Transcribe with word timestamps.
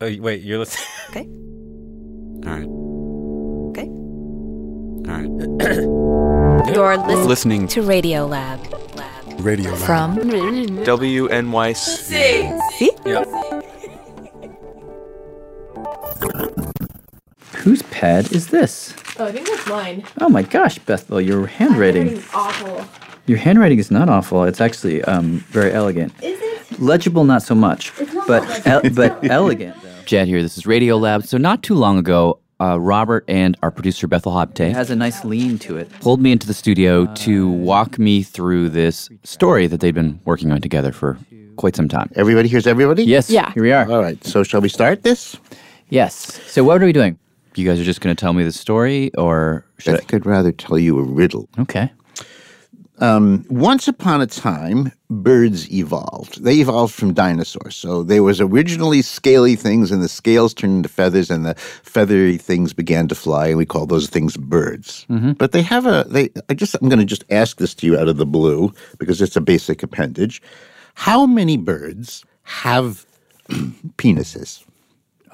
Oh, 0.00 0.10
wait, 0.20 0.42
you're 0.42 0.58
listening. 0.58 0.86
Okay. 1.10 1.28
All 2.44 2.50
right. 2.50 2.66
Okay. 3.70 3.88
All 5.08 5.14
right. 5.14 5.30
You're 6.74 6.96
listening, 6.96 7.28
Listening 7.28 7.68
to 7.68 7.82
Radio 7.82 8.26
Lab. 8.26 8.58
Radio 9.38 9.70
Lab. 9.70 9.80
From 9.80 10.16
WNYC. 10.16 11.34
Whose 17.56 17.82
pad 17.82 18.32
is 18.32 18.48
this? 18.48 18.94
Oh, 19.18 19.26
I 19.26 19.32
think 19.32 19.46
that's 19.46 19.66
mine. 19.68 20.04
Oh 20.20 20.28
my 20.28 20.42
gosh, 20.42 20.78
Bethel, 20.80 21.20
your 21.20 21.46
handwriting. 21.46 22.06
Handwriting's 22.08 22.34
awful. 22.34 22.84
Your 23.26 23.38
handwriting 23.38 23.78
is 23.78 23.90
not 23.90 24.08
awful. 24.08 24.44
It's 24.44 24.60
actually 24.60 25.02
um, 25.04 25.38
very 25.50 25.72
elegant. 25.72 26.12
Is 26.22 26.38
it? 26.40 26.80
Legible, 26.80 27.24
not 27.24 27.42
so 27.42 27.54
much, 27.54 27.92
not 28.12 28.26
but 28.26 28.42
legible. 28.48 28.70
el- 29.04 29.08
but 29.10 29.30
elegant. 29.30 29.76
Though. 30.04 30.08
Jad 30.08 30.28
here. 30.28 30.42
This 30.42 30.58
is 30.58 30.66
Radio 30.66 30.96
Lab. 30.96 31.24
So 31.24 31.38
not 31.38 31.62
too 31.62 31.74
long 31.74 31.98
ago, 31.98 32.38
uh, 32.60 32.78
Robert 32.80 33.24
and 33.26 33.56
our 33.62 33.70
producer 33.70 34.06
Bethel 34.06 34.38
It 34.38 34.48
Habte 34.54 34.72
has 34.72 34.90
a 34.90 34.96
nice 34.96 35.24
lean 35.24 35.58
to 35.60 35.76
it. 35.76 35.90
pulled 36.00 36.20
me 36.20 36.30
into 36.32 36.46
the 36.46 36.54
studio 36.54 37.06
to 37.14 37.48
walk 37.48 37.98
me 37.98 38.22
through 38.22 38.68
this 38.70 39.08
story 39.24 39.66
that 39.66 39.80
they'd 39.80 39.94
been 39.94 40.20
working 40.24 40.52
on 40.52 40.60
together 40.60 40.92
for 40.92 41.18
quite 41.56 41.74
some 41.76 41.88
time. 41.88 42.10
Everybody 42.16 42.48
hears 42.48 42.66
everybody? 42.66 43.04
Yes. 43.04 43.30
Yeah. 43.30 43.52
Here 43.52 43.62
we 43.62 43.72
are. 43.72 43.90
All 43.90 44.00
right. 44.02 44.22
So 44.24 44.42
shall 44.42 44.60
we 44.60 44.68
start 44.68 45.02
this? 45.02 45.36
Yes. 45.88 46.40
So 46.46 46.64
what 46.64 46.82
are 46.82 46.86
we 46.86 46.92
doing? 46.92 47.18
You 47.54 47.66
guys 47.66 47.80
are 47.80 47.84
just 47.84 48.00
going 48.00 48.14
to 48.14 48.20
tell 48.20 48.32
me 48.32 48.42
the 48.42 48.52
story, 48.52 49.12
or 49.14 49.64
I 49.78 49.82
should 49.82 49.98
think 49.98 50.14
I'd 50.14 50.26
rather 50.26 50.50
tell 50.52 50.78
you 50.78 50.98
a 50.98 51.02
riddle. 51.02 51.48
Okay. 51.58 51.90
Um, 52.98 53.44
once 53.48 53.88
upon 53.88 54.20
a 54.20 54.26
time, 54.26 54.92
birds 55.10 55.70
evolved. 55.72 56.44
They 56.44 56.56
evolved 56.56 56.94
from 56.94 57.12
dinosaurs. 57.12 57.74
So 57.74 58.04
there 58.04 58.22
was 58.22 58.40
originally 58.40 59.02
scaly 59.02 59.56
things, 59.56 59.90
and 59.90 60.02
the 60.02 60.08
scales 60.08 60.54
turned 60.54 60.76
into 60.76 60.88
feathers, 60.88 61.30
and 61.30 61.44
the 61.44 61.54
feathery 61.54 62.36
things 62.36 62.72
began 62.72 63.08
to 63.08 63.14
fly, 63.14 63.48
and 63.48 63.58
we 63.58 63.66
call 63.66 63.86
those 63.86 64.08
things 64.08 64.36
birds. 64.36 65.06
Mm-hmm. 65.10 65.32
But 65.32 65.52
they 65.52 65.62
have 65.62 65.86
a 65.86 66.04
they. 66.08 66.30
I 66.48 66.54
just 66.54 66.76
I'm 66.80 66.88
going 66.88 67.00
to 67.00 67.04
just 67.04 67.24
ask 67.30 67.56
this 67.56 67.74
to 67.76 67.86
you 67.86 67.98
out 67.98 68.08
of 68.08 68.16
the 68.16 68.26
blue 68.26 68.72
because 68.98 69.20
it's 69.20 69.36
a 69.36 69.40
basic 69.40 69.82
appendage. 69.82 70.40
How 70.94 71.26
many 71.26 71.56
birds 71.56 72.24
have 72.44 73.04
penises? 73.98 74.64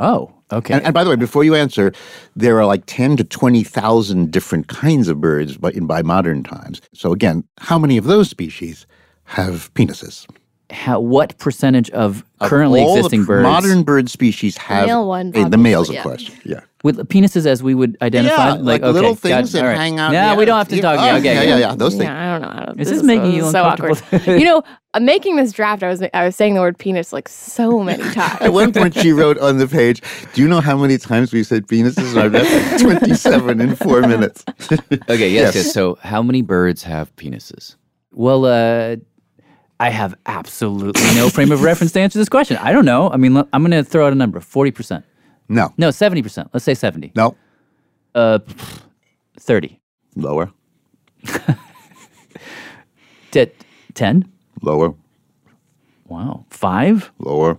Oh, 0.00 0.32
okay. 0.50 0.74
And, 0.74 0.84
and 0.84 0.94
by 0.94 1.04
the 1.04 1.10
way, 1.10 1.16
before 1.16 1.44
you 1.44 1.54
answer, 1.54 1.92
there 2.34 2.58
are 2.58 2.64
like 2.64 2.84
10 2.86 3.18
to 3.18 3.24
20,000 3.24 4.32
different 4.32 4.66
kinds 4.66 5.08
of 5.08 5.20
birds 5.20 5.58
by, 5.58 5.70
in, 5.72 5.86
by 5.86 6.02
modern 6.02 6.42
times. 6.42 6.80
So 6.94 7.12
again, 7.12 7.44
how 7.58 7.78
many 7.78 7.98
of 7.98 8.04
those 8.04 8.30
species 8.30 8.86
have 9.24 9.72
penises? 9.74 10.26
How, 10.70 11.00
what 11.00 11.36
percentage 11.38 11.91
of 11.91 12.25
currently 12.41 12.81
All 12.81 12.94
the 12.94 12.98
existing 13.00 13.22
pr- 13.25 13.32
birds 13.32 13.42
Modern 13.42 13.82
bird 13.82 14.08
species 14.08 14.56
have 14.56 14.86
male 14.86 15.06
one, 15.08 15.31
the 15.32 15.56
males, 15.58 15.91
of 15.91 15.97
obviously, 15.97 16.28
course. 16.34 16.44
Yeah. 16.47 16.60
with 16.84 16.97
penises 17.08 17.44
as 17.47 17.62
we 17.62 17.75
would 17.75 17.97
identify? 18.00 18.48
Yeah, 18.50 18.54
like 18.54 18.82
little 18.82 19.10
okay, 19.12 19.30
got 19.30 19.36
things 19.38 19.50
it. 19.54 19.59
that 19.59 19.64
All 19.64 19.69
right. 19.70 19.76
hang 19.76 19.98
out. 19.98 20.12
Yeah, 20.12 20.36
we 20.36 20.44
don't 20.44 20.56
have 20.59 20.69
to 20.69 20.80
talk. 20.80 20.98
oh, 21.00 21.04
Yeah, 21.04 21.16
okay. 21.16 21.34
yeah, 21.34 21.42
yeah, 21.42 21.56
yeah. 21.59 21.75
Those 21.75 21.92
things. 21.94 22.04
Yeah, 22.04 22.36
I 22.36 22.38
don't 22.38 22.42
know. 22.48 22.62
I 22.62 22.66
don't, 22.66 22.80
Is 22.80 22.88
this 22.91 23.03
making 23.03 23.32
you 23.32 23.50
so 23.50 23.64
awkward? 23.64 24.00
you 24.26 24.44
know, 24.44 24.62
uh, 24.94 25.00
making 25.00 25.36
this 25.36 25.53
draft, 25.53 25.82
I 25.82 25.88
was 25.88 26.03
I 26.14 26.25
was 26.25 26.36
saying 26.36 26.54
the 26.54 26.60
word 26.60 26.78
penis 26.78 27.12
like 27.12 27.28
so 27.28 27.82
many 27.82 28.03
times. 28.14 28.41
At 28.41 28.53
one 28.53 28.72
point, 28.72 28.94
she 28.94 29.12
wrote 29.12 29.38
on 29.38 29.59
the 29.59 29.66
page, 29.66 30.00
"Do 30.32 30.41
you 30.42 30.48
know 30.48 30.60
how 30.60 30.76
many 30.76 30.98
times 30.98 31.32
we 31.32 31.42
said 31.44 31.66
penises?" 31.66 32.10
And 32.12 32.19
I 32.20 32.26
read 32.28 32.47
like 32.72 32.80
twenty-seven 32.80 33.60
in 33.60 33.76
four 33.76 34.00
minutes. 34.03 34.44
okay? 34.72 35.28
Yes. 35.30 35.54
Yes, 35.54 35.54
yes. 35.56 35.72
So 35.72 35.98
how 36.03 36.22
many 36.22 36.42
birds 36.42 36.82
have 36.84 37.14
penises? 37.16 37.76
Well, 38.12 38.44
uh, 38.47 38.97
I 39.80 39.88
have 39.91 40.14
absolutely 40.26 41.02
no 41.16 41.28
frame 41.30 41.50
of 41.52 41.62
reference 41.62 41.92
to 41.92 42.00
answer 42.00 42.18
this 42.18 42.28
question. 42.28 42.56
I 42.58 42.70
don't 42.72 42.84
know. 42.84 43.10
I 43.10 43.16
mean, 43.16 43.36
l- 43.36 43.48
I'm 43.52 43.62
going 43.62 43.70
to 43.72 43.82
throw 43.82 44.06
out 44.06 44.12
a 44.12 44.16
number: 44.16 44.38
forty 44.41 44.70
percent. 44.70 45.04
No, 45.48 45.72
No, 45.78 45.91
seventy 45.91 46.22
percent. 46.22 46.50
Let's 46.52 46.64
say 46.64 46.74
seventy. 46.74 47.10
no, 47.16 47.34
Uh, 48.14 48.38
thirty. 49.38 49.80
lower, 50.16 50.52
T- 53.30 53.46
ten. 53.94 54.28
lower, 54.62 54.94
Wow. 56.08 56.44
Five. 56.50 57.10
lower. 57.18 57.58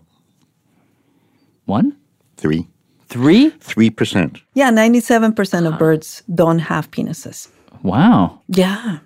One. 1.65 1.95
Three, 2.37 2.67
Three. 3.07 3.49
three 3.59 3.89
percent. 3.89 4.39
Yeah, 4.53 4.71
97% 4.71 5.67
of 5.71 5.77
birds 5.79 6.23
don't 6.33 6.59
have 6.59 6.91
penises. 6.91 7.47
Wow. 7.83 8.41
Yeah. 8.47 8.99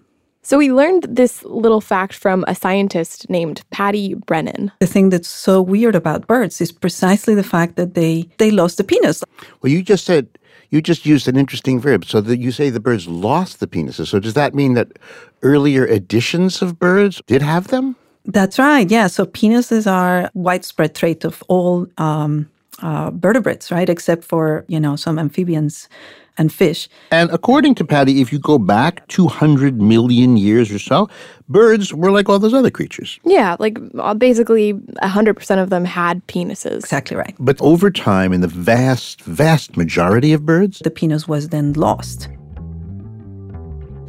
So 0.46 0.60
we 0.60 0.72
learned 0.72 1.08
this 1.10 1.44
little 1.44 1.82
fact 1.82 2.14
from 2.14 2.46
a 2.48 2.54
scientist 2.54 3.28
named 3.32 3.64
Patty 3.72 4.14
Brennan. 4.14 4.72
The 4.80 4.86
thing 4.86 5.10
that's 5.10 5.28
so 5.28 5.60
weird 5.60 5.96
about 5.96 6.28
birds 6.28 6.62
is 6.62 6.72
precisely 6.72 7.34
the 7.34 7.44
fact 7.44 7.78
that 7.78 7.96
they 7.96 8.30
they 8.38 8.52
lost 8.52 8.78
the 8.78 8.84
penis. 8.84 9.24
Well, 9.62 9.72
you 9.72 9.82
just 9.82 10.06
said 10.06 10.28
you 10.70 10.84
just 10.84 11.04
used 11.04 11.28
an 11.28 11.36
interesting 11.36 11.80
verb. 11.80 12.06
So 12.06 12.22
that 12.22 12.38
you 12.38 12.52
say 12.52 12.70
the 12.70 12.80
birds 12.80 13.08
lost 13.08 13.60
the 13.60 13.66
penises. 13.66 14.10
So 14.10 14.20
does 14.20 14.36
that 14.36 14.54
mean 14.54 14.76
that 14.76 15.00
earlier 15.42 15.88
editions 15.88 16.62
of 16.62 16.78
birds 16.78 17.24
did 17.26 17.42
have 17.42 17.70
them? 17.70 17.96
That's 18.26 18.60
right. 18.60 18.92
Yeah. 18.92 19.08
So 19.08 19.26
penises 19.26 19.92
are 19.92 20.30
widespread 20.36 20.94
trait 20.94 21.26
of 21.26 21.44
all 21.48 21.88
um, 21.98 22.48
uh, 22.84 23.10
vertebrates, 23.16 23.72
right? 23.72 23.90
Except 23.90 24.24
for 24.24 24.64
you 24.68 24.80
know 24.80 24.96
some 24.96 25.18
amphibians 25.18 25.90
and 26.38 26.52
fish. 26.52 26.88
And 27.12 27.30
according 27.32 27.76
to 27.76 27.86
Patty, 27.86 28.22
if 28.22 28.32
you 28.34 28.40
go 28.40 28.58
back 28.58 29.08
200 29.08 29.82
million 29.82 30.38
years 30.38 30.72
or 30.72 30.80
so, 30.80 31.08
birds 31.50 31.94
were 31.94 32.12
like 32.12 32.28
all 32.30 32.40
those 32.40 32.54
other 32.54 32.70
creatures. 32.72 33.20
Yeah, 33.26 33.56
like 33.60 33.78
uh, 33.98 34.14
basically 34.14 34.74
100% 34.74 35.64
of 35.64 35.70
them 35.70 35.86
had 35.86 36.26
penises. 36.28 36.80
Exactly 36.80 37.16
right. 37.18 37.36
But 37.40 37.60
over 37.62 37.90
time, 37.92 38.34
in 38.34 38.42
the 38.42 38.48
vast, 38.48 39.22
vast 39.22 39.78
majority 39.78 40.34
of 40.34 40.46
birds, 40.46 40.80
The 40.80 40.92
penis 40.92 41.28
was 41.28 41.50
then 41.50 41.74
lost. 41.74 42.28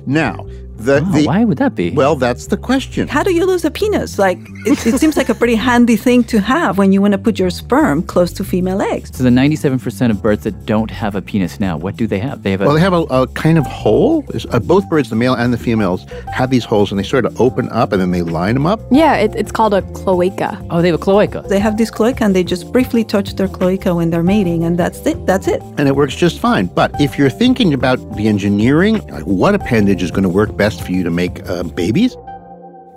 now, 0.07 0.47
the, 0.79 0.97
Oh, 0.97 1.13
the 1.13 1.27
why 1.27 1.45
would 1.45 1.59
that 1.59 1.75
be? 1.75 1.91
well, 1.91 2.17
that's 2.17 2.47
the 2.49 2.57
question. 2.57 3.09
How 3.09 3.23
do 3.23 3.33
you 3.35 3.45
lose 3.47 3.65
a 3.65 3.71
penis? 3.71 4.19
Like 4.19 4.39
it, 4.67 4.87
it 4.87 4.99
seems 4.99 5.17
like 5.17 5.29
a 5.29 5.35
pretty 5.35 5.55
handy 5.55 5.97
thing 5.97 6.25
to 6.25 6.41
have 6.41 6.79
when 6.79 6.93
you 6.93 7.01
want 7.01 7.13
to 7.13 7.19
put 7.19 7.39
your 7.39 7.51
sperm 7.51 8.03
close 8.03 8.33
to 8.35 8.45
female 8.45 8.81
eggs. 8.83 9.11
so 9.17 9.23
the 9.25 9.31
ninety-seven 9.31 9.79
percent 9.79 10.11
of 10.13 10.23
birds 10.23 10.45
that 10.45 10.67
don't 10.67 10.91
have 10.91 11.15
a 11.15 11.23
penis 11.23 11.59
now, 11.61 11.77
what 11.77 11.97
do 11.97 12.07
they 12.07 12.19
have? 12.19 12.43
They 12.43 12.51
have 12.53 12.61
a. 12.61 12.65
Well, 12.67 12.75
they 12.75 12.81
have 12.81 12.93
a, 12.93 13.03
a 13.11 13.27
kind 13.29 13.59
of 13.59 13.67
hole. 13.67 14.25
Uh, 14.51 14.59
both 14.59 14.89
birds, 14.89 15.09
the 15.11 15.17
male 15.17 15.35
and 15.35 15.53
the 15.53 15.59
females, 15.59 16.05
have 16.33 16.51
these 16.51 16.65
holes, 16.65 16.91
and 16.91 16.99
they 16.99 17.05
sort 17.05 17.25
of 17.25 17.41
open 17.41 17.69
up, 17.71 17.93
and 17.93 18.01
then 18.01 18.11
they 18.11 18.23
line 18.23 18.55
them 18.55 18.67
up. 18.67 18.81
Yeah, 18.91 19.17
it, 19.17 19.35
it's 19.35 19.53
called 19.53 19.75
a 19.75 19.83
cloaca. 19.93 20.65
oh, 20.71 20.83
they 20.83 20.89
have 20.89 21.01
a 21.01 21.03
cloaca. 21.03 21.43
They 21.49 21.59
have 21.59 21.77
this 21.77 21.91
cloaca 21.91 22.25
and 22.25 22.35
they 22.35 22.45
just 22.45 22.73
briefly 22.73 23.05
touch 23.05 23.35
their 23.37 23.49
cloaca 23.49 23.95
when 23.95 24.11
they're 24.11 24.23
mating, 24.23 24.65
and 24.65 24.79
that's 24.79 25.05
it. 25.07 25.25
That's 25.27 25.49
it. 25.49 25.61
and 25.79 25.89
it 25.89 25.95
works 25.97 26.15
just 26.17 26.39
fine. 26.41 26.67
But 26.67 26.91
if 27.01 27.19
you're 27.19 27.31
thinking 27.31 27.75
about 27.75 27.99
the 28.17 28.29
engineering, 28.29 28.99
like 29.09 29.25
what 29.25 29.55
appendage 29.55 30.03
is 30.03 30.11
going 30.11 30.23
to 30.25 30.29
work 30.29 30.57
best 30.67 30.83
for 30.83 30.91
you 30.91 31.05
to 31.05 31.13
make 31.13 31.49
uh, 31.49 31.63
babies, 31.63 32.17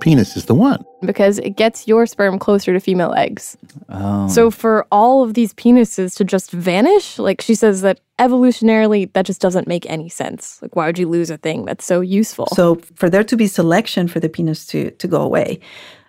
penis 0.01 0.35
is 0.35 0.45
the 0.45 0.55
one. 0.55 0.83
because 1.05 1.37
it 1.37 1.51
gets 1.51 1.87
your 1.87 2.07
sperm 2.07 2.39
closer 2.39 2.73
to 2.73 2.79
female 2.79 3.13
eggs. 3.13 3.55
Oh. 3.89 4.27
So 4.27 4.49
for 4.49 4.87
all 4.91 5.21
of 5.21 5.35
these 5.35 5.53
penises 5.53 6.15
to 6.17 6.23
just 6.23 6.49
vanish, 6.49 7.19
like 7.19 7.41
she 7.41 7.53
says 7.53 7.81
that 7.81 7.99
evolutionarily 8.17 9.13
that 9.13 9.27
just 9.27 9.39
doesn't 9.39 9.67
make 9.67 9.85
any 9.87 10.09
sense. 10.09 10.59
Like 10.63 10.75
why 10.75 10.87
would 10.87 10.97
you 10.97 11.07
lose 11.07 11.29
a 11.29 11.37
thing 11.37 11.65
that's 11.65 11.85
so 11.85 12.01
useful? 12.01 12.47
So 12.47 12.81
for 12.95 13.07
there 13.07 13.23
to 13.23 13.37
be 13.37 13.45
selection 13.45 14.07
for 14.07 14.19
the 14.19 14.29
penis 14.29 14.65
to 14.71 14.89
to 14.89 15.07
go 15.07 15.21
away, 15.21 15.59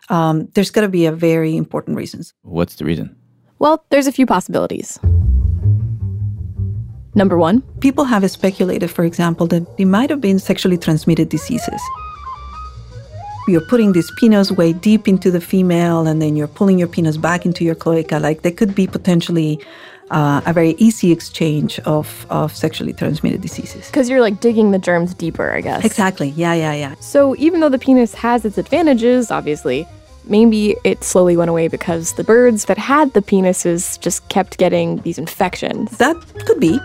um, 0.09 0.49
there's 0.55 0.71
got 0.71 0.81
to 0.81 0.89
be 0.89 1.05
a 1.05 1.13
very 1.13 1.55
important 1.57 1.99
reasons. 1.99 2.33
What's 2.41 2.77
the 2.77 2.87
reason? 2.87 3.15
well, 3.59 3.85
there's 3.91 4.07
a 4.07 4.13
few 4.13 4.25
possibilities. 4.25 4.99
Number 7.15 7.37
1, 7.37 7.63
People 7.81 8.05
have 8.05 8.29
speculated, 8.31 8.91
for 8.91 9.05
example, 9.05 9.47
that 9.49 9.77
they 9.77 9.85
might 9.85 10.11
have 10.11 10.21
been 10.21 10.39
sexually 10.39 10.79
transmitted 10.79 11.29
diseases. 11.29 11.81
You're 13.49 13.67
putting 13.67 13.93
this 13.93 14.11
penis 14.19 14.53
way 14.53 14.73
deep 14.73 15.09
into 15.09 15.31
the 15.31 15.41
female, 15.41 16.07
and 16.07 16.23
then 16.23 16.37
you're 16.37 16.47
pulling 16.47 16.79
your 16.79 16.87
penis 16.89 17.17
back 17.17 17.45
into 17.45 17.65
your 17.65 17.75
cloaca. 17.75 18.19
Like 18.21 18.43
there 18.43 18.53
could 18.53 18.75
be 18.75 18.87
potentially 18.87 19.59
uh, 20.11 20.41
a 20.47 20.53
very 20.53 20.75
easy 20.79 21.11
exchange 21.11 21.81
of, 21.81 22.27
of 22.31 22.55
sexually 22.55 22.93
transmitted 22.93 23.41
diseases. 23.41 23.87
because 23.87 24.09
you're 24.09 24.21
like 24.21 24.41
digging 24.41 24.71
the 24.71 24.79
germs 24.79 25.15
deeper, 25.15 25.51
I 25.51 25.63
guess. 25.63 25.85
Exactly. 25.85 26.29
Yeah, 26.31 26.55
yeah, 26.55 26.75
yeah. 26.75 26.95
So 27.01 27.35
even 27.37 27.61
though 27.61 27.69
the 27.69 27.79
penis 27.79 28.15
has 28.15 28.45
its 28.45 28.59
advantages, 28.59 29.31
obviously, 29.31 29.87
maybe 30.25 30.77
it 30.85 31.05
slowly 31.05 31.37
went 31.37 31.51
away 31.51 31.69
because 31.69 32.15
the 32.15 32.25
birds 32.25 32.67
that 32.67 32.79
had 32.79 33.13
the 33.13 33.23
penises 33.23 33.99
just 34.01 34.29
kept 34.29 34.59
getting 34.59 34.99
these 35.03 35.19
infections. 35.19 35.97
That 35.99 36.17
could 36.47 36.61
be. 36.61 36.79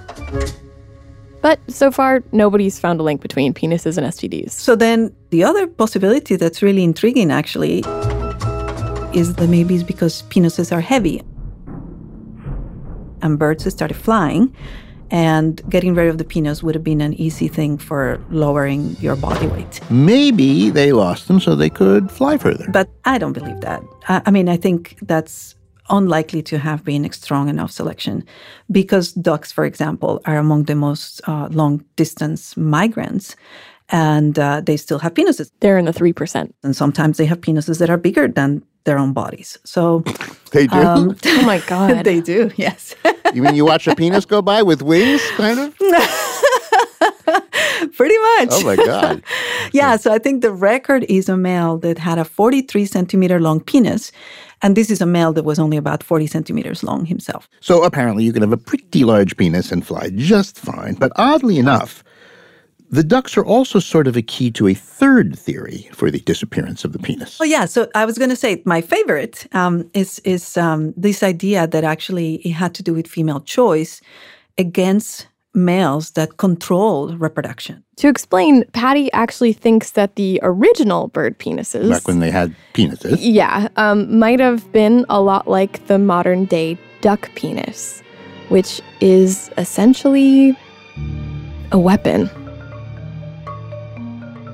But 1.42 1.60
so 1.68 1.92
far, 1.92 2.24
nobody's 2.32 2.80
found 2.80 3.00
a 3.00 3.04
link 3.04 3.22
between 3.22 3.54
penises 3.54 3.98
and 3.98 4.08
STDs. 4.08 4.50
So 4.52 4.76
then 4.76 5.16
the 5.30 5.44
other 5.44 5.68
possibility 5.68 6.38
that's 6.38 6.64
really 6.64 6.84
intriguing 6.84 7.32
actually 7.32 7.80
is 9.14 9.36
that 9.36 9.48
maybe 9.48 9.76
it's 9.76 9.84
because 9.84 10.24
penises 10.24 10.72
are 10.72 10.82
heavy. 10.82 11.22
And 13.22 13.38
birds 13.38 13.72
started 13.72 13.96
flying, 13.96 14.56
and 15.12 15.62
getting 15.70 15.96
rid 15.96 16.10
of 16.10 16.18
the 16.18 16.24
penis 16.24 16.64
would 16.64 16.76
have 16.76 16.84
been 16.84 17.02
an 17.02 17.14
easy 17.14 17.48
thing 17.48 17.78
for 17.78 18.20
lowering 18.30 18.96
your 19.00 19.16
body 19.16 19.48
weight. 19.48 19.80
Maybe 19.90 20.70
they 20.70 20.92
lost 20.92 21.28
them 21.28 21.40
so 21.40 21.56
they 21.56 21.70
could 21.70 22.12
fly 22.12 22.38
further. 22.38 22.68
But 22.72 22.90
I 23.06 23.18
don't 23.18 23.34
believe 23.34 23.62
that. 23.62 23.84
I, 24.08 24.22
I 24.26 24.32
mean, 24.32 24.50
I 24.50 24.58
think 24.58 24.98
that's 25.02 25.56
unlikely 25.90 26.42
to 26.42 26.58
have 26.58 26.84
been 26.84 27.06
a 27.06 27.14
strong 27.14 27.48
enough 27.50 27.72
selection 27.72 28.24
because 28.72 29.14
ducks, 29.14 29.52
for 29.52 29.66
example, 29.66 30.22
are 30.26 30.38
among 30.38 30.64
the 30.64 30.76
most 30.76 31.22
uh, 31.28 31.48
long 31.52 31.86
distance 31.96 32.58
migrants 32.58 33.36
and 33.90 34.40
uh, 34.40 34.62
they 34.62 34.78
still 34.78 35.00
have 35.00 35.14
penises. 35.14 35.52
They're 35.60 35.78
in 35.78 35.86
the 35.86 35.92
3%. 35.92 36.52
And 36.64 36.76
sometimes 36.76 37.18
they 37.18 37.26
have 37.26 37.42
penises 37.42 37.80
that 37.80 37.90
are 37.90 37.98
bigger 37.98 38.28
than 38.28 38.64
their 38.86 38.98
own 38.98 39.14
bodies. 39.14 39.60
So 39.64 40.04
They 40.52 40.68
do? 40.68 40.78
um, 40.78 41.16
Oh 41.26 41.46
my 41.46 41.60
God. 41.68 42.04
they 42.06 42.22
do, 42.22 42.52
yes. 42.56 42.96
you 43.34 43.42
mean 43.44 43.56
you 43.56 43.66
watch 43.66 43.88
a 43.88 43.96
penis 43.96 44.26
go 44.26 44.42
by 44.42 44.64
with 44.64 44.82
wings, 44.82 45.22
kind 45.38 45.60
of? 45.60 45.76
Pretty 47.98 48.18
much. 48.18 48.50
Oh 48.52 48.62
my 48.64 48.76
God. 48.76 49.22
Yeah, 49.72 49.96
so 49.98 50.12
I 50.14 50.20
think 50.20 50.42
the 50.42 50.52
record 50.52 51.06
is 51.10 51.30
a 51.30 51.38
male 51.38 51.78
that 51.80 51.98
had 51.98 52.18
a 52.18 52.26
43 52.26 52.86
centimeter 52.86 53.40
long 53.40 53.60
penis. 53.60 54.12
And 54.62 54.76
this 54.76 54.90
is 54.90 55.02
a 55.02 55.06
male 55.06 55.34
that 55.34 55.44
was 55.44 55.60
only 55.60 55.78
about 55.78 56.02
40 56.04 56.28
centimeters 56.28 56.84
long 56.84 57.06
himself. 57.06 57.48
So 57.60 57.84
apparently 57.84 58.24
you 58.24 58.34
can 58.34 58.42
have 58.42 58.52
a 58.54 58.58
pretty 58.58 59.04
large 59.04 59.36
penis 59.38 59.72
and 59.72 59.86
fly 59.86 60.10
just 60.16 60.58
fine. 60.58 60.96
But 60.96 61.12
oddly 61.18 61.58
enough, 61.58 62.04
the 62.90 63.04
ducks 63.04 63.38
are 63.38 63.46
also 63.46 63.80
sort 63.80 64.08
of 64.08 64.16
a 64.16 64.22
key 64.22 64.52
to 64.52 64.68
a 64.68 64.74
third 64.74 65.38
theory 65.38 65.90
for 65.94 66.12
the 66.12 66.20
disappearance 66.20 66.86
of 66.86 66.94
the 66.94 67.00
penis. 67.00 67.40
Oh 67.42 67.44
yeah, 67.44 67.66
so 67.66 67.88
I 67.96 68.06
was 68.06 68.18
going 68.18 68.30
to 68.30 68.36
say 68.36 68.62
my 68.66 68.82
favorite 68.82 69.48
um, 69.54 69.90
is 69.94 70.20
is 70.20 70.58
um, 70.58 70.94
this 70.96 71.24
idea 71.24 71.68
that 71.68 71.84
actually 71.84 72.36
it 72.36 72.52
had 72.52 72.74
to 72.76 72.84
do 72.84 72.94
with 72.94 73.08
female 73.08 73.42
choice 73.42 74.02
against 74.58 75.28
males 75.56 76.12
that 76.12 76.38
control 76.38 77.16
reproduction. 77.18 77.84
To 77.98 78.10
explain, 78.10 78.66
Patty 78.74 79.12
actually 79.14 79.54
thinks 79.54 79.92
that 79.92 80.16
the 80.16 80.40
original 80.44 81.08
bird 81.08 81.40
penises. 81.40 81.90
Back 81.90 82.08
when 82.08 82.20
they 82.20 82.32
had 82.32 82.54
penises. 82.74 83.18
Yeah, 83.20 83.70
um, 83.78 84.20
might 84.20 84.40
have 84.40 84.70
been 84.74 85.06
a 85.10 85.22
lot 85.22 85.48
like 85.48 85.88
the 85.88 85.98
modern 85.98 86.46
day 86.46 86.78
duck 87.02 87.34
penis, 87.36 88.04
which 88.50 88.82
is 89.00 89.50
essentially 89.58 90.58
a 91.72 91.80
weapon. 91.80 92.30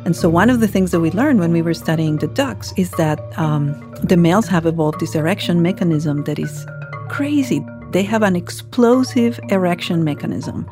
And 0.06 0.15
so 0.15 0.30
one 0.30 0.50
of 0.50 0.59
the 0.59 0.68
things 0.68 0.92
that 0.92 1.00
we 1.00 1.12
learned 1.12 1.39
when 1.39 1.51
we 1.51 1.62
were 1.62 1.74
studying 1.74 2.18
the 2.18 2.27
ducks 2.27 2.74
is 2.75 2.89
that 2.92 3.19
um, 3.38 3.80
the 4.01 4.18
males 4.18 4.48
have 4.48 4.65
evolved 4.65 5.00
this 5.00 5.13
erection 5.15 5.62
mechanism 5.62 6.24
that 6.24 6.39
is 6.39 6.65
crazy. 7.09 7.63
They 7.92 8.03
have 8.03 8.24
an 8.24 8.36
explosive 8.36 9.39
erection 9.50 10.03
mechanism. 10.03 10.69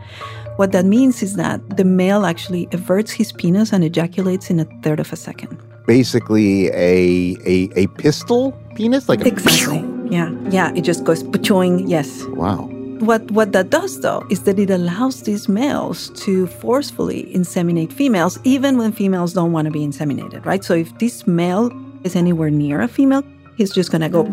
What 0.56 0.72
that 0.72 0.86
means 0.86 1.22
is 1.22 1.36
that 1.36 1.78
the 1.78 1.86
male 1.86 2.26
actually 2.26 2.68
everts 2.72 3.12
his 3.12 3.32
penis 3.32 3.72
and 3.72 3.84
ejaculates 3.84 4.50
in 4.50 4.60
a 4.60 4.66
third 4.82 5.00
of 5.00 5.14
a 5.14 5.16
second. 5.16 5.58
Basically 5.86 6.68
a 6.70 7.38
a, 7.46 7.70
a 7.76 7.88
pistol 7.88 8.52
penis? 8.76 9.08
Like 9.08 9.22
a 9.22 9.28
Exactly. 9.28 9.84
Yeah, 10.10 10.32
yeah. 10.50 10.74
It 10.76 10.82
just 10.82 11.04
goes 11.04 11.24
pachoing. 11.24 11.88
Yes. 11.88 12.26
Wow. 12.26 12.70
What 13.00 13.32
what 13.32 13.54
that 13.54 13.70
does 13.70 14.02
though 14.02 14.26
is 14.30 14.44
that 14.44 14.60
it 14.60 14.70
allows 14.70 15.24
these 15.24 15.48
males 15.48 16.10
to 16.26 16.48
forcefully 16.48 17.32
inseminate 17.34 17.94
females, 17.94 18.38
even 18.44 18.78
when 18.78 18.92
females 18.92 19.34
don't 19.34 19.54
want 19.54 19.66
to 19.66 19.72
be 19.72 19.80
inseminated, 19.80 20.46
right? 20.46 20.64
So 20.64 20.74
if 20.74 20.98
this 21.00 21.26
male 21.26 21.72
is 22.04 22.16
anywhere 22.16 22.50
near 22.50 22.82
a 22.82 22.90
female, 22.90 23.24
he's 23.56 23.72
just 23.72 23.90
gonna 23.90 24.10
go, 24.10 24.26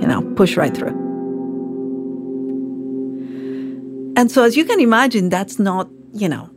you 0.00 0.06
know, 0.06 0.22
push 0.34 0.56
right 0.56 0.74
through. 0.74 0.96
And 4.16 4.30
so 4.30 4.44
as 4.44 4.56
you 4.56 4.64
can 4.64 4.80
imagine, 4.80 5.28
that's 5.28 5.58
not, 5.58 5.90
you 6.14 6.28
know, 6.28 6.48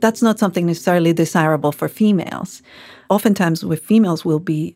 that's 0.00 0.22
not 0.22 0.38
something 0.38 0.64
necessarily 0.64 1.12
desirable 1.12 1.70
for 1.70 1.86
females. 1.86 2.62
Oftentimes 3.10 3.62
with 3.62 3.84
females 3.84 4.24
will 4.24 4.40
be 4.40 4.74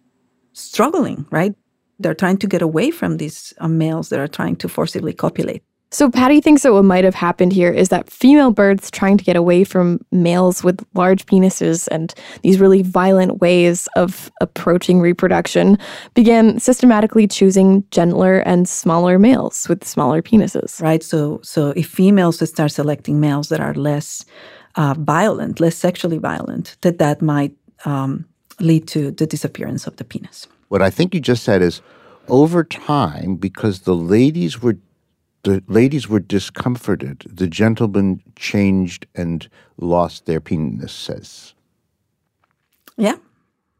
struggling, 0.53 1.27
right? 1.31 1.55
They're 1.99 2.15
trying 2.15 2.37
to 2.39 2.47
get 2.47 2.61
away 2.61 2.91
from 2.91 3.17
these 3.17 3.55
uh, 3.59 3.69
males 3.69 4.11
that 4.11 4.21
are 4.21 4.29
trying 4.29 4.57
to 4.57 4.69
forcibly 4.69 5.15
copulate. 5.15 5.63
So 5.91 6.11
Patty 6.11 6.43
thinks 6.43 6.63
that 6.63 6.75
what 6.75 6.85
might 6.85 7.05
have 7.05 7.15
happened 7.15 7.53
here 7.53 7.71
is 7.71 7.89
that 7.89 8.11
female 8.11 8.51
birds 8.51 8.91
trying 8.91 9.17
to 9.17 9.25
get 9.25 9.37
away 9.37 9.65
from 9.65 10.01
males 10.13 10.63
with 10.63 10.85
large 10.93 11.25
penises 11.25 11.89
and 11.91 12.13
these 12.43 12.61
really 12.61 12.83
violent 12.83 13.41
ways 13.41 13.89
of 13.97 14.31
approaching 14.43 15.01
reproduction 15.01 15.79
began 16.13 16.61
systematically 16.61 17.27
choosing 17.27 17.85
gentler 17.91 18.41
and 18.41 18.69
smaller 18.69 19.19
males 19.19 19.67
with 19.67 19.83
smaller 19.83 20.21
penises. 20.21 20.81
right? 20.83 21.03
So, 21.03 21.41
so 21.43 21.71
if 21.71 21.89
females 21.89 22.47
start 22.47 22.73
selecting 22.73 23.19
males 23.19 23.49
that 23.49 23.61
are 23.61 23.73
less 23.73 24.27
uh, 24.77 24.95
violent, 24.99 25.59
less 25.59 25.77
sexually 25.77 26.19
violent, 26.19 26.77
that 26.83 26.99
that 26.99 27.23
might 27.23 27.53
um, 27.87 28.27
lead 28.61 28.87
to 28.89 29.11
the 29.11 29.27
disappearance 29.27 29.87
of 29.87 29.97
the 29.97 30.05
penis. 30.05 30.47
What 30.69 30.83
I 30.83 30.91
think 30.91 31.15
you 31.15 31.21
just 31.21 31.45
said 31.45 31.63
is 31.63 31.81
over 32.29 32.63
time, 32.63 33.37
because 33.37 33.81
the 33.81 33.95
ladies 33.95 34.61
were 34.61 34.77
the 35.43 35.63
ladies 35.69 36.09
were 36.09 36.21
discomforted, 36.21 37.25
the 37.29 37.47
gentlemen 37.47 38.23
changed 38.37 39.07
and 39.15 39.49
lost 39.79 40.27
their 40.27 40.41
penises. 40.41 41.55
Yeah, 42.97 43.17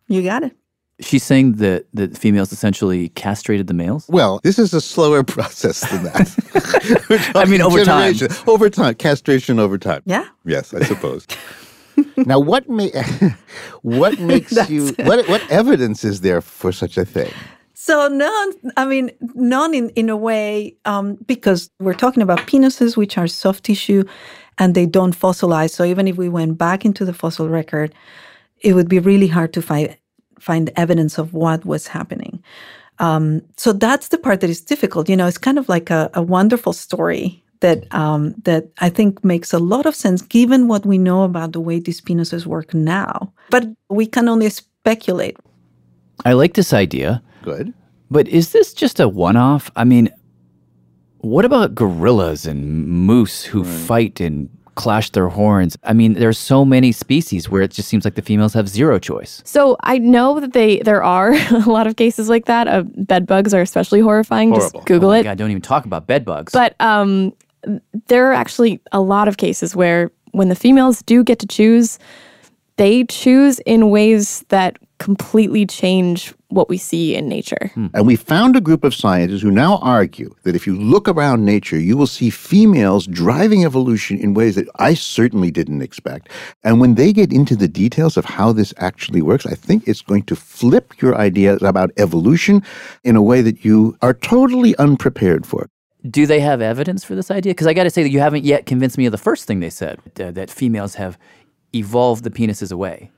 you 0.07 0.23
got 0.23 0.45
it. 0.45 0.57
She's 1.01 1.23
saying 1.23 1.55
that 1.55 1.87
that 1.95 2.19
females 2.19 2.53
essentially 2.53 3.11
castrated 3.11 3.69
the 3.69 3.75
males. 3.75 4.07
Well, 4.09 4.41
this 4.43 4.59
is 4.59 4.75
a 4.75 4.81
slower 4.81 5.23
process 5.37 5.81
than 5.91 6.03
that. 6.05 7.33
I 7.37 7.45
mean, 7.45 7.63
over 7.63 7.85
time. 7.85 8.15
Over 8.47 8.69
time, 8.69 8.95
castration 8.95 9.59
over 9.59 9.79
time. 9.79 10.03
Yeah. 10.07 10.27
Yes, 10.45 10.75
I 10.75 10.83
suppose. 10.85 11.27
now, 12.17 12.41
what 12.41 12.69
ma- 12.69 12.87
what 13.83 14.19
makes 14.19 14.69
you 14.69 14.93
what 15.05 15.29
what 15.29 15.49
evidence 15.51 16.05
is 16.05 16.21
there 16.21 16.41
for 16.41 16.73
such 16.73 16.97
a 16.97 17.05
thing? 17.05 17.33
So 17.89 18.07
none, 18.07 18.53
I 18.77 18.85
mean, 18.85 19.11
none 19.35 19.73
in, 19.73 19.89
in 20.01 20.11
a 20.11 20.17
way, 20.17 20.77
um, 20.85 21.15
because 21.27 21.71
we're 21.81 21.95
talking 21.95 22.23
about 22.23 22.41
penises, 22.41 22.99
which 22.99 23.17
are 23.17 23.27
soft 23.27 23.65
tissue 23.65 24.05
and 24.59 24.75
they 24.75 24.85
don't 24.85 25.19
fossilize. 25.19 25.71
So 25.71 25.85
even 25.85 26.07
if 26.07 26.19
we 26.19 26.29
went 26.29 26.59
back 26.59 26.85
into 26.85 27.07
the 27.07 27.15
fossil 27.15 27.49
record, 27.49 27.95
it 28.61 28.75
would 28.75 28.91
be 28.91 28.99
really 28.99 29.27
hard 29.27 29.55
to 29.55 29.63
find, 29.63 29.97
find 30.39 30.71
evidence 30.77 31.17
of 31.17 31.33
what 31.33 31.65
was 31.65 31.87
happening. 31.87 32.45
Um, 32.99 33.41
so 33.57 33.73
that's 33.73 34.09
the 34.09 34.19
part 34.19 34.43
that 34.43 34.51
is 34.51 34.61
difficult. 34.61 35.09
You 35.09 35.17
know, 35.17 35.27
it's 35.27 35.39
kind 35.39 35.59
of 35.59 35.67
like 35.71 35.89
a, 35.89 36.11
a 36.13 36.21
wonderful 36.21 36.75
story 36.75 37.43
that 37.61 37.91
um, 37.95 38.35
that 38.45 38.69
I 38.81 38.91
think 38.91 39.25
makes 39.25 39.55
a 39.55 39.59
lot 39.59 39.87
of 39.87 39.95
sense 39.95 40.21
given 40.21 40.69
what 40.69 40.85
we 40.85 40.99
know 40.99 41.23
about 41.23 41.53
the 41.53 41.61
way 41.61 41.81
these 41.81 42.03
penises 42.03 42.45
work 42.45 42.75
now. 42.75 43.33
But 43.49 43.67
we 43.89 44.05
can 44.05 44.29
only 44.29 44.51
speculate. 44.51 45.39
I 46.27 46.35
like 46.35 46.53
this 46.53 46.75
idea. 46.75 47.23
Good. 47.43 47.73
But 48.11 48.29
is 48.29 48.53
this 48.53 48.73
just 48.73 49.01
a 49.01 49.09
one 49.09 49.37
off? 49.37 49.71
I 49.77 49.85
mean, 49.85 50.11
what 51.19 51.45
about 51.45 51.75
gorillas 51.75 52.47
and 52.47 52.87
moose 52.87 53.45
who 53.45 53.65
fight 53.65 54.21
and 54.21 54.49
clash 54.79 55.11
their 55.11 55.29
horns. 55.29 55.77
I 55.83 55.93
mean, 55.93 56.15
there's 56.15 56.39
so 56.39 56.65
many 56.65 56.93
species 56.93 57.51
where 57.51 57.63
it 57.63 57.73
just 57.73 57.89
seems 57.89 58.05
like 58.05 58.15
the 58.15 58.23
females 58.23 58.55
have 58.55 58.69
zero 58.69 59.01
choice. 59.01 59.43
So 59.45 59.77
I 59.81 59.99
know 59.99 60.39
that 60.39 60.53
they 60.53 60.79
there 60.79 61.03
are 61.03 61.33
a 61.51 61.69
lot 61.69 61.89
of 61.89 61.97
cases 61.97 62.29
like 62.29 62.45
that. 62.45 62.69
Uh, 62.69 62.85
bed 62.97 63.27
bugs 63.27 63.53
are 63.53 63.61
especially 63.61 64.01
horrifying. 64.01 64.51
Horrible. 64.51 64.71
Just 64.71 64.87
Google 64.87 65.11
oh 65.11 65.15
my 65.15 65.19
it. 65.19 65.25
God, 65.25 65.37
don't 65.37 65.51
even 65.51 65.63
talk 65.63 65.85
about 65.85 66.07
bed 66.07 66.25
bugs. 66.25 66.53
But 66.53 66.77
um, 66.79 67.35
there 68.07 68.31
are 68.31 68.33
actually 68.33 68.81
a 68.93 69.01
lot 69.01 69.27
of 69.27 69.37
cases 69.37 69.75
where 69.75 70.13
when 70.31 70.49
the 70.49 70.55
females 70.55 71.03
do 71.03 71.25
get 71.25 71.41
to 71.41 71.47
choose, 71.47 71.99
they 72.77 73.03
choose 73.05 73.59
in 73.61 73.91
ways 73.91 74.45
that 74.51 74.79
completely 74.99 75.65
change 75.65 76.35
what 76.49 76.69
we 76.69 76.77
see 76.77 77.15
in 77.15 77.29
nature. 77.29 77.71
And 77.95 78.07
we 78.07 78.17
found 78.17 78.57
a 78.57 78.61
group 78.61 78.85
of 78.85 78.95
scientists 78.95 79.43
who 79.43 79.51
now 79.51 79.79
argue 79.79 80.35
that 80.43 80.57
if 80.57 80.67
you 80.67 80.77
look 80.77 81.09
around 81.09 81.45
nature, 81.45 81.79
you 81.79 81.97
will 81.97 82.07
see 82.07 82.31
females 82.31 83.07
driving 83.07 83.65
evolution 83.65 84.19
in 84.19 84.35
ways 84.35 84.55
that 84.57 84.69
I 84.77 84.95
certainly 84.95 85.51
didn't 85.51 85.83
expect. 85.83 86.31
And 86.65 86.81
when 86.81 86.95
they 86.95 87.13
get 87.13 87.33
into 87.33 87.55
the 87.55 87.69
details 87.69 88.17
of 88.17 88.25
how 88.25 88.53
this 88.53 88.75
actually 88.79 89.23
works, 89.23 89.47
I 89.47 89.55
think 89.55 89.87
it's 89.87 90.03
going 90.03 90.25
to 90.25 90.37
flip 90.37 91.01
your 91.01 91.17
ideas 91.17 91.63
about 91.63 91.91
evolution 91.97 92.63
in 93.05 93.15
a 93.15 93.23
way 93.23 93.43
that 93.43 93.65
you 93.65 93.97
are 94.03 94.15
totally 94.15 94.77
unprepared 94.77 95.47
for. 95.47 95.69
do 96.09 96.27
they 96.27 96.41
have 96.41 96.61
evidence 96.63 97.05
for 97.05 97.15
this 97.15 97.31
idea? 97.31 97.53
Because 97.53 97.67
I 97.67 97.75
got 97.75 97.85
to 97.85 97.91
say 97.91 98.03
that 98.03 98.11
you 98.11 98.21
haven't 98.21 98.45
yet 98.45 98.67
convinced 98.67 98.97
me 98.99 99.07
of 99.07 99.13
the 99.13 99.19
first 99.19 99.47
thing 99.47 99.61
they 99.61 99.71
said 99.71 99.99
uh, 100.21 100.31
that 100.31 100.51
females 100.51 100.95
have 100.95 101.19
evolved 101.75 102.25
the 102.25 102.31
penises 102.31 102.73
away. 102.73 103.11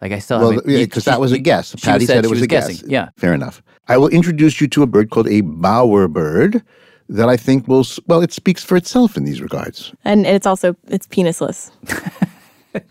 Like 0.00 0.12
I 0.12 0.18
still 0.20 0.38
Well, 0.40 0.50
haven't- 0.52 0.68
yeah, 0.70 0.78
because 0.84 1.04
that 1.04 1.20
was 1.20 1.32
a 1.32 1.38
guess. 1.38 1.70
she 1.70 1.84
Patty 1.84 2.06
said 2.06 2.14
said, 2.16 2.24
it 2.24 2.28
she 2.28 2.30
was, 2.34 2.42
a 2.42 2.46
guessing. 2.46 2.76
guess. 2.76 2.84
Yeah. 2.88 3.08
Fair 3.16 3.34
enough. 3.34 3.62
I 3.88 3.96
will 3.96 4.08
introduce 4.08 4.60
you 4.60 4.68
to 4.68 4.82
a 4.82 4.86
bird 4.86 5.10
called 5.10 5.28
a 5.28 5.40
bower 5.40 6.08
bird 6.08 6.62
that 7.08 7.28
I 7.28 7.36
think 7.36 7.66
will, 7.66 7.86
well, 8.06 8.20
it 8.22 8.32
speaks 8.32 8.62
for 8.62 8.76
itself 8.76 9.16
in 9.16 9.24
these 9.24 9.40
regards. 9.40 9.92
And 10.04 10.26
it's 10.26 10.46
also 10.46 10.76
it's 10.88 11.06
penisless. 11.06 11.70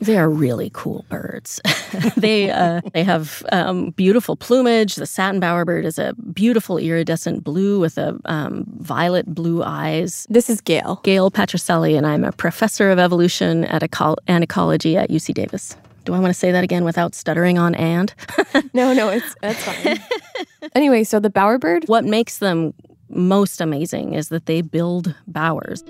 They 0.01 0.17
are 0.17 0.27
really 0.29 0.71
cool 0.73 1.05
birds. 1.07 1.61
they 2.17 2.49
uh, 2.49 2.81
they 2.93 3.03
have 3.03 3.45
um, 3.51 3.91
beautiful 3.91 4.35
plumage. 4.35 4.95
The 4.95 5.05
satin 5.05 5.39
bowerbird 5.39 5.85
is 5.85 5.99
a 5.99 6.13
beautiful 6.33 6.77
iridescent 6.79 7.43
blue 7.43 7.79
with 7.79 7.97
a 7.97 8.17
um, 8.25 8.65
violet 8.79 9.27
blue 9.33 9.63
eyes. 9.63 10.25
This 10.29 10.49
is 10.49 10.61
Gail. 10.61 10.99
Gail 11.03 11.29
Patricelli, 11.31 11.95
and 11.95 12.05
I'm 12.07 12.23
a 12.25 12.31
professor 12.31 12.89
of 12.89 12.97
evolution 12.99 13.65
at 13.65 13.83
eco- 13.83 14.15
and 14.27 14.43
ecology 14.43 14.97
at 14.97 15.09
UC 15.11 15.35
Davis. 15.35 15.77
Do 16.07 16.13
I 16.13 16.19
want 16.19 16.29
to 16.33 16.39
say 16.39 16.53
that 16.53 16.63
again 16.63 16.85
without 16.85 17.13
stuttering 17.13 17.57
on 17.57 17.75
and? 17.75 18.13
No, 18.73 18.93
no, 18.93 19.09
it's 19.09 19.35
that's 19.41 19.61
fine. 19.63 19.99
anyway, 20.75 21.03
so 21.03 21.19
the 21.19 21.29
bowerbird. 21.29 21.87
What 21.89 22.05
makes 22.05 22.37
them 22.37 22.73
most 23.09 23.59
amazing 23.59 24.13
is 24.13 24.29
that 24.29 24.45
they 24.45 24.61
build 24.61 25.13
bowers. 25.27 25.83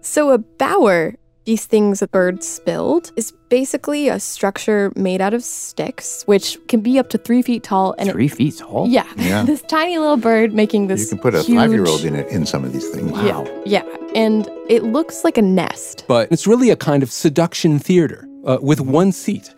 So 0.00 0.30
a 0.30 0.38
bower, 0.38 1.14
these 1.44 1.66
things 1.66 2.00
that 2.00 2.12
birds 2.12 2.60
build, 2.60 3.12
is 3.16 3.32
basically 3.50 4.08
a 4.08 4.18
structure 4.18 4.90
made 4.96 5.20
out 5.20 5.34
of 5.34 5.42
sticks, 5.44 6.22
which 6.26 6.58
can 6.68 6.80
be 6.80 6.98
up 6.98 7.08
to 7.10 7.18
three 7.18 7.42
feet 7.42 7.62
tall. 7.62 7.94
And 7.98 8.08
it- 8.08 8.12
Three 8.12 8.28
feet 8.28 8.56
tall? 8.58 8.88
yeah, 8.88 9.06
Yeah. 9.16 9.42
this 9.46 9.62
tiny 9.62 9.98
little 9.98 10.16
bird 10.16 10.54
making 10.54 10.86
this. 10.86 11.02
You 11.02 11.08
can 11.08 11.18
put 11.18 11.34
a 11.34 11.42
huge- 11.42 11.58
five 11.58 11.72
year 11.72 11.84
old 11.86 12.04
in 12.04 12.14
it 12.16 12.26
in 12.28 12.46
some 12.46 12.64
of 12.64 12.72
these 12.72 12.88
things. 12.88 13.10
Yeah, 13.22 13.44
yeah, 13.66 13.82
and 14.14 14.48
it 14.68 14.82
looks 14.84 15.24
like 15.24 15.36
a 15.38 15.42
nest. 15.42 16.04
but 16.08 16.30
it's 16.32 16.46
really 16.46 16.70
a 16.70 16.76
kind 16.76 17.02
of 17.02 17.10
seduction 17.12 17.78
theater 17.78 18.25
uh, 18.46 18.58
with 18.60 18.80
one 18.80 19.12
seat. 19.12 19.54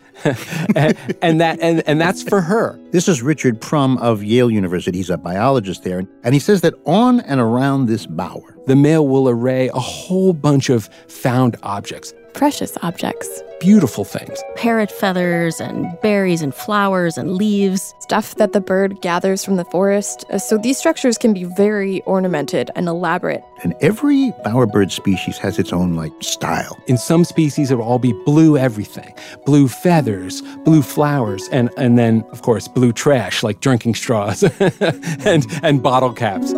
and, 0.75 0.97
and 1.21 1.39
that 1.39 1.59
and, 1.61 1.81
and 1.87 2.01
that's 2.01 2.23
for 2.23 2.41
her. 2.41 2.77
This 2.91 3.07
is 3.07 3.21
Richard 3.21 3.61
Prum 3.61 3.97
of 3.99 4.23
Yale 4.23 4.51
University. 4.51 4.97
He's 4.97 5.09
a 5.09 5.17
biologist 5.17 5.83
there. 5.83 6.03
And 6.23 6.33
he 6.33 6.39
says 6.39 6.61
that 6.61 6.73
on 6.85 7.21
and 7.21 7.39
around 7.39 7.85
this 7.85 8.05
bower, 8.05 8.57
The 8.67 8.75
male 8.75 9.07
will 9.07 9.29
array 9.29 9.69
a 9.69 9.79
whole 9.79 10.33
bunch 10.33 10.69
of 10.69 10.89
found 11.07 11.55
objects, 11.63 12.13
Precious 12.33 12.77
objects. 12.81 13.27
beautiful 13.59 14.05
things. 14.05 14.41
Parrot 14.55 14.89
feathers 14.89 15.59
and 15.59 15.85
berries 16.01 16.41
and 16.41 16.55
flowers 16.55 17.17
and 17.17 17.33
leaves. 17.35 17.93
Stuff 17.99 18.35
that 18.35 18.53
the 18.53 18.61
bird 18.61 19.01
gathers 19.01 19.43
from 19.43 19.57
the 19.57 19.65
forest. 19.65 20.23
Uh, 20.31 20.37
So 20.39 20.57
these 20.57 20.77
structures 20.77 21.17
can 21.17 21.33
be 21.33 21.43
very 21.43 22.01
ornamented 22.03 22.71
and 22.77 22.87
elaborate. 22.87 23.43
and 23.63 23.73
every 23.81 24.31
bowerbird 24.45 24.91
species 24.91 25.37
has 25.39 25.59
its 25.59 25.73
own, 25.73 25.95
like, 25.97 26.13
style. 26.21 26.77
In 26.87 26.97
some 26.97 27.25
species, 27.25 27.69
it 27.71 27.75
will 27.75 27.83
all 27.83 27.99
be 27.99 28.13
blue 28.25 28.57
everything 28.57 29.13
blue 29.45 29.67
feathers, 29.67 30.41
blue 30.63 30.81
flowers, 30.81 31.49
and, 31.51 31.69
and 31.75 31.97
then, 31.99 32.23
of 32.31 32.41
course, 32.43 32.69
blue 32.69 32.93
trash 32.93 33.43
like 33.43 33.59
drinking 33.59 33.95
straws 33.95 34.43
and, 35.25 35.45
and 35.63 35.83
bottle 35.83 36.13
caps. 36.13 36.53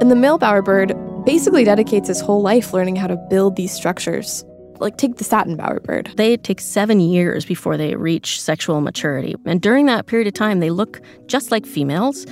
And 0.00 0.12
the 0.12 0.16
male 0.16 0.38
bowerbird 0.38 0.94
basically 1.28 1.62
dedicates 1.62 2.08
his 2.08 2.22
whole 2.22 2.40
life 2.40 2.72
learning 2.72 2.96
how 2.96 3.06
to 3.06 3.14
build 3.28 3.54
these 3.54 3.70
structures. 3.70 4.46
Like, 4.78 4.96
take 4.96 5.16
the 5.16 5.24
satin 5.24 5.58
bowerbird. 5.58 6.16
They 6.16 6.38
take 6.38 6.58
seven 6.58 7.00
years 7.00 7.44
before 7.44 7.76
they 7.76 7.96
reach 7.96 8.40
sexual 8.40 8.80
maturity. 8.80 9.34
And 9.44 9.60
during 9.60 9.84
that 9.86 10.06
period 10.06 10.26
of 10.26 10.32
time, 10.32 10.60
they 10.60 10.70
look 10.70 11.02
just 11.26 11.50
like 11.50 11.66
females. 11.66 12.24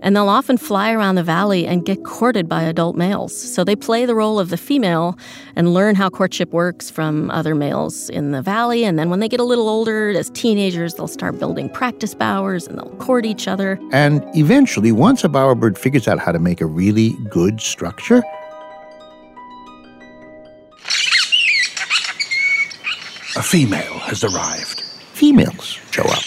And 0.00 0.16
they'll 0.16 0.30
often 0.30 0.56
fly 0.56 0.92
around 0.92 1.16
the 1.16 1.22
valley 1.22 1.66
and 1.66 1.84
get 1.84 2.04
courted 2.04 2.48
by 2.48 2.62
adult 2.62 2.96
males. 2.96 3.36
So 3.36 3.64
they 3.64 3.76
play 3.76 4.06
the 4.06 4.14
role 4.14 4.38
of 4.38 4.48
the 4.48 4.56
female 4.56 5.18
and 5.56 5.74
learn 5.74 5.96
how 5.96 6.08
courtship 6.08 6.50
works 6.52 6.88
from 6.88 7.30
other 7.32 7.54
males 7.54 8.08
in 8.08 8.30
the 8.30 8.40
valley. 8.40 8.84
And 8.84 8.98
then 8.98 9.10
when 9.10 9.20
they 9.20 9.28
get 9.28 9.40
a 9.40 9.44
little 9.44 9.68
older, 9.68 10.10
as 10.10 10.30
teenagers, 10.30 10.94
they'll 10.94 11.08
start 11.08 11.38
building 11.38 11.68
practice 11.68 12.14
bowers 12.14 12.66
and 12.66 12.78
they'll 12.78 12.96
court 12.96 13.26
each 13.26 13.46
other. 13.48 13.78
And 13.92 14.24
eventually, 14.34 14.92
once 14.92 15.22
a 15.24 15.28
bowerbird 15.28 15.76
figures 15.76 16.08
out 16.08 16.18
how 16.18 16.32
to 16.32 16.38
make 16.38 16.60
a 16.60 16.66
really 16.66 17.14
good 17.28 17.60
structure, 17.60 18.22
A 23.38 23.42
female 23.42 23.98
has 24.00 24.24
arrived. 24.24 24.80
females 25.12 25.78
show 25.92 26.02
up. 26.02 26.24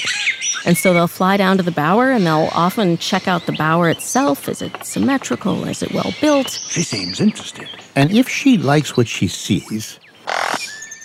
And 0.65 0.77
so 0.77 0.93
they'll 0.93 1.07
fly 1.07 1.35
down 1.35 1.57
to 1.57 1.63
the 1.63 1.71
bower 1.71 2.09
and 2.09 2.25
they'll 2.25 2.47
often 2.53 2.97
check 2.99 3.27
out 3.27 3.45
the 3.47 3.51
bower 3.51 3.89
itself. 3.89 4.47
Is 4.47 4.61
it 4.61 4.71
symmetrical? 4.85 5.65
Is 5.67 5.83
it 5.83 5.91
well 5.93 6.13
built? 6.21 6.49
She 6.69 6.83
seems 6.83 7.19
interested. 7.19 7.67
And 7.97 8.11
if 8.11 8.29
she 8.29 8.57
likes 8.57 8.95
what 8.95 9.09
she 9.09 9.27
sees, 9.27 9.99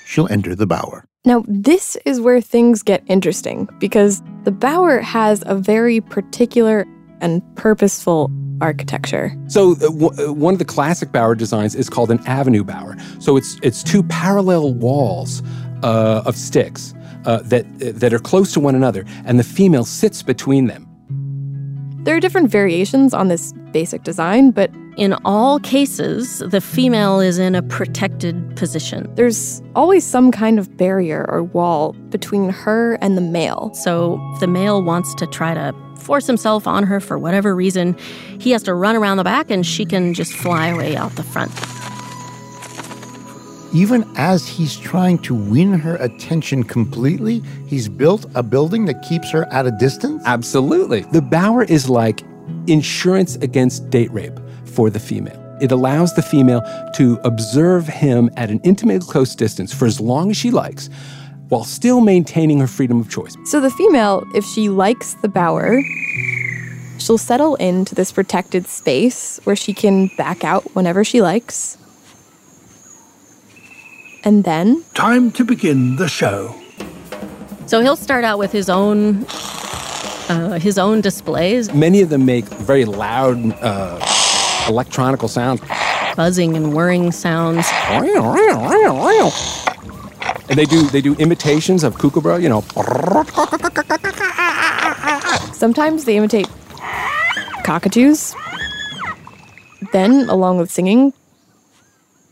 she'll 0.05 0.29
enter 0.29 0.55
the 0.55 0.67
bower. 0.67 1.05
Now, 1.25 1.43
this 1.49 1.97
is 2.05 2.21
where 2.21 2.41
things 2.41 2.85
get 2.85 3.03
interesting 3.09 3.69
because 3.81 4.23
the 4.45 4.53
bower 4.53 5.01
has 5.01 5.43
a 5.47 5.57
very 5.57 6.01
particular 6.01 6.87
and 7.21 7.43
purposeful 7.57 8.31
architecture. 8.61 9.35
So 9.49 9.73
uh, 9.73 9.91
w- 9.91 10.11
uh, 10.29 10.33
one 10.33 10.55
of 10.55 10.59
the 10.59 10.65
classic 10.65 11.13
bower 11.13 11.35
designs 11.35 11.75
is 11.75 11.91
called 11.91 12.11
an 12.11 12.21
avenue 12.27 12.63
bower. 12.65 12.97
So 13.19 13.37
it's 13.37 13.59
it's 13.63 13.83
two 13.83 14.03
parallel 14.05 14.73
walls 14.73 15.43
uh, 15.83 16.23
of 16.25 16.37
sticks 16.37 16.95
uh, 17.25 17.39
that 17.45 17.65
that 17.79 18.13
are 18.13 18.19
close 18.19 18.53
to 18.53 18.61
one 18.61 18.75
another, 18.75 19.05
and 19.25 19.39
the 19.39 19.45
female 19.45 19.85
sits 19.85 20.23
between 20.23 20.67
them. 20.67 20.87
There 22.05 22.15
are 22.17 22.21
different 22.21 22.51
variations 22.51 23.13
on 23.13 23.29
this 23.29 23.53
basic 23.73 24.05
design, 24.05 24.53
but 24.53 24.71
In 24.97 25.13
all 25.27 25.61
cases, 25.61 26.39
the 26.39 26.61
female 26.61 27.21
is 27.21 27.39
in 27.39 27.55
a 27.55 27.63
protected 27.63 28.57
position. 28.57 29.13
there's 29.15 29.61
always 29.75 30.07
some 30.07 30.31
kind 30.31 30.59
of 30.59 30.75
barrier 30.79 31.27
or 31.29 31.43
wall 31.43 31.93
between 32.09 32.49
her 32.49 32.95
and 33.03 33.15
the 33.15 33.21
male. 33.21 33.75
So 33.75 34.19
if 34.33 34.41
the 34.41 34.47
male 34.47 34.83
wants 34.83 35.15
to 35.17 35.27
try 35.27 35.53
to 35.53 35.75
force 35.99 36.27
himself 36.27 36.67
on 36.67 36.85
her 36.85 36.99
for 36.99 37.19
whatever 37.19 37.55
reason, 37.55 37.95
he 38.41 38.53
has 38.53 38.63
to 38.63 38.73
run 38.73 38.97
around 38.97 39.19
the 39.19 39.25
back 39.25 39.51
and 39.51 39.67
she 39.67 39.85
can 39.85 40.15
just 40.15 40.33
fly 40.33 40.69
away 40.69 40.97
out 40.97 41.15
the 41.17 41.23
front. 41.23 41.53
Even 43.73 44.11
as 44.17 44.47
he's 44.47 44.77
trying 44.77 45.19
to 45.19 45.35
win 45.35 45.73
her 45.73 45.97
attention 45.97 46.63
completely, 46.63 47.43
he's 47.67 47.89
built 47.89 48.25
a 48.35 48.43
building 48.43 48.85
that 48.87 49.03
keeps 49.03 49.31
her 49.31 49.45
at 49.53 49.67
a 49.67 49.71
distance. 49.73 50.23
Absolutely, 50.25 51.01
the 51.13 51.21
bower 51.21 51.65
is 51.65 51.89
like 51.89 52.23
insurance 52.69 53.37
against 53.37 53.91
date 53.91 54.11
rape 54.13 54.39
for 54.65 54.89
the 54.89 55.01
female. 55.01 55.43
It 55.61 55.73
allows 55.73 56.15
the 56.15 56.23
female 56.23 56.63
to 56.95 57.19
observe 57.25 57.87
him 57.87 58.31
at 58.37 58.51
an 58.51 58.61
intimate 58.61 59.03
close 59.03 59.35
distance 59.35 59.73
for 59.73 59.87
as 59.87 60.01
long 60.01 60.31
as 60.31 60.37
she 60.37 60.51
likes, 60.51 60.89
while 61.49 61.65
still 61.65 62.01
maintaining 62.01 62.61
her 62.61 62.67
freedom 62.67 63.01
of 63.01 63.09
choice. 63.09 63.37
So 63.47 63.61
the 63.61 63.71
female, 63.71 64.25
if 64.35 64.45
she 64.45 64.69
likes 64.69 65.15
the 65.15 65.29
bower, 65.29 65.83
she'll 66.99 67.19
settle 67.19 67.57
into 67.57 67.95
this 67.95 68.13
protected 68.13 68.67
space 68.67 69.41
where 69.45 69.57
she 69.57 69.73
can 69.73 70.09
back 70.17 70.45
out 70.45 70.63
whenever 70.75 71.05
she 71.05 71.23
likes. 71.23 71.79
And 74.27 74.43
then 74.43 74.83
Time 74.95 75.31
to 75.39 75.45
begin 75.45 75.95
the 75.95 76.09
show. 76.09 76.53
So 77.67 77.81
he'll 77.81 77.95
start 77.95 78.25
out 78.25 78.41
with 78.41 78.51
his 78.51 78.69
own 78.69 79.25
uh, 80.29 80.59
his 80.59 80.79
own 80.79 81.01
displays, 81.01 81.73
Many 81.73 82.03
of 82.03 82.09
them 82.09 82.27
make 82.27 82.45
very 82.47 82.85
loud 82.85 83.37
uh, 83.63 84.01
electronical 84.69 85.29
sounds. 85.29 85.61
buzzing 86.17 86.57
and 86.57 86.75
whirring 86.75 87.13
sounds. 87.13 87.65
And 90.49 90.59
they 90.59 90.65
do 90.65 90.83
they 90.91 91.01
do 91.01 91.15
imitations 91.15 91.85
of 91.85 91.95
kookaburra, 91.99 92.43
you 92.43 92.49
know. 92.49 92.63
sometimes 95.53 96.05
they 96.05 96.17
imitate 96.17 96.49
cockatoos. 97.65 98.35
Then, 99.93 100.29
along 100.29 100.59
with 100.59 100.71
singing, 100.71 101.13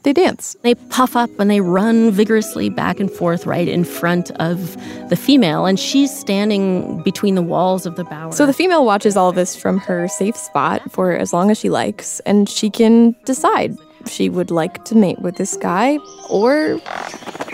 they 0.05 0.13
dance. 0.13 0.57
They 0.63 0.75
puff 0.75 1.17
up 1.17 1.31
and 1.41 1.51
they 1.51 1.61
run 1.61 2.11
vigorously 2.11 2.69
back 2.69 3.01
and 3.01 3.11
forth 3.11 3.47
right 3.47 3.67
in 3.67 3.85
front 3.85 4.31
of 4.33 4.77
the 5.09 5.17
female, 5.17 5.67
and 5.67 5.79
she's 5.81 6.17
standing 6.17 7.03
between 7.03 7.35
the 7.35 7.43
walls 7.43 7.87
of 7.87 7.97
the 7.97 8.05
bower. 8.05 8.31
So 8.33 8.47
the 8.47 8.53
female 8.53 8.85
watches 8.85 9.17
all 9.17 9.31
of 9.31 9.35
this 9.35 9.57
from 9.57 9.79
her 9.79 10.07
safe 10.09 10.37
spot 10.37 10.83
for 10.93 11.13
as 11.13 11.33
long 11.33 11.51
as 11.51 11.59
she 11.59 11.71
likes, 11.71 12.21
and 12.21 12.49
she 12.49 12.71
can 12.71 13.17
decide 13.25 13.77
if 14.01 14.09
she 14.11 14.29
would 14.29 14.51
like 14.51 14.85
to 14.85 14.95
mate 14.95 15.19
with 15.21 15.37
this 15.37 15.57
guy 15.57 15.99
or 16.29 16.81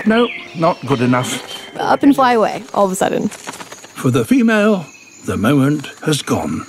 No, 0.07 0.28
not 0.57 0.76
good 0.87 1.00
enough. 1.00 1.30
up 1.78 2.02
and 2.02 2.14
fly 2.14 2.33
away 2.35 2.62
all 2.75 2.85
of 2.87 2.92
a 2.92 2.97
sudden. 2.97 3.28
For 3.28 4.11
the 4.11 4.25
female, 4.25 4.85
the 5.26 5.37
moment 5.37 5.87
has 6.04 6.23
gone. 6.23 6.66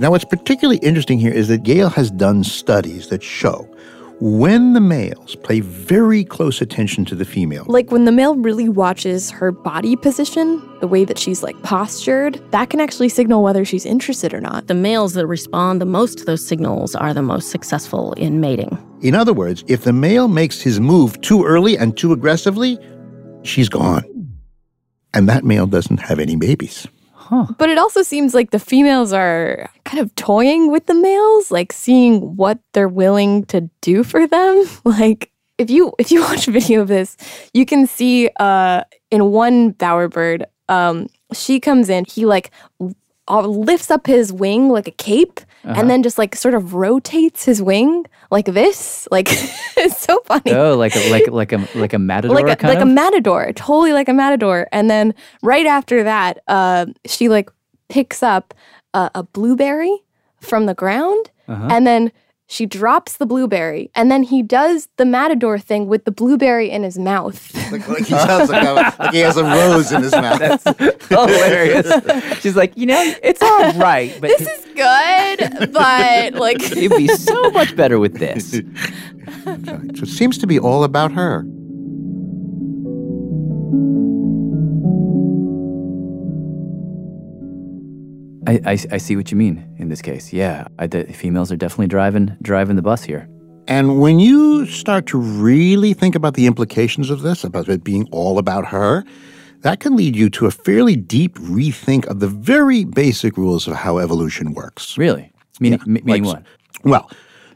Now, 0.00 0.12
what's 0.12 0.24
particularly 0.24 0.78
interesting 0.78 1.18
here 1.18 1.30
is 1.30 1.48
that 1.48 1.62
Gail 1.62 1.90
has 1.90 2.10
done 2.10 2.42
studies 2.42 3.08
that 3.08 3.22
show 3.22 3.68
when 4.18 4.72
the 4.72 4.80
males 4.80 5.36
pay 5.44 5.60
very 5.60 6.24
close 6.24 6.62
attention 6.62 7.04
to 7.04 7.14
the 7.14 7.26
female, 7.26 7.66
Like 7.68 7.90
when 7.90 8.06
the 8.06 8.12
male 8.12 8.34
really 8.34 8.70
watches 8.70 9.30
her 9.30 9.52
body 9.52 9.96
position, 9.96 10.66
the 10.80 10.88
way 10.88 11.04
that 11.04 11.18
she's 11.18 11.42
like 11.42 11.62
postured, 11.62 12.40
that 12.50 12.70
can 12.70 12.80
actually 12.80 13.10
signal 13.10 13.42
whether 13.42 13.62
she's 13.62 13.84
interested 13.84 14.32
or 14.32 14.40
not. 14.40 14.68
the 14.68 14.74
males 14.74 15.12
that 15.14 15.26
respond 15.26 15.82
the 15.82 15.86
most 15.86 16.16
to 16.18 16.24
those 16.24 16.46
signals 16.46 16.94
are 16.94 17.12
the 17.12 17.20
most 17.20 17.50
successful 17.50 18.14
in 18.14 18.40
mating. 18.40 18.78
in 19.02 19.14
other 19.14 19.34
words, 19.34 19.64
if 19.68 19.84
the 19.84 19.92
male 19.92 20.28
makes 20.28 20.62
his 20.62 20.80
move 20.80 21.20
too 21.20 21.44
early 21.44 21.76
and 21.76 21.94
too 21.98 22.14
aggressively, 22.14 22.78
she's 23.42 23.68
gone. 23.68 24.04
And 25.12 25.28
that 25.28 25.44
male 25.44 25.66
doesn't 25.66 25.98
have 25.98 26.18
any 26.18 26.36
babies. 26.36 26.86
But 27.58 27.70
it 27.70 27.78
also 27.78 28.02
seems 28.02 28.34
like 28.34 28.50
the 28.50 28.58
females 28.58 29.12
are 29.12 29.70
kind 29.84 30.00
of 30.00 30.14
toying 30.16 30.70
with 30.70 30.86
the 30.86 30.94
males, 30.94 31.50
like 31.50 31.72
seeing 31.72 32.36
what 32.36 32.58
they're 32.72 32.88
willing 32.88 33.44
to 33.46 33.70
do 33.80 34.04
for 34.04 34.26
them. 34.26 34.64
Like 34.84 35.30
if 35.58 35.70
you 35.70 35.92
if 35.98 36.10
you 36.10 36.20
watch 36.28 36.48
a 36.48 36.50
video 36.50 36.82
of 36.82 36.88
this, 36.88 37.16
you 37.54 37.64
can 37.64 37.86
see 37.86 38.30
uh 38.38 38.84
in 39.10 39.30
one 39.30 39.74
bowerbird, 39.74 40.44
um, 40.68 41.08
she 41.32 41.60
comes 41.60 41.88
in, 41.88 42.04
he 42.04 42.26
like 42.26 42.50
uh, 43.28 43.46
lifts 43.46 43.90
up 43.90 44.06
his 44.06 44.32
wing 44.32 44.68
like 44.68 44.88
a 44.88 44.92
cape 44.92 45.40
Uh-huh. 45.64 45.74
and 45.78 45.90
then 45.90 46.02
just 46.02 46.16
like 46.16 46.34
sort 46.34 46.54
of 46.54 46.72
rotates 46.74 47.44
his 47.44 47.60
wing 47.60 48.06
like 48.30 48.46
this. 48.46 49.06
Like 49.10 49.28
it's 49.76 49.98
so 49.98 50.18
funny. 50.24 50.52
Oh, 50.52 50.76
like 50.76 50.96
a 50.96 51.10
like 51.10 51.28
like 51.28 51.52
a 51.52 51.68
like 51.74 51.92
a 51.92 51.98
matador 51.98 52.34
like 52.34 52.62
a, 52.62 52.66
like 52.66 52.78
of. 52.78 52.82
a 52.82 52.86
matador, 52.86 53.52
totally 53.54 53.92
like 53.92 54.08
a 54.08 54.14
matador. 54.14 54.68
And 54.72 54.88
then 54.90 55.14
right 55.42 55.66
after 55.66 56.02
that, 56.04 56.38
uh, 56.48 56.86
she 57.06 57.28
like 57.28 57.50
picks 57.88 58.22
up 58.22 58.54
a, 58.94 59.10
a 59.14 59.22
blueberry 59.22 59.94
from 60.40 60.64
the 60.66 60.74
ground, 60.74 61.30
Uh-huh. 61.48 61.68
and 61.70 61.86
then 61.86 62.10
she 62.50 62.66
drops 62.66 63.18
the 63.18 63.26
blueberry, 63.26 63.92
and 63.94 64.10
then 64.10 64.24
he 64.24 64.42
does 64.42 64.88
the 64.96 65.04
matador 65.04 65.56
thing 65.56 65.86
with 65.86 66.04
the 66.04 66.10
blueberry 66.10 66.68
in 66.68 66.82
his 66.82 66.98
mouth. 66.98 67.48
Like, 67.70 67.86
like 67.86 67.98
he 67.98 68.14
sounds 68.14 68.50
like, 68.50 68.66
a, 68.66 68.72
like 68.72 69.12
he 69.12 69.20
has 69.20 69.36
a 69.36 69.44
rose 69.44 69.92
in 69.92 70.02
his 70.02 70.10
mouth. 70.10 70.40
That's 70.40 71.08
hilarious. 71.08 71.86
She's 72.40 72.56
like, 72.56 72.76
you 72.76 72.84
know, 72.84 73.14
it's 73.22 73.40
all 73.40 73.72
right, 73.74 74.12
but 74.20 74.36
this 74.36 74.40
is 74.40 74.64
good, 74.74 75.72
but 75.72 76.34
like 76.40 76.60
it'd 76.72 76.96
be 76.96 77.06
so 77.06 77.50
much 77.52 77.76
better 77.76 78.00
with 78.00 78.18
this. 78.18 78.50
so 78.50 78.60
it 79.44 80.08
seems 80.08 80.36
to 80.38 80.48
be 80.48 80.58
all 80.58 80.82
about 80.82 81.12
her. 81.12 81.44
I, 88.46 88.60
I, 88.64 88.72
I 88.92 88.98
see 88.98 89.16
what 89.16 89.30
you 89.30 89.36
mean 89.36 89.74
in 89.78 89.88
this 89.88 90.00
case. 90.02 90.32
Yeah, 90.32 90.66
I, 90.78 90.86
the 90.86 91.04
females 91.04 91.52
are 91.52 91.56
definitely 91.56 91.88
driving 91.88 92.36
driving 92.42 92.76
the 92.76 92.82
bus 92.82 93.02
here. 93.02 93.28
And 93.68 94.00
when 94.00 94.18
you 94.18 94.66
start 94.66 95.06
to 95.08 95.18
really 95.18 95.92
think 95.94 96.14
about 96.14 96.34
the 96.34 96.46
implications 96.46 97.10
of 97.10 97.22
this, 97.22 97.44
about 97.44 97.68
it 97.68 97.84
being 97.84 98.08
all 98.10 98.38
about 98.38 98.66
her, 98.66 99.04
that 99.60 99.80
can 99.80 99.94
lead 99.94 100.16
you 100.16 100.30
to 100.30 100.46
a 100.46 100.50
fairly 100.50 100.96
deep 100.96 101.34
rethink 101.38 102.06
of 102.06 102.18
the 102.20 102.26
very 102.28 102.84
basic 102.84 103.36
rules 103.36 103.68
of 103.68 103.74
how 103.74 103.98
evolution 103.98 104.54
works. 104.54 104.96
Really? 104.98 105.30
Meaning, 105.60 105.80
m- 105.86 105.98
meaning 106.04 106.24
Like- 106.24 106.36
what? 106.36 106.44
Well, 106.82 107.10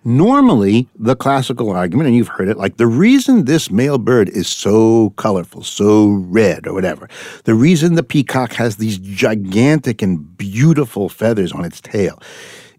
normally 0.04 0.88
the 0.98 1.16
classical 1.16 1.70
argument, 1.70 2.08
and 2.08 2.16
you've 2.16 2.28
heard 2.28 2.48
it, 2.48 2.56
like 2.56 2.76
the 2.76 2.86
reason 2.86 3.44
this 3.44 3.70
male 3.70 3.98
bird 3.98 4.28
is 4.28 4.48
so 4.48 5.10
colorful, 5.10 5.62
so 5.62 6.08
red, 6.08 6.66
or 6.66 6.72
whatever, 6.72 7.08
the 7.44 7.54
reason 7.54 7.94
the 7.94 8.02
peacock 8.02 8.52
has 8.54 8.76
these 8.76 8.98
gigantic 8.98 10.02
and 10.02 10.36
beautiful 10.36 11.08
feathers 11.08 11.52
on 11.52 11.64
its 11.64 11.80
tail 11.80 12.20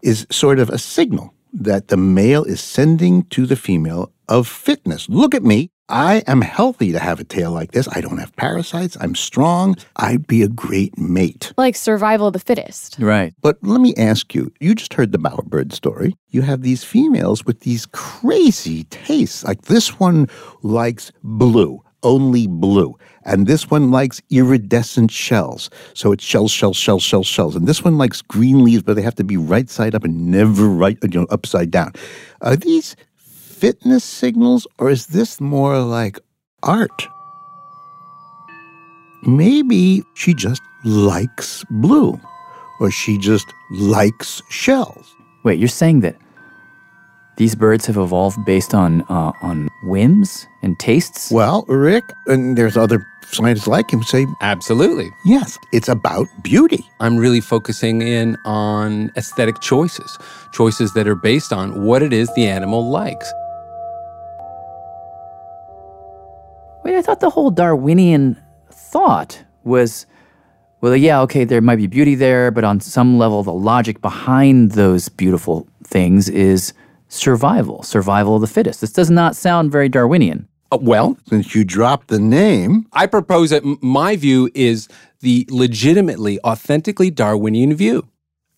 is 0.01 0.27
sort 0.29 0.59
of 0.59 0.69
a 0.69 0.77
signal 0.77 1.33
that 1.51 1.87
the 1.87 1.97
male 1.97 2.43
is 2.43 2.61
sending 2.61 3.23
to 3.25 3.45
the 3.45 3.55
female 3.55 4.11
of 4.27 4.47
fitness. 4.47 5.09
Look 5.09 5.33
at 5.33 5.43
me. 5.43 5.71
I 5.87 6.23
am 6.25 6.41
healthy 6.41 6.91
to 6.93 6.99
have 6.99 7.19
a 7.19 7.23
tail 7.23 7.51
like 7.51 7.71
this. 7.71 7.87
I 7.91 8.01
don't 8.01 8.17
have 8.17 8.35
parasites. 8.35 8.97
I'm 8.99 9.13
strong. 9.13 9.75
I'd 9.97 10.25
be 10.25 10.41
a 10.41 10.47
great 10.47 10.97
mate. 10.97 11.53
like 11.57 11.75
survival 11.75 12.27
of 12.27 12.33
the 12.33 12.39
fittest. 12.39 12.97
Right. 12.99 13.35
But 13.41 13.57
let 13.61 13.81
me 13.81 13.93
ask 13.95 14.33
you 14.33 14.51
you 14.59 14.73
just 14.73 14.95
heard 14.95 15.11
the 15.11 15.19
bowerbird 15.19 15.73
story. 15.73 16.15
You 16.29 16.41
have 16.41 16.63
these 16.63 16.83
females 16.83 17.45
with 17.45 17.59
these 17.59 17.85
crazy 17.87 18.85
tastes. 18.85 19.43
Like 19.43 19.63
this 19.63 19.99
one 19.99 20.27
likes 20.63 21.11
blue, 21.23 21.83
only 22.01 22.47
blue. 22.47 22.95
And 23.23 23.45
this 23.45 23.69
one 23.69 23.91
likes 23.91 24.21
iridescent 24.31 25.11
shells. 25.11 25.69
So 25.93 26.11
it's 26.11 26.23
shells, 26.23 26.51
shells, 26.51 26.77
shells, 26.77 27.03
shells, 27.03 27.27
shells. 27.27 27.55
And 27.55 27.67
this 27.67 27.83
one 27.83 27.97
likes 27.97 28.21
green 28.23 28.63
leaves, 28.63 28.83
but 28.83 28.95
they 28.95 29.01
have 29.03 29.15
to 29.15 29.23
be 29.23 29.37
right 29.37 29.69
side 29.69 29.93
up 29.93 30.03
and 30.03 30.31
never 30.31 30.67
right, 30.67 30.97
you 31.03 31.09
know, 31.21 31.27
upside 31.29 31.69
down. 31.69 31.93
Are 32.41 32.55
these 32.55 32.95
fitness 33.59 34.03
signals 34.03 34.67
or 34.77 34.89
is 34.89 35.07
this 35.07 35.39
more 35.39 35.79
like 35.79 36.19
art? 36.63 37.07
Maybe 39.23 40.03
she 40.13 40.33
just 40.33 40.61
likes 40.83 41.63
blue 41.69 42.19
or 42.79 42.91
she 42.91 43.17
just 43.17 43.47
likes 43.71 44.41
shells. 44.49 45.15
Wait, 45.43 45.57
you're 45.59 45.67
saying 45.67 46.01
that 46.01 46.15
these 47.37 47.55
birds 47.55 47.85
have 47.85 47.97
evolved 47.97 48.37
based 48.45 48.73
on 48.73 49.01
uh, 49.03 49.31
on 49.41 49.67
whims 49.83 50.47
and 50.61 50.77
tastes? 50.79 51.31
Well, 51.31 51.65
Rick, 51.67 52.03
and 52.27 52.57
there's 52.57 52.77
other 52.77 53.05
scientists 53.31 53.67
like 53.67 53.91
him 53.91 54.03
say, 54.03 54.25
Absolutely. 54.41 55.09
yes, 55.25 55.57
it's 55.73 55.89
about 55.89 56.27
beauty. 56.43 56.85
I'm 56.99 57.17
really 57.17 57.41
focusing 57.41 58.01
in 58.01 58.37
on 58.45 59.11
aesthetic 59.17 59.59
choices, 59.61 60.17
choices 60.53 60.93
that 60.93 61.07
are 61.07 61.15
based 61.15 61.51
on 61.51 61.83
what 61.85 62.01
it 62.03 62.13
is 62.13 62.33
the 62.35 62.47
animal 62.47 62.89
likes. 62.89 63.31
Wait, 66.85 66.95
I 66.95 67.01
thought 67.01 67.19
the 67.19 67.31
whole 67.31 67.49
Darwinian 67.49 68.39
thought 68.71 69.43
was, 69.63 70.05
well, 70.81 70.95
yeah, 70.95 71.19
okay, 71.21 71.43
there 71.43 71.59
might 71.61 71.77
be 71.77 71.87
beauty 71.87 72.13
there, 72.13 72.51
but 72.51 72.63
on 72.63 72.79
some 72.79 73.17
level, 73.17 73.41
the 73.41 73.51
logic 73.51 74.01
behind 74.01 74.73
those 74.73 75.09
beautiful 75.09 75.67
things 75.83 76.29
is 76.29 76.73
survival, 77.07 77.81
survival 77.81 78.35
of 78.35 78.41
the 78.41 78.47
fittest. 78.47 78.81
This 78.81 78.91
does 78.93 79.09
not 79.09 79.35
sound 79.35 79.71
very 79.71 79.89
Darwinian. 79.89 80.47
Uh, 80.71 80.77
well, 80.79 81.17
Since 81.27 81.55
you 81.55 81.63
dropped 81.63 82.09
the 82.09 82.19
name, 82.19 82.85
I 82.93 83.07
propose 83.07 83.49
that 83.49 83.63
m- 83.63 83.77
my 83.81 84.15
view 84.15 84.51
is 84.53 84.87
the 85.21 85.47
legitimately, 85.49 86.39
authentically 86.43 87.09
Darwinian 87.09 87.73
view. 87.75 88.07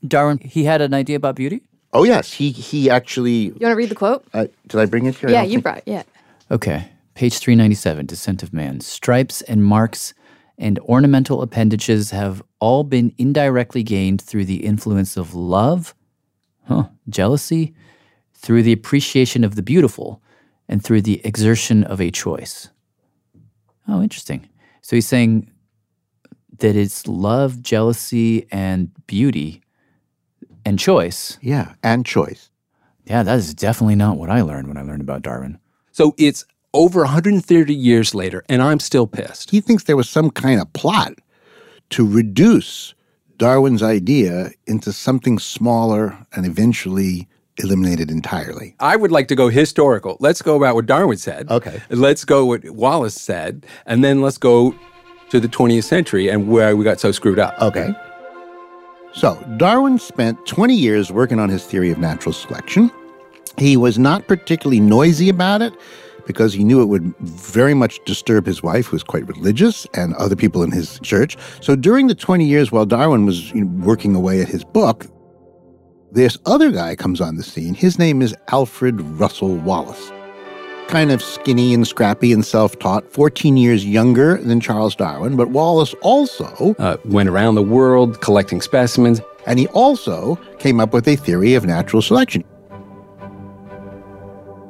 Darwin, 0.06 0.38
he 0.40 0.66
had 0.66 0.82
an 0.82 0.94
idea 0.94 1.16
about 1.16 1.36
beauty? 1.36 1.62
oh 1.94 2.04
yes, 2.04 2.34
he 2.34 2.52
he 2.52 2.90
actually. 2.90 3.46
You 3.46 3.52
want 3.62 3.72
to 3.72 3.76
read 3.76 3.90
the 3.90 3.96
quote? 3.96 4.24
Uh, 4.34 4.48
did 4.68 4.80
I 4.82 4.86
bring 4.86 5.06
it 5.06 5.16
here? 5.16 5.30
Yeah, 5.30 5.44
you 5.44 5.52
think- 5.52 5.64
brought. 5.64 5.84
Yeah. 5.88 6.04
Okay, 6.52 6.90
page 7.18 7.40
397, 7.40 8.06
Descent 8.06 8.44
of 8.44 8.54
Man. 8.54 8.80
Stripes 8.80 9.42
and 9.42 9.66
marks 9.66 10.14
and 10.56 10.78
ornamental 10.82 11.42
appendages 11.42 12.12
have 12.12 12.44
all 12.60 12.84
been 12.84 13.12
indirectly 13.18 13.82
gained 13.82 14.22
through 14.22 14.46
the 14.46 14.64
influence 14.64 15.18
of 15.18 15.34
love, 15.34 15.96
huh, 16.68 16.84
jealousy, 17.10 17.74
through 18.36 18.62
the 18.62 18.72
appreciation 18.72 19.44
of 19.44 19.56
the 19.56 19.64
beautiful, 19.64 20.22
and 20.70 20.84
through 20.84 21.02
the 21.02 21.20
exertion 21.26 21.84
of 21.86 22.00
a 22.00 22.12
choice. 22.12 22.70
Oh, 23.88 24.04
interesting. 24.04 24.48
So 24.82 24.96
he's 24.96 25.08
saying 25.08 25.52
that 26.60 26.76
it's 26.76 27.08
love, 27.08 27.64
jealousy, 27.64 28.46
and 28.52 28.92
beauty 29.08 29.64
and 30.64 30.78
choice. 30.78 31.40
Yeah, 31.42 31.74
and 31.82 32.06
choice. 32.06 32.52
Yeah, 33.06 33.24
that 33.24 33.40
is 33.40 33.56
definitely 33.56 33.96
not 33.96 34.18
what 34.18 34.30
I 34.30 34.42
learned 34.42 34.68
when 34.68 34.78
I 34.78 34.84
learned 34.84 35.02
about 35.02 35.24
Darwin. 35.24 35.58
So 35.92 36.14
it's 36.20 36.46
over 36.74 37.02
130 37.02 37.74
years 37.74 38.14
later, 38.14 38.44
and 38.50 38.62
I'm 38.62 38.80
still 38.80 39.08
pissed. 39.08 39.52
He 39.52 39.62
thinks 39.62 39.84
there 39.84 39.98
was 39.98 40.10
some 40.10 40.30
kind 40.32 40.60
of 40.60 40.72
plot 40.74 41.14
to 41.92 42.06
reduce 42.06 42.94
Darwin's 43.38 43.84
idea 43.84 44.52
into 44.66 44.92
something 44.92 45.40
smaller 45.40 46.18
and 46.34 46.46
eventually 46.46 47.28
eliminated 47.58 48.12
entirely. 48.12 48.76
I 48.80 48.96
would 48.96 49.12
like 49.12 49.28
to 49.30 49.36
go 49.36 49.50
historical. 49.50 50.18
Let's 50.20 50.42
go 50.42 50.56
about 50.56 50.76
what 50.76 50.86
Darwin 50.86 51.18
said. 51.18 51.50
Okay. 51.50 51.82
Let's 51.90 52.24
go 52.26 52.46
what 52.46 52.70
Wallace 52.70 53.20
said, 53.20 53.66
and 53.86 54.04
then 54.04 54.22
let's 54.22 54.38
go 54.38 54.76
to 55.30 55.40
the 55.40 55.48
20th 55.48 55.84
century 55.84 56.30
and 56.30 56.48
where 56.48 56.76
we 56.76 56.84
got 56.84 57.00
so 57.00 57.12
screwed 57.12 57.40
up. 57.40 57.60
Okay. 57.62 57.94
So, 59.14 59.36
Darwin 59.58 59.98
spent 59.98 60.46
20 60.46 60.76
years 60.76 61.12
working 61.12 61.40
on 61.40 61.50
his 61.50 61.66
theory 61.66 61.90
of 61.92 61.98
natural 61.98 62.34
selection. 62.34 62.92
He 63.58 63.76
was 63.76 63.98
not 63.98 64.28
particularly 64.28 64.80
noisy 64.80 65.30
about 65.30 65.64
it 65.64 65.74
because 66.28 66.54
he 66.54 66.64
knew 66.64 66.82
it 66.82 66.86
would 66.86 67.16
very 67.20 67.74
much 67.74 68.04
disturb 68.06 68.46
his 68.46 68.62
wife, 68.62 68.88
who 68.88 68.96
was 68.96 69.04
quite 69.04 69.28
religious, 69.28 69.88
and 69.94 70.14
other 70.16 70.36
people 70.36 70.62
in 70.62 70.72
his 70.72 71.00
church. 71.00 71.38
So 71.62 71.76
during 71.76 72.08
the 72.08 72.16
20 72.16 72.46
years 72.46 72.72
while 72.72 72.86
Darwin 72.86 73.26
was 73.26 73.52
you 73.52 73.64
know, 73.64 73.86
working 73.86 74.14
away 74.14 74.42
at 74.42 74.48
his 74.48 74.64
book, 74.64 75.08
this 76.12 76.38
other 76.46 76.72
guy 76.72 76.96
comes 76.96 77.20
on 77.20 77.36
the 77.36 77.44
scene. 77.44 77.74
His 77.74 77.98
name 77.98 78.22
is 78.22 78.36
Alfred 78.50 79.02
Russel 79.02 79.56
Wallace. 79.58 80.12
Kind 80.88 81.12
of 81.12 81.22
skinny 81.22 81.74
and 81.74 81.86
scrappy 81.86 82.32
and 82.32 82.46
self 82.46 82.80
taught, 82.80 83.12
14 83.12 83.58
years 83.58 83.86
younger 83.86 84.38
than 84.38 84.62
Charles 84.62 84.96
Darwin, 84.96 85.36
but 85.36 85.50
Wallace 85.50 85.94
also 86.02 86.76
uh, 86.80 86.98
went 87.06 87.28
around 87.28 87.56
the 87.56 87.64
world 87.64 88.22
collecting 88.22 88.62
specimens. 88.62 89.20
And 89.46 89.60
he 89.60 89.68
also 89.70 90.36
came 90.60 90.80
up 90.80 90.94
with 90.94 91.08
a 91.08 91.16
theory 91.16 91.56
of 91.56 91.66
natural 91.66 92.02
selection 92.02 92.44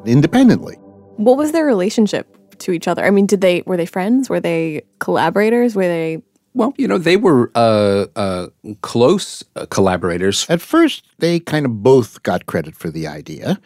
independently. 0.08 0.78
What 1.18 1.38
was 1.38 1.52
their 1.52 1.66
relationship 1.66 2.58
to 2.60 2.72
each 2.72 2.88
other? 2.88 3.04
I 3.06 3.12
mean, 3.12 3.26
did 3.26 3.42
they 3.42 3.64
were 3.66 3.78
they 3.78 3.86
friends? 3.86 4.30
Were 4.30 4.40
they 4.40 4.84
collaborators? 5.00 5.76
Were 5.76 5.88
they 5.88 6.22
well, 6.54 6.74
you 6.76 6.88
know, 6.88 6.98
they 6.98 7.18
were 7.18 7.52
uh, 7.54 8.08
uh, 8.16 8.48
close 8.82 9.44
uh, 9.56 9.68
collaborators. 9.68 10.50
At 10.50 10.60
first, 10.60 11.06
they 11.20 11.40
kind 11.40 11.68
of 11.68 11.84
both 11.84 12.24
got 12.24 12.48
credit 12.48 12.76
for 12.76 12.90
the 12.90 13.06
idea. 13.06 13.60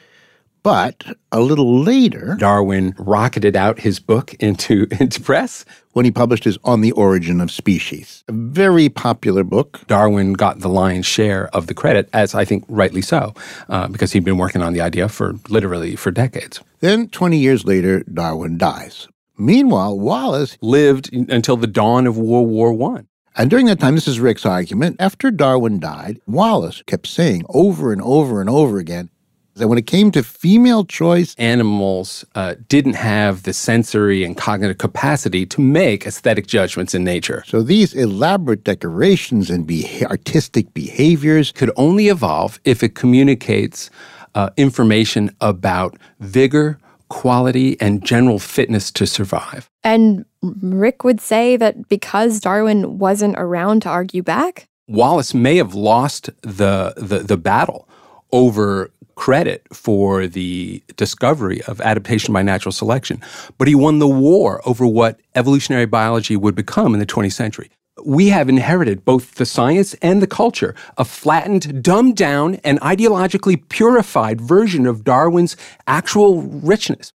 But 0.63 1.17
a 1.31 1.39
little 1.39 1.81
later, 1.81 2.35
Darwin 2.37 2.93
rocketed 2.99 3.55
out 3.55 3.79
his 3.79 3.99
book 3.99 4.35
into, 4.35 4.87
into 4.99 5.19
press 5.19 5.65
when 5.93 6.05
he 6.05 6.11
published 6.11 6.43
his 6.43 6.57
On 6.63 6.81
the 6.81 6.91
Origin 6.91 7.41
of 7.41 7.49
Species, 7.51 8.23
a 8.27 8.31
very 8.31 8.87
popular 8.87 9.43
book. 9.43 9.81
Darwin 9.87 10.33
got 10.33 10.59
the 10.59 10.69
lion's 10.69 11.05
share 11.05 11.47
of 11.55 11.67
the 11.67 11.73
credit, 11.73 12.09
as 12.13 12.35
I 12.35 12.45
think 12.45 12.63
rightly 12.67 13.01
so, 13.01 13.33
uh, 13.69 13.87
because 13.87 14.11
he'd 14.11 14.23
been 14.23 14.37
working 14.37 14.61
on 14.61 14.73
the 14.73 14.81
idea 14.81 15.09
for 15.09 15.35
literally 15.49 15.95
for 15.95 16.11
decades. 16.11 16.61
Then, 16.79 17.07
20 17.09 17.37
years 17.37 17.65
later, 17.65 18.03
Darwin 18.03 18.57
dies. 18.57 19.07
Meanwhile, 19.37 19.97
Wallace 19.97 20.57
lived 20.61 21.11
until 21.13 21.57
the 21.57 21.67
dawn 21.67 22.05
of 22.05 22.17
World 22.17 22.49
War 22.49 22.71
One. 22.71 23.07
And 23.35 23.49
during 23.49 23.65
that 23.67 23.79
time, 23.79 23.95
this 23.95 24.07
is 24.07 24.19
Rick's 24.19 24.45
argument, 24.45 24.97
after 24.99 25.31
Darwin 25.31 25.79
died, 25.79 26.19
Wallace 26.27 26.83
kept 26.85 27.07
saying 27.07 27.45
over 27.49 27.91
and 27.91 28.01
over 28.01 28.41
and 28.41 28.49
over 28.49 28.77
again 28.77 29.09
that 29.55 29.67
when 29.67 29.77
it 29.77 29.87
came 29.87 30.11
to 30.11 30.23
female 30.23 30.85
choice, 30.85 31.35
animals 31.37 32.25
uh, 32.35 32.55
didn't 32.67 32.93
have 32.93 33.43
the 33.43 33.53
sensory 33.53 34.23
and 34.23 34.37
cognitive 34.37 34.77
capacity 34.77 35.45
to 35.45 35.61
make 35.61 36.05
aesthetic 36.05 36.47
judgments 36.47 36.93
in 36.93 37.03
nature. 37.03 37.43
So 37.47 37.61
these 37.61 37.93
elaborate 37.93 38.63
decorations 38.63 39.49
and 39.49 39.67
be- 39.67 40.03
artistic 40.05 40.73
behaviors 40.73 41.51
could 41.51 41.71
only 41.75 42.07
evolve 42.07 42.59
if 42.63 42.83
it 42.83 42.95
communicates 42.95 43.89
uh, 44.35 44.49
information 44.57 45.35
about 45.41 45.97
vigor, 46.19 46.79
quality, 47.09 47.79
and 47.81 48.03
general 48.05 48.39
fitness 48.39 48.91
to 48.91 49.05
survive. 49.05 49.69
And 49.83 50.25
Rick 50.41 51.03
would 51.03 51.19
say 51.19 51.57
that 51.57 51.89
because 51.89 52.39
Darwin 52.39 52.97
wasn't 52.97 53.35
around 53.37 53.81
to 53.81 53.89
argue 53.89 54.23
back, 54.23 54.67
Wallace 54.87 55.33
may 55.33 55.57
have 55.57 55.73
lost 55.73 56.29
the, 56.41 56.93
the, 56.97 57.19
the 57.19 57.37
battle 57.37 57.87
over 58.31 58.91
credit 59.21 59.67
for 59.71 60.25
the 60.25 60.81
discovery 60.97 61.61
of 61.67 61.79
adaptation 61.81 62.33
by 62.33 62.41
natural 62.41 62.71
selection, 62.71 63.21
but 63.59 63.67
he 63.67 63.75
won 63.75 63.99
the 63.99 64.07
war 64.07 64.59
over 64.67 64.87
what 64.87 65.19
evolutionary 65.35 65.85
biology 65.85 66.35
would 66.35 66.55
become 66.55 66.95
in 66.95 66.99
the 66.99 67.05
20th 67.05 67.33
century. 67.33 67.69
We 68.03 68.29
have 68.29 68.49
inherited 68.49 69.05
both 69.05 69.35
the 69.35 69.45
science 69.45 69.93
and 70.01 70.23
the 70.23 70.33
culture, 70.41 70.73
a 70.97 71.05
flattened, 71.05 71.83
dumbed 71.83 72.17
down, 72.17 72.55
and 72.63 72.79
ideologically 72.81 73.61
purified 73.69 74.41
version 74.41 74.87
of 74.87 75.03
Darwin's 75.03 75.55
actual 75.85 76.41
richness. 76.41 77.13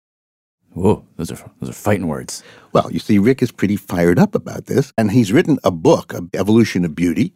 Whoa, 0.75 1.05
those 1.19 1.31
are 1.31 1.51
those 1.61 1.71
are 1.71 1.85
fighting 1.89 2.09
words. 2.09 2.43
Well, 2.73 2.91
you 2.91 2.99
see, 2.99 3.19
Rick 3.19 3.43
is 3.43 3.53
pretty 3.53 3.77
fired 3.77 4.19
up 4.19 4.35
about 4.35 4.67
this, 4.67 4.93
and 4.99 5.13
he's 5.13 5.31
written 5.31 5.59
a 5.63 5.71
book, 5.71 6.15
Evolution 6.35 6.85
of 6.85 6.97
Beauty, 6.97 7.33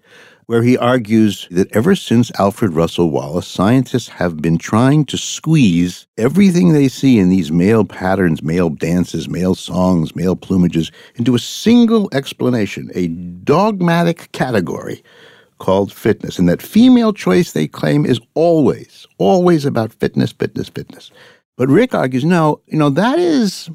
where 0.46 0.62
he 0.62 0.78
argues 0.78 1.48
that 1.50 1.74
ever 1.74 1.96
since 1.96 2.30
Alfred 2.38 2.72
Russel 2.72 3.10
Wallace, 3.10 3.48
scientists 3.48 4.08
have 4.08 4.40
been 4.40 4.58
trying 4.58 5.04
to 5.06 5.18
squeeze 5.18 6.06
everything 6.16 6.72
they 6.72 6.86
see 6.86 7.18
in 7.18 7.30
these 7.30 7.50
male 7.50 7.84
patterns, 7.84 8.42
male 8.42 8.70
dances, 8.70 9.28
male 9.28 9.56
songs, 9.56 10.14
male 10.14 10.36
plumages 10.36 10.92
into 11.16 11.34
a 11.34 11.40
single 11.40 12.08
explanation, 12.12 12.90
a 12.94 13.08
dogmatic 13.08 14.30
category 14.30 15.02
called 15.58 15.92
fitness. 15.92 16.38
And 16.38 16.48
that 16.48 16.62
female 16.62 17.12
choice, 17.12 17.50
they 17.52 17.66
claim, 17.66 18.06
is 18.06 18.20
always, 18.34 19.06
always 19.18 19.64
about 19.64 19.92
fitness, 19.94 20.30
fitness, 20.30 20.68
fitness. 20.68 21.10
But 21.56 21.68
Rick 21.68 21.92
argues, 21.92 22.24
no, 22.24 22.60
you 22.66 22.78
know, 22.78 22.90
that 22.90 23.18
is, 23.18 23.68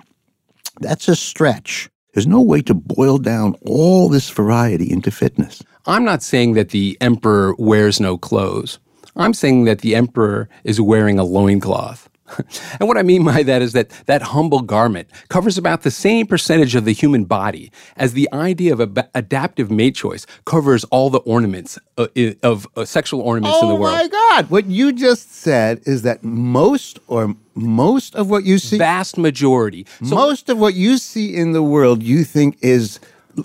that's 0.79 1.09
a 1.09 1.15
stretch. 1.17 1.89
There's 2.13 2.27
no 2.27 2.41
way 2.41 2.61
to 2.63 2.73
boil 2.73 3.17
down 3.19 3.55
all 3.65 4.09
this 4.09 4.29
variety 4.29 4.91
into 4.91 5.11
fitness. 5.11 5.63
I'm 5.85 6.03
not 6.03 6.21
saying 6.21 6.53
that 6.53 6.69
the 6.69 6.97
emperor 6.99 7.55
wears 7.57 8.01
no 8.01 8.17
clothes. 8.17 8.79
I'm 9.15 9.33
saying 9.33 9.63
that 9.65 9.79
the 9.79 9.95
emperor 9.95 10.49
is 10.65 10.81
wearing 10.81 11.19
a 11.19 11.23
loincloth. 11.23 12.09
and 12.79 12.87
what 12.87 12.97
I 12.97 13.03
mean 13.03 13.23
by 13.23 13.43
that 13.43 13.61
is 13.61 13.73
that 13.73 13.89
that 14.05 14.21
humble 14.21 14.61
garment 14.61 15.09
covers 15.29 15.57
about 15.57 15.83
the 15.83 15.91
same 15.91 16.27
percentage 16.27 16.75
of 16.75 16.85
the 16.85 16.93
human 16.93 17.25
body 17.25 17.71
as 17.95 18.13
the 18.13 18.29
idea 18.33 18.73
of 18.73 18.81
ab- 18.81 19.09
adaptive 19.15 19.71
mate 19.71 19.95
choice 19.95 20.25
covers 20.45 20.83
all 20.85 21.09
the 21.09 21.19
ornaments 21.19 21.77
uh, 21.97 22.07
of 22.43 22.67
uh, 22.75 22.85
sexual 22.85 23.21
ornaments 23.21 23.57
oh 23.61 23.63
in 23.63 23.69
the 23.69 23.75
world. 23.75 23.95
Oh 23.95 24.03
my 24.03 24.07
God! 24.07 24.49
What 24.49 24.65
you 24.65 24.91
just 24.91 25.31
said 25.33 25.81
is 25.85 26.01
that 26.03 26.23
most 26.23 26.99
or 27.07 27.35
most 27.53 28.15
of 28.15 28.29
what 28.29 28.45
you 28.45 28.57
see, 28.57 28.77
vast 28.77 29.17
majority, 29.17 29.85
so, 30.03 30.15
most 30.15 30.49
of 30.49 30.59
what 30.59 30.73
you 30.73 30.97
see 30.97 31.35
in 31.35 31.51
the 31.51 31.63
world, 31.63 32.01
you 32.01 32.23
think 32.23 32.57
is 32.61 32.99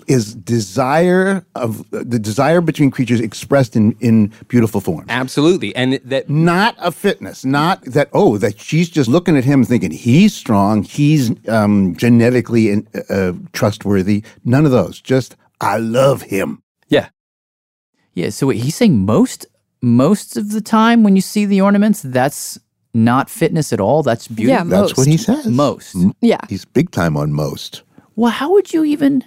is 0.07 0.35
desire 0.35 1.45
of 1.55 1.89
the 1.91 2.19
desire 2.19 2.61
between 2.61 2.91
creatures 2.91 3.19
expressed 3.19 3.75
in 3.75 3.95
in 3.99 4.33
beautiful 4.47 4.81
forms. 4.81 5.07
Absolutely, 5.09 5.75
and 5.75 5.93
that 6.05 6.29
not 6.29 6.75
a 6.79 6.91
fitness, 6.91 7.45
not 7.45 7.83
that 7.85 8.09
oh 8.13 8.37
that 8.37 8.59
she's 8.59 8.89
just 8.89 9.09
looking 9.09 9.37
at 9.37 9.43
him 9.43 9.63
thinking 9.63 9.91
he's 9.91 10.33
strong, 10.33 10.83
he's 10.83 11.31
um, 11.47 11.95
genetically 11.95 12.69
in, 12.69 12.87
uh, 13.09 13.33
trustworthy. 13.53 14.23
None 14.45 14.65
of 14.65 14.71
those. 14.71 15.01
Just 15.01 15.35
I 15.61 15.77
love 15.77 16.23
him. 16.23 16.61
Yeah, 16.87 17.09
yeah. 18.13 18.29
So 18.29 18.47
wait, 18.47 18.61
he's 18.61 18.75
saying 18.75 19.05
most 19.05 19.45
most 19.81 20.37
of 20.37 20.51
the 20.51 20.61
time 20.61 21.03
when 21.03 21.15
you 21.15 21.21
see 21.21 21.45
the 21.45 21.61
ornaments, 21.61 22.01
that's 22.01 22.59
not 22.93 23.29
fitness 23.29 23.71
at 23.71 23.79
all. 23.79 24.03
That's 24.03 24.27
beauty. 24.27 24.51
Yeah, 24.51 24.63
that's 24.63 24.89
most. 24.89 24.97
what 24.97 25.07
he 25.07 25.17
says. 25.17 25.45
Most. 25.45 25.95
Yeah, 26.21 26.39
he's 26.49 26.65
big 26.65 26.91
time 26.91 27.15
on 27.15 27.31
most. 27.31 27.83
Well, 28.15 28.31
how 28.31 28.51
would 28.53 28.73
you 28.73 28.83
even? 28.83 29.23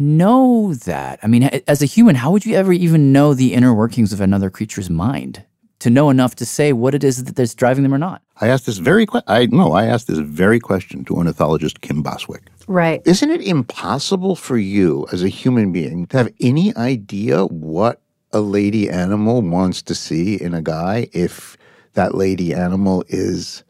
Know 0.00 0.72
that? 0.72 1.18
I 1.22 1.26
mean, 1.26 1.42
as 1.68 1.82
a 1.82 1.86
human, 1.86 2.16
how 2.16 2.30
would 2.30 2.46
you 2.46 2.56
ever 2.56 2.72
even 2.72 3.12
know 3.12 3.34
the 3.34 3.52
inner 3.52 3.74
workings 3.74 4.14
of 4.14 4.20
another 4.22 4.48
creature's 4.48 4.88
mind 4.88 5.44
to 5.80 5.90
know 5.90 6.08
enough 6.08 6.34
to 6.36 6.46
say 6.46 6.72
what 6.72 6.94
it 6.94 7.04
is 7.04 7.22
that's 7.22 7.54
driving 7.54 7.82
them 7.82 7.92
or 7.92 7.98
not? 7.98 8.22
I 8.40 8.48
asked 8.48 8.64
this 8.64 8.78
very 8.78 9.04
que- 9.04 9.20
I 9.26 9.44
no, 9.44 9.72
I 9.72 9.84
asked 9.84 10.06
this 10.06 10.16
very 10.16 10.58
question 10.58 11.04
to 11.04 11.16
ornithologist 11.16 11.82
Kim 11.82 12.02
Bostwick. 12.02 12.44
Right. 12.66 13.02
Isn't 13.04 13.30
it 13.30 13.42
impossible 13.42 14.36
for 14.36 14.56
you 14.56 15.06
as 15.12 15.22
a 15.22 15.28
human 15.28 15.70
being 15.70 16.06
to 16.06 16.16
have 16.16 16.32
any 16.40 16.74
idea 16.76 17.44
what 17.44 18.00
a 18.32 18.40
lady 18.40 18.88
animal 18.88 19.42
wants 19.42 19.82
to 19.82 19.94
see 19.94 20.40
in 20.40 20.54
a 20.54 20.62
guy 20.62 21.10
if 21.12 21.58
that 21.92 22.14
lady 22.14 22.54
animal 22.54 23.04
is 23.08 23.64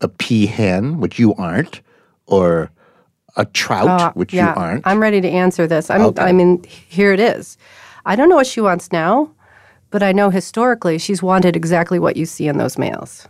a 0.00 0.08
peahen, 0.08 0.96
which 0.96 1.20
you 1.20 1.34
aren't, 1.34 1.82
or 2.26 2.72
a 3.38 3.46
trout, 3.46 3.88
uh, 3.88 4.12
which 4.12 4.34
yeah, 4.34 4.52
you 4.52 4.60
aren't. 4.60 4.86
I'm 4.86 5.00
ready 5.00 5.20
to 5.22 5.28
answer 5.28 5.66
this. 5.66 5.88
I'm, 5.90 6.02
Okay. 6.02 6.22
I 6.22 6.32
mean, 6.32 6.62
here 6.64 7.12
it 7.12 7.20
is. 7.20 7.56
I 8.04 8.16
don't 8.16 8.28
know 8.28 8.36
what 8.36 8.46
she 8.46 8.60
wants 8.60 8.92
now, 8.92 9.30
but 9.90 10.02
I 10.02 10.12
know 10.12 10.28
historically 10.30 10.98
she's 10.98 11.22
wanted 11.22 11.56
exactly 11.56 11.98
what 11.98 12.16
you 12.16 12.26
see 12.26 12.48
in 12.48 12.58
those 12.58 12.76
males. 12.76 13.26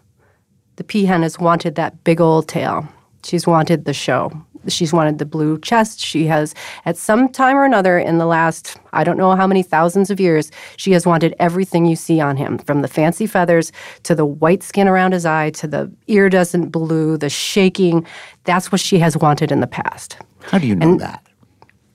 The 0.76 0.84
peahen 0.84 1.22
has 1.22 1.38
wanted 1.38 1.74
that 1.76 2.02
big 2.04 2.20
old 2.20 2.48
tail. 2.48 2.88
She's 3.24 3.46
wanted 3.46 3.84
the 3.84 3.92
show. 3.94 4.32
She's 4.66 4.92
wanted 4.92 5.18
the 5.18 5.24
blue 5.24 5.58
chest. 5.60 6.00
She 6.00 6.26
has, 6.26 6.54
at 6.84 6.96
some 6.96 7.28
time 7.28 7.56
or 7.56 7.64
another 7.64 7.98
in 7.98 8.18
the 8.18 8.26
last, 8.26 8.76
I 8.92 9.02
don't 9.02 9.16
know 9.16 9.34
how 9.34 9.46
many 9.46 9.62
thousands 9.62 10.10
of 10.10 10.20
years, 10.20 10.50
she 10.76 10.92
has 10.92 11.06
wanted 11.06 11.34
everything 11.38 11.86
you 11.86 11.96
see 11.96 12.20
on 12.20 12.36
him 12.36 12.58
from 12.58 12.82
the 12.82 12.88
fancy 12.88 13.26
feathers 13.26 13.72
to 14.02 14.14
the 14.14 14.26
white 14.26 14.62
skin 14.62 14.86
around 14.88 15.12
his 15.12 15.24
eye 15.24 15.50
to 15.50 15.66
the 15.68 15.90
iridescent 16.06 16.70
blue, 16.72 17.16
the 17.16 17.30
shaking. 17.30 18.04
That's 18.48 18.72
what 18.72 18.80
she 18.80 18.98
has 19.00 19.14
wanted 19.14 19.52
in 19.52 19.60
the 19.60 19.66
past. 19.66 20.16
How 20.40 20.56
do 20.56 20.66
you 20.66 20.74
know 20.74 20.92
And- 20.92 21.00
that? 21.00 21.22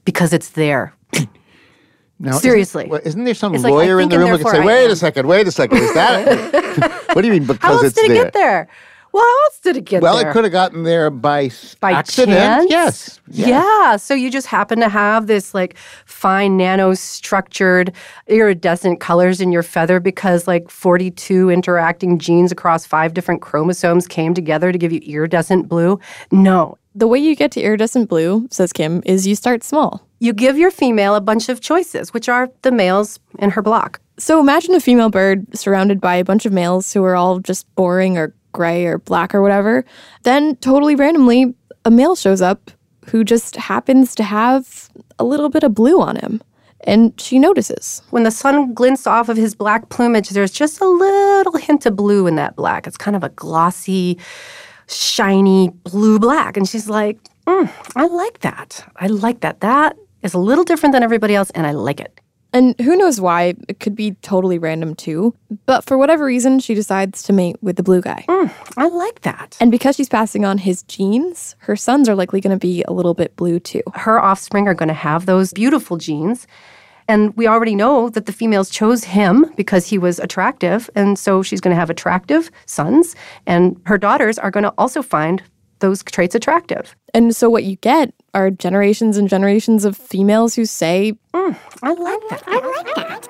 Because 0.05 0.33
it's 0.33 0.49
there. 0.49 0.93
Now, 2.19 2.33
Seriously. 2.37 2.83
Isn't, 2.83 2.91
well, 2.91 3.01
isn't 3.03 3.23
there 3.23 3.33
some 3.33 3.55
It's 3.55 3.63
like, 3.63 3.71
lawyer 3.73 3.99
in 3.99 4.07
the 4.07 4.19
room 4.19 4.29
who 4.29 4.37
therefore 4.37 4.51
say, 4.53 4.63
wait 4.63 4.91
a 4.91 4.95
second, 4.95 5.27
wait 5.27 5.47
a 5.47 5.51
second, 5.51 5.79
is 5.79 5.93
that? 5.95 6.91
what 7.13 7.21
do 7.23 7.27
you 7.27 7.33
mean 7.33 7.45
because 7.47 7.59
How 7.67 7.73
else 7.73 7.85
it's 7.85 7.95
did 7.95 8.11
it 8.11 8.13
there? 8.13 8.23
get 8.25 8.33
there? 8.33 8.67
Well, 9.13 9.21
how 9.21 9.43
else 9.45 9.59
did 9.59 9.77
it 9.77 9.85
get 9.85 10.01
well, 10.01 10.17
there? 10.17 10.31
it 10.31 10.33
could 10.33 10.43
have 10.43 10.51
gotten 10.51 10.81
there 10.83 11.11
by, 11.11 11.51
by 11.79 11.91
accident. 11.91 12.35
chance? 12.35 12.71
Yes. 12.71 13.19
Yeah. 13.27 13.95
So 13.97 14.15
you 14.15 14.31
just 14.31 14.47
happen 14.47 14.79
to 14.79 14.89
have 14.89 15.27
this 15.27 15.53
like 15.53 15.77
fine 16.05 16.57
nano-structured 16.57 17.93
iridescent 18.25 18.99
colors 18.99 19.39
in 19.39 19.51
your 19.51 19.61
feather 19.61 19.99
because 19.99 20.47
like 20.47 20.67
42 20.67 21.51
interacting 21.51 22.17
genes 22.17 22.51
across 22.51 22.87
five 22.87 23.13
different 23.13 23.43
chromosomes 23.43 24.07
came 24.07 24.33
together 24.33 24.71
to 24.71 24.77
give 24.79 24.91
you 24.91 24.99
iridescent 25.01 25.69
blue. 25.69 25.99
No. 26.31 26.79
The 26.95 27.07
way 27.07 27.19
you 27.19 27.35
get 27.35 27.51
to 27.51 27.61
iridescent 27.61 28.09
blue, 28.09 28.47
says 28.49 28.73
Kim, 28.73 29.03
is 29.05 29.27
you 29.27 29.35
start 29.35 29.63
small. 29.63 30.07
You 30.19 30.33
give 30.33 30.57
your 30.57 30.71
female 30.71 31.15
a 31.15 31.21
bunch 31.21 31.49
of 31.49 31.61
choices, 31.61 32.13
which 32.13 32.29
are 32.29 32.49
the 32.63 32.71
males 32.71 33.19
in 33.37 33.51
her 33.51 33.61
block. 33.61 33.99
So 34.17 34.39
imagine 34.39 34.73
a 34.73 34.79
female 34.79 35.09
bird 35.09 35.45
surrounded 35.57 35.99
by 35.99 36.15
a 36.15 36.23
bunch 36.23 36.45
of 36.45 36.53
males 36.53 36.93
who 36.93 37.03
are 37.03 37.15
all 37.15 37.39
just 37.39 37.67
boring 37.75 38.17
or 38.17 38.33
gray 38.53 38.85
or 38.85 38.99
black 38.99 39.35
or 39.35 39.41
whatever. 39.41 39.83
Then, 40.23 40.55
totally 40.57 40.95
randomly, 40.95 41.53
a 41.85 41.91
male 41.91 42.15
shows 42.15 42.41
up 42.41 42.71
who 43.07 43.23
just 43.23 43.55
happens 43.57 44.15
to 44.15 44.23
have 44.23 44.89
a 45.19 45.23
little 45.23 45.49
bit 45.49 45.63
of 45.63 45.75
blue 45.75 46.01
on 46.01 46.15
him. 46.15 46.41
And 46.85 47.19
she 47.19 47.39
notices. 47.39 48.01
When 48.09 48.23
the 48.23 48.31
sun 48.31 48.73
glints 48.73 49.07
off 49.07 49.29
of 49.29 49.37
his 49.37 49.55
black 49.55 49.89
plumage, 49.89 50.29
there's 50.29 50.51
just 50.51 50.81
a 50.81 50.85
little 50.85 51.57
hint 51.57 51.85
of 51.85 51.95
blue 51.95 52.27
in 52.27 52.35
that 52.35 52.55
black. 52.55 52.87
It's 52.87 52.97
kind 52.97 53.15
of 53.15 53.23
a 53.23 53.29
glossy, 53.29 54.17
shiny 54.87 55.69
blue 55.69 56.19
black. 56.19 56.57
And 56.57 56.67
she's 56.67 56.89
like, 56.89 57.19
mm, 57.47 57.71
I 57.95 58.07
like 58.07 58.39
that. 58.39 58.85
I 58.97 59.07
like 59.07 59.41
that. 59.41 59.61
That 59.61 59.97
is 60.23 60.33
a 60.33 60.39
little 60.39 60.63
different 60.63 60.93
than 60.93 61.03
everybody 61.03 61.35
else, 61.35 61.51
and 61.51 61.65
I 61.67 61.71
like 61.71 61.99
it. 61.99 62.19
And 62.53 62.79
who 62.79 62.95
knows 62.95 63.19
why? 63.19 63.55
It 63.67 63.79
could 63.79 63.95
be 63.95 64.11
totally 64.21 64.59
random 64.59 64.93
too. 64.93 65.35
But 65.65 65.83
for 65.83 65.97
whatever 65.97 66.25
reason, 66.25 66.59
she 66.59 66.75
decides 66.75 67.23
to 67.23 67.33
mate 67.33 67.57
with 67.61 67.77
the 67.77 67.83
blue 67.83 68.01
guy. 68.01 68.25
Mm, 68.29 68.51
I 68.77 68.87
like 68.89 69.21
that. 69.21 69.57
And 69.59 69.71
because 69.71 69.95
she's 69.95 70.09
passing 70.09 70.45
on 70.45 70.59
his 70.59 70.83
genes, 70.83 71.55
her 71.59 71.75
sons 71.75 72.07
are 72.07 72.15
likely 72.15 72.41
going 72.41 72.57
to 72.57 72.59
be 72.59 72.83
a 72.87 72.93
little 72.93 73.15
bit 73.15 73.35
blue 73.35 73.59
too. 73.59 73.81
Her 73.95 74.19
offspring 74.19 74.67
are 74.67 74.75
going 74.75 74.87
to 74.87 74.93
have 74.93 75.25
those 75.25 75.51
beautiful 75.51 75.97
genes. 75.97 76.45
And 77.07 77.35
we 77.35 77.47
already 77.47 77.75
know 77.75 78.09
that 78.09 78.27
the 78.27 78.31
females 78.31 78.69
chose 78.69 79.03
him 79.03 79.51
because 79.57 79.87
he 79.87 79.97
was 79.97 80.19
attractive. 80.19 80.89
And 80.95 81.19
so 81.19 81.43
she's 81.43 81.59
going 81.59 81.75
to 81.75 81.79
have 81.79 81.89
attractive 81.89 82.49
sons. 82.65 83.15
And 83.45 83.79
her 83.85 83.97
daughters 83.97 84.39
are 84.39 84.51
going 84.51 84.63
to 84.63 84.73
also 84.77 85.01
find 85.01 85.43
those 85.83 86.01
traits 86.01 86.33
attractive. 86.33 86.95
And 87.13 87.35
so 87.35 87.49
what 87.49 87.65
you 87.65 87.75
get 87.75 88.13
are 88.33 88.49
generations 88.49 89.17
and 89.17 89.27
generations 89.27 89.83
of 89.83 89.97
females 89.97 90.55
who 90.55 90.63
say, 90.63 91.13
mm, 91.33 91.57
"I 91.83 91.93
like 91.93 92.21
that. 92.29 92.43
I 92.47 92.59
like 92.59 92.95
that." 92.95 93.29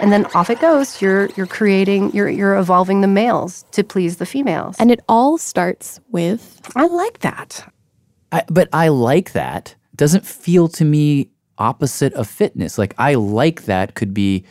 And 0.00 0.10
then 0.12 0.26
off 0.34 0.50
it 0.50 0.60
goes. 0.60 1.00
You're 1.00 1.28
you're 1.36 1.46
creating 1.46 2.12
you're 2.12 2.28
you're 2.28 2.56
evolving 2.56 3.00
the 3.00 3.06
males 3.06 3.64
to 3.72 3.84
please 3.84 4.16
the 4.16 4.26
females. 4.26 4.74
And 4.80 4.90
it 4.90 5.00
all 5.08 5.38
starts 5.38 6.00
with 6.10 6.60
I 6.74 6.86
like 6.86 7.20
that. 7.20 7.64
I, 8.32 8.42
but 8.48 8.68
I 8.72 8.88
like 8.88 9.32
that. 9.32 9.76
Doesn't 9.94 10.26
feel 10.26 10.66
to 10.68 10.84
me 10.84 11.30
opposite 11.58 12.12
of 12.14 12.26
fitness. 12.26 12.76
Like 12.76 12.94
I 12.98 13.14
like 13.14 13.66
that 13.66 13.94
could 13.94 14.12
be 14.12 14.44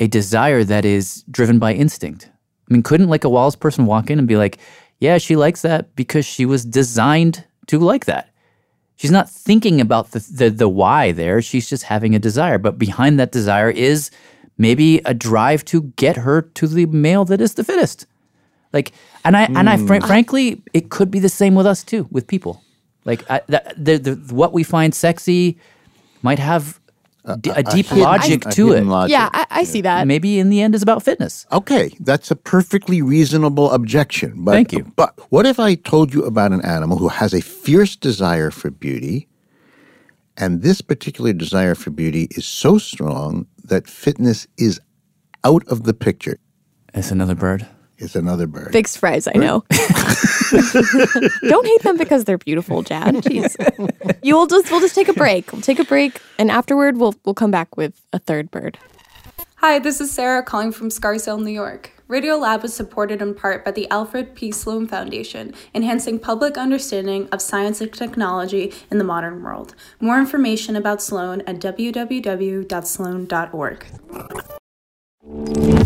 a 0.00 0.06
desire 0.06 0.64
that 0.64 0.84
is 0.84 1.24
driven 1.30 1.58
by 1.58 1.74
instinct. 1.74 2.30
I 2.70 2.72
mean, 2.72 2.82
couldn't 2.82 3.08
like 3.08 3.24
a 3.24 3.28
Wallace 3.28 3.56
person 3.56 3.84
walk 3.84 4.08
in 4.10 4.18
and 4.18 4.26
be 4.26 4.36
like, 4.36 4.58
"Yeah, 5.00 5.18
she 5.18 5.36
likes 5.36 5.62
that 5.62 5.94
because 5.96 6.26
she 6.26 6.46
was 6.46 6.64
designed 6.64 7.44
to 7.66 7.78
like 7.78 8.04
that." 8.06 8.30
She's 8.96 9.10
not 9.10 9.28
thinking 9.28 9.80
about 9.80 10.12
the 10.12 10.20
the, 10.20 10.50
the 10.50 10.68
why 10.68 11.12
there. 11.12 11.42
She's 11.42 11.68
just 11.68 11.84
having 11.84 12.14
a 12.14 12.18
desire, 12.18 12.58
but 12.58 12.78
behind 12.78 13.18
that 13.18 13.32
desire 13.32 13.70
is 13.70 14.10
maybe 14.56 15.00
a 15.04 15.14
drive 15.14 15.64
to 15.66 15.82
get 15.96 16.16
her 16.16 16.42
to 16.42 16.66
the 16.66 16.86
male 16.86 17.24
that 17.24 17.40
is 17.40 17.54
the 17.54 17.64
fittest. 17.64 18.06
Like, 18.72 18.92
and 19.24 19.36
I 19.36 19.44
and 19.44 19.70
I 19.70 19.76
fr- 19.76 19.96
hmm. 19.96 20.06
frankly, 20.06 20.62
it 20.72 20.90
could 20.90 21.10
be 21.10 21.20
the 21.20 21.28
same 21.28 21.54
with 21.54 21.66
us 21.66 21.84
too, 21.84 22.08
with 22.10 22.26
people. 22.26 22.62
Like, 23.04 23.28
I, 23.30 23.40
that, 23.48 23.74
the, 23.76 23.98
the 23.98 24.34
what 24.34 24.52
we 24.52 24.62
find 24.62 24.94
sexy 24.94 25.58
might 26.22 26.38
have 26.38 26.80
d- 27.40 27.50
a, 27.54 27.62
deep 27.62 27.86
hidden- 27.86 28.04
logic 28.04 28.46
a 28.46 28.50
to 28.50 28.72
it. 28.72 28.84
logic. 28.84 29.12
Yeah, 29.12 29.28
I, 29.32 29.46
I 29.50 29.64
see 29.64 29.80
that. 29.82 30.06
Maybe 30.06 30.38
in 30.38 30.50
the 30.50 30.60
end 30.60 30.74
is 30.74 30.82
about 30.82 31.02
fitness. 31.02 31.46
Okay, 31.52 31.96
that's 32.00 32.30
a 32.30 32.36
perfectly 32.36 33.00
reasonable 33.02 33.70
objection. 33.72 34.44
But, 34.44 34.52
Thank 34.52 34.72
you. 34.72 34.92
But 34.96 35.18
what 35.30 35.46
if 35.46 35.58
I 35.58 35.74
told 35.74 36.12
you 36.14 36.24
about 36.24 36.52
an 36.52 36.60
animal 36.64 36.98
who 36.98 37.08
has 37.08 37.32
a 37.34 37.40
fierce 37.40 37.96
desire 37.96 38.50
for 38.50 38.70
beauty, 38.70 39.28
and 40.36 40.62
this 40.62 40.80
particular 40.80 41.32
desire 41.32 41.74
for 41.74 41.90
beauty 41.90 42.28
is 42.32 42.44
so 42.44 42.76
strong 42.78 43.46
that 43.64 43.86
fitness 43.88 44.46
is 44.58 44.80
out 45.44 45.66
of 45.68 45.84
the 45.84 45.94
picture? 45.94 46.38
It's 46.92 47.10
another 47.10 47.34
bird. 47.34 47.66
It's 47.98 48.16
another 48.16 48.46
bird. 48.46 48.72
Big 48.72 48.88
surprise, 48.88 49.28
I 49.28 49.38
know. 49.38 49.64
Don't 51.48 51.66
hate 51.66 51.82
them 51.82 51.96
because 51.96 52.24
they're 52.24 52.38
beautiful, 52.38 52.82
Jad. 52.82 53.14
Jeez. 53.24 53.56
You 54.22 54.36
will 54.36 54.46
just 54.46 54.70
we'll 54.70 54.80
just 54.80 54.94
take 54.94 55.08
a 55.08 55.12
break. 55.12 55.52
We'll 55.52 55.62
take 55.62 55.78
a 55.78 55.84
break 55.84 56.20
and 56.38 56.50
afterward 56.50 56.96
we'll 56.96 57.14
we'll 57.24 57.34
come 57.34 57.50
back 57.50 57.76
with 57.76 58.00
a 58.12 58.18
third 58.18 58.50
bird. 58.50 58.78
Hi, 59.56 59.78
this 59.78 60.00
is 60.00 60.12
Sarah 60.12 60.42
calling 60.42 60.72
from 60.72 60.90
Scarsdale, 60.90 61.38
New 61.38 61.50
York. 61.50 61.92
Radio 62.06 62.36
Lab 62.36 62.64
is 62.64 62.74
supported 62.74 63.22
in 63.22 63.34
part 63.34 63.64
by 63.64 63.70
the 63.70 63.88
Alfred 63.90 64.34
P. 64.34 64.52
Sloan 64.52 64.86
Foundation, 64.86 65.54
enhancing 65.74 66.18
public 66.18 66.58
understanding 66.58 67.30
of 67.32 67.40
science 67.40 67.80
and 67.80 67.90
technology 67.90 68.74
in 68.90 68.98
the 68.98 69.04
modern 69.04 69.42
world. 69.42 69.74
More 70.00 70.18
information 70.18 70.76
about 70.76 71.00
Sloan 71.00 71.40
at 71.46 71.60
www.sloan.org. 71.60 72.64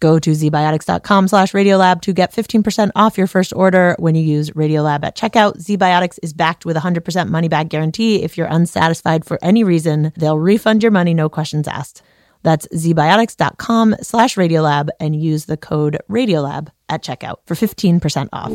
Go 0.00 0.18
to 0.18 0.30
zbiotics.com 0.30 1.28
slash 1.28 1.52
radiolab 1.52 2.00
to 2.02 2.12
get 2.12 2.32
15% 2.32 2.90
off 2.94 3.18
your 3.18 3.26
first 3.26 3.52
order 3.54 3.96
when 3.98 4.14
you 4.14 4.22
use 4.22 4.50
Radiolab 4.50 5.04
at 5.04 5.16
checkout. 5.16 5.58
Zbiotics 5.58 6.18
is 6.22 6.32
backed 6.32 6.64
with 6.64 6.76
a 6.76 6.80
100% 6.80 7.28
money 7.28 7.48
back 7.48 7.68
guarantee. 7.68 8.22
If 8.22 8.36
you're 8.36 8.46
unsatisfied 8.46 9.24
for 9.24 9.38
any 9.42 9.64
reason, 9.64 10.12
they'll 10.16 10.38
refund 10.38 10.82
your 10.82 10.92
money, 10.92 11.14
no 11.14 11.28
questions 11.28 11.68
asked. 11.68 12.02
That's 12.42 12.68
zbiotics.com 12.68 13.96
slash 14.02 14.36
radiolab 14.36 14.88
and 15.00 15.20
use 15.20 15.46
the 15.46 15.56
code 15.56 15.98
radiolab 16.08 16.68
at 16.88 17.02
checkout 17.02 17.36
for 17.46 17.54
15% 17.54 18.28
off. 18.32 18.52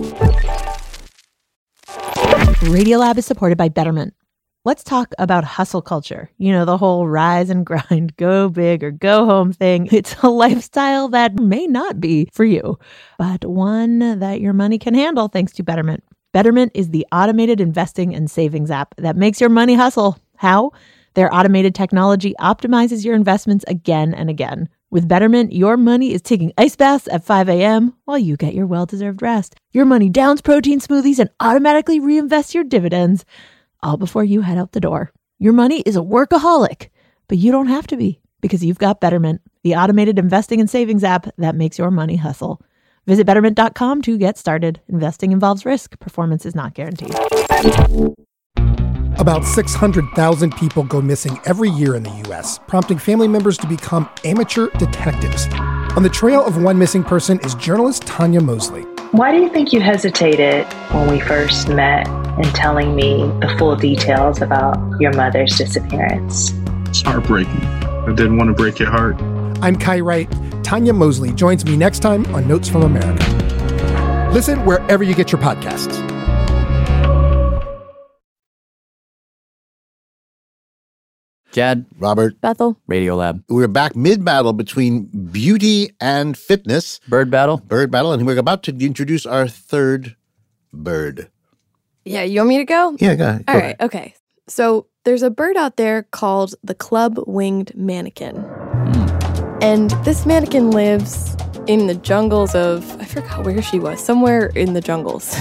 Radiolab 2.62 3.18
is 3.18 3.26
supported 3.26 3.58
by 3.58 3.70
Betterment. 3.70 4.14
Let's 4.64 4.84
talk 4.84 5.16
about 5.18 5.44
hustle 5.44 5.82
culture. 5.82 6.30
You 6.38 6.52
know, 6.52 6.66
the 6.66 6.78
whole 6.78 7.08
rise 7.08 7.50
and 7.50 7.66
grind, 7.66 8.16
go 8.18 8.48
big 8.48 8.84
or 8.84 8.92
go 8.92 9.26
home 9.26 9.52
thing. 9.54 9.90
It's 9.92 10.16
a 10.22 10.30
lifestyle 10.30 11.08
that 11.10 11.34
may 11.34 11.66
not 11.66 12.00
be 12.00 12.30
for 12.32 12.46
you, 12.46 12.78
but 13.18 13.44
one 13.44 14.20
that 14.20 14.40
your 14.40 14.54
money 14.54 14.78
can 14.78 14.94
handle 14.94 15.30
thanks 15.30 15.52
to 15.54 15.64
Betterment. 15.64 16.04
Betterment 16.32 16.72
is 16.76 16.92
the 16.92 17.08
automated 17.12 17.60
investing 17.60 18.14
and 18.14 18.30
savings 18.30 18.70
app 18.70 18.94
that 18.98 19.16
makes 19.18 19.42
your 19.42 19.50
money 19.50 19.74
hustle. 19.74 20.20
How? 20.38 20.74
Their 21.16 21.34
automated 21.34 21.74
technology 21.74 22.36
optimizes 22.40 23.04
your 23.04 23.16
investments 23.16 23.66
again 23.68 24.14
and 24.14 24.30
again. 24.30 24.70
With 24.92 25.08
Betterment, 25.08 25.54
your 25.54 25.76
money 25.76 26.14
is 26.14 26.22
taking 26.22 26.54
ice 26.58 26.76
baths 26.76 27.08
at 27.08 27.24
5 27.24 27.50
a.m. 27.50 27.96
while 28.06 28.20
you 28.20 28.38
get 28.38 28.54
your 28.54 28.68
well 28.68 28.86
deserved 28.86 29.24
rest. 29.24 29.56
Your 29.72 29.86
money 29.86 30.10
downs 30.10 30.42
protein 30.42 30.80
smoothies 30.80 31.18
and 31.18 31.32
automatically 31.40 32.00
reinvests 32.00 32.54
your 32.54 32.64
dividends 32.64 33.26
all 33.84 33.98
before 33.98 34.24
you 34.24 34.42
head 34.42 34.58
out 34.58 34.72
the 34.72 34.80
door. 34.80 35.12
Your 35.40 35.54
money 35.54 35.82
is 35.82 35.96
a 35.96 36.02
workaholic, 36.02 36.90
but 37.28 37.38
you 37.38 37.52
don't 37.52 37.68
have 37.68 37.88
to 37.88 37.98
be 37.98 38.20
because 38.42 38.64
you've 38.64 38.80
got 38.80 39.02
Betterment, 39.02 39.42
the 39.64 39.76
automated 39.76 40.20
investing 40.20 40.60
and 40.60 40.70
savings 40.70 41.04
app 41.04 41.28
that 41.38 41.56
makes 41.56 41.78
your 41.78 41.92
money 41.92 42.16
hustle. 42.16 42.62
Visit 43.08 43.26
betterment.com 43.26 44.02
to 44.04 44.18
get 44.18 44.38
started. 44.38 44.82
Investing 44.88 45.32
involves 45.32 45.66
risk, 45.66 46.00
performance 46.00 46.46
is 46.46 46.56
not 46.56 46.74
guaranteed. 46.74 47.16
About 49.18 49.46
600,000 49.46 50.56
people 50.56 50.84
go 50.84 51.02
missing 51.02 51.40
every 51.46 51.70
year 51.70 51.96
in 51.96 52.04
the 52.04 52.24
U.S., 52.28 52.60
prompting 52.68 52.98
family 52.98 53.28
members 53.28 53.58
to 53.60 53.68
become 53.68 54.10
amateur 54.24 54.70
detectives. 54.78 55.48
On 55.96 56.04
the 56.04 56.10
trail 56.10 56.44
of 56.46 56.62
one 56.64 56.78
missing 56.80 57.04
person 57.04 57.40
is 57.42 57.54
journalist 57.56 58.04
Tanya 58.04 58.42
Mosley. 58.42 58.84
Why 59.12 59.32
do 59.32 59.40
you 59.40 59.50
think 59.50 59.74
you 59.74 59.82
hesitated 59.82 60.66
when 60.92 61.12
we 61.12 61.20
first 61.20 61.68
met 61.68 62.08
in 62.38 62.44
telling 62.54 62.96
me 62.96 63.18
the 63.42 63.56
full 63.58 63.76
details 63.76 64.42
about 64.42 64.78
your 65.00 65.14
mother's 65.14 65.58
disappearance? 65.58 66.52
It's 66.88 67.02
heartbreaking. 67.02 67.64
I 67.64 68.14
didn't 68.14 68.38
want 68.38 68.50
to 68.50 68.54
break 68.54 68.80
your 68.80 68.90
heart. 68.90 69.22
I'm 69.62 69.76
Kai 69.76 70.00
Wright. 70.00 70.30
Tanya 70.64 70.94
Mosley 70.94 71.34
joins 71.34 71.66
me 71.66 71.78
next 71.78 72.00
time 72.00 72.26
on 72.34 72.48
Notes 72.48 72.68
from 72.68 72.84
America. 72.84 74.30
Listen 74.34 74.66
wherever 74.66 75.04
you 75.04 75.14
get 75.14 75.32
your 75.32 75.42
podcasts. 75.42 76.00
Jad, 81.52 81.86
Robert, 82.00 82.40
Bethel. 82.40 82.78
Radio 82.88 83.16
Lab. 83.16 83.44
We're 83.50 83.68
back 83.68 83.96
mid 83.96 84.24
battle 84.24 84.54
between 84.54 85.06
beauty 85.32 85.92
and 86.00 86.38
fitness. 86.38 87.00
Bird 87.10 87.30
battle. 87.30 87.58
Bird 87.58 87.92
battle. 87.92 88.14
And 88.14 88.26
we're 88.26 88.40
about 88.40 88.64
to 88.64 88.72
introduce 88.78 89.26
our 89.26 89.48
third 89.50 90.16
bird. 90.72 91.30
Yeah, 92.06 92.24
you 92.24 92.40
want 92.40 92.50
me 92.50 92.58
to 92.58 92.66
go? 92.66 92.96
Yeah, 93.00 93.16
go 93.16 93.28
ahead. 93.28 93.44
All 93.48 93.56
Go 93.56 93.60
right, 93.62 93.76
okay. 93.82 94.16
So 94.48 94.88
there's 95.06 95.24
a 95.24 95.30
bird 95.30 95.56
out 95.58 95.78
there 95.78 96.04
called 96.04 96.56
the 96.64 96.76
club 96.76 97.20
winged 97.28 97.74
manakin. 97.78 98.44
Hmm. 98.94 99.64
And 99.64 99.92
this 100.04 100.26
manakin 100.26 100.74
lives 100.74 101.36
in 101.68 101.88
the 101.88 101.96
jungles 101.96 102.56
of, 102.56 103.00
I 103.00 103.06
forgot 103.06 103.46
where 103.46 103.62
she 103.62 103.80
was, 103.80 104.04
somewhere 104.04 104.48
in 104.56 104.74
the 104.74 104.82
jungles. 104.82 105.26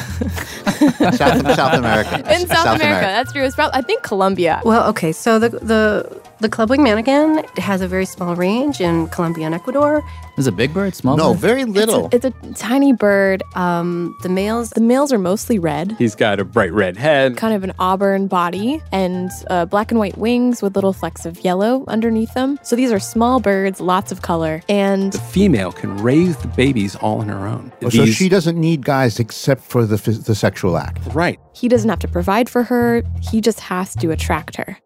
South, 1.00 1.18
South 1.18 1.74
America. 1.74 2.16
in 2.32 2.46
South, 2.46 2.76
America. 2.76 3.06
That's 3.06 3.32
true. 3.32 3.42
It's 3.42 3.54
probably, 3.54 3.78
I 3.78 3.82
think 3.82 4.02
Colombia. 4.02 4.60
Well, 4.64 4.88
okay, 4.90 5.12
so 5.12 5.38
the 5.38 5.48
the 5.48 6.22
the 6.40 6.48
clubwing 6.48 6.80
manakin 6.80 7.46
has 7.58 7.80
a 7.80 7.88
very 7.88 8.04
small 8.06 8.34
range 8.34 8.80
in 8.80 9.08
Colombia 9.08 9.46
and 9.46 9.54
Ecuador. 9.54 10.02
Is 10.38 10.46
it 10.46 10.54
a 10.54 10.56
big 10.56 10.72
bird, 10.72 10.94
small 10.94 11.16
No, 11.16 11.32
bird? 11.32 11.40
very 11.40 11.64
little. 11.66 12.08
It's 12.12 12.24
a 12.24 12.30
tiny 12.54 12.92
bird. 12.94 13.42
Um, 13.54 14.16
the 14.22 14.28
males, 14.30 14.70
The 14.70 14.80
males 14.80 15.12
are 15.12 15.18
mostly 15.18 15.58
red. 15.58 15.94
He's 15.98 16.14
got 16.14 16.40
a 16.40 16.44
bright 16.44 16.72
red 16.72 16.96
head. 16.96 17.36
kind 17.36 17.54
of 17.54 17.62
an 17.62 17.72
auburn 17.78 18.26
body 18.26 18.80
and 18.90 19.30
uh, 19.50 19.66
black 19.66 19.90
and 19.90 19.98
white 20.00 20.16
wings 20.16 20.62
with 20.62 20.74
little 20.76 20.92
flecks 20.94 21.26
of 21.26 21.44
yellow 21.44 21.84
underneath 21.88 22.32
them. 22.34 22.58
So 22.62 22.74
these 22.74 22.90
are 22.90 22.98
small 23.00 23.40
birds, 23.40 23.80
lots 23.80 24.10
of 24.12 24.22
color, 24.22 24.62
and 24.68 25.12
The 25.12 25.18
female 25.18 25.72
can 25.72 25.96
raise 25.98 26.36
the 26.38 26.48
babies 26.48 26.96
all 26.96 27.20
on 27.20 27.28
her 27.28 27.46
own. 27.46 27.70
Oh, 27.82 27.90
so 27.90 28.06
she 28.06 28.28
doesn't 28.30 28.58
need 28.58 28.84
guys 28.84 29.18
except 29.20 29.62
for 29.62 29.84
the 29.84 29.96
the 30.26 30.34
sexual 30.34 30.78
act. 30.78 31.00
right. 31.14 31.38
he 31.54 31.68
doesn't 31.68 31.90
have 31.90 31.98
to 31.98 32.08
provide 32.08 32.48
for 32.48 32.62
her. 32.62 33.02
He 33.30 33.40
just 33.42 33.60
has 33.60 33.94
to 33.96 34.10
attract 34.10 34.56
her. 34.56 34.78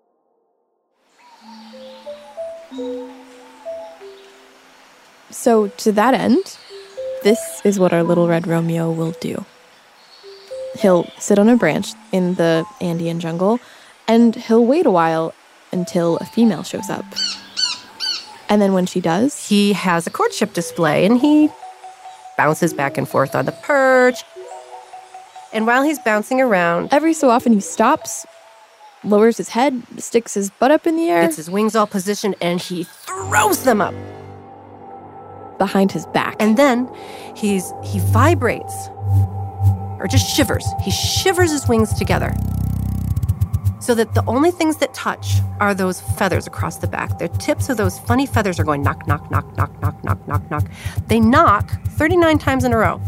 So, 5.31 5.69
to 5.69 5.93
that 5.93 6.15
end, 6.15 6.57
this 7.23 7.61
is 7.65 7.79
what 7.79 7.93
our 7.93 8.03
little 8.03 8.29
red 8.29 8.47
Romeo 8.47 8.91
will 8.91 9.13
do. 9.21 9.45
He'll 10.79 11.05
sit 11.19 11.39
on 11.39 11.49
a 11.49 11.57
branch 11.57 11.93
in 12.13 12.35
the 12.35 12.65
Andean 12.81 13.21
jungle 13.21 13.61
and 14.09 14.35
he'll 14.35 14.65
wait 14.65 14.87
a 14.87 14.91
while 14.91 15.35
until 15.73 16.17
a 16.19 16.25
female 16.25 16.63
shows 16.63 16.91
up. 16.91 17.05
And 18.49 18.61
then 18.61 18.73
when 18.75 18.87
she 18.87 19.01
does, 19.01 19.49
he 19.49 19.73
has 19.73 20.07
a 20.07 20.11
courtship 20.11 20.53
display 20.53 21.07
and 21.07 21.19
he 21.19 21.49
bounces 22.37 22.75
back 22.75 22.99
and 22.99 23.09
forth 23.09 23.35
on 23.35 23.47
the 23.47 23.53
perch. 23.53 24.23
And 25.53 25.67
while 25.67 25.83
he's 25.83 25.99
bouncing 25.99 26.41
around, 26.41 26.89
every 26.93 27.15
so 27.15 27.31
often 27.31 27.53
he 27.53 27.61
stops, 27.61 28.27
lowers 29.05 29.37
his 29.39 29.51
head, 29.51 29.83
sticks 29.99 30.35
his 30.35 30.51
butt 30.51 30.71
up 30.71 30.87
in 30.87 30.97
the 30.97 31.09
air 31.09 31.23
gets 31.23 31.37
his 31.37 31.51
wings 31.51 31.77
all 31.77 31.87
positioned, 31.87 32.35
and 32.41 32.61
he 32.61 32.85
throws 32.85 33.65
them 33.65 33.81
up. 33.81 33.95
behind 35.59 35.93
his 35.93 36.07
back. 36.07 36.37
And 36.41 36.57
then 36.57 36.89
he's 37.37 37.73
he 37.85 38.01
vibrates 38.01 38.89
or 40.01 40.07
just 40.09 40.27
shivers. 40.35 40.67
He 40.83 40.91
shivers 40.91 41.51
his 41.53 41.69
wings 41.69 41.93
together. 41.95 42.35
So 43.81 43.95
that 43.95 44.15
the 44.15 44.25
only 44.27 44.51
things 44.51 44.79
that 44.79 44.95
touch 44.95 45.37
are 45.61 45.75
those 45.75 46.01
feathers 46.01 46.47
across 46.47 46.79
the 46.79 46.87
back. 46.87 47.19
The 47.19 47.29
tips 47.29 47.69
of 47.69 47.77
those 47.77 47.99
funny 48.01 48.27
feathers 48.27 48.59
are 48.59 48.65
going 48.65 48.83
knock, 48.83 49.07
knock, 49.07 49.31
knock, 49.31 49.57
knock, 49.57 49.81
knock, 49.83 50.03
knock, 50.05 50.27
knock, 50.27 50.51
knock. 50.51 50.65
They 51.09 51.21
knock 51.21 51.71
39 51.91 52.39
times 52.39 52.65
in 52.65 52.73
a 52.73 52.79
row. 52.79 53.01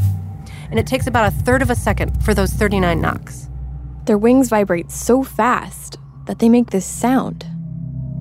And 0.71 0.79
it 0.79 0.87
takes 0.87 1.07
about 1.07 1.33
a 1.33 1.35
third 1.35 1.63
of 1.63 1.71
a 1.71 1.75
second 1.75 2.23
for 2.25 2.35
those 2.35 2.53
39 2.53 3.01
knocks. 3.01 3.46
Their 4.07 4.19
wings 4.19 4.49
vibrate 4.49 4.91
so 4.91 5.23
fast 5.23 5.99
that 6.27 6.39
they 6.39 6.49
make 6.49 6.71
this 6.71 6.87
sound. 6.87 7.45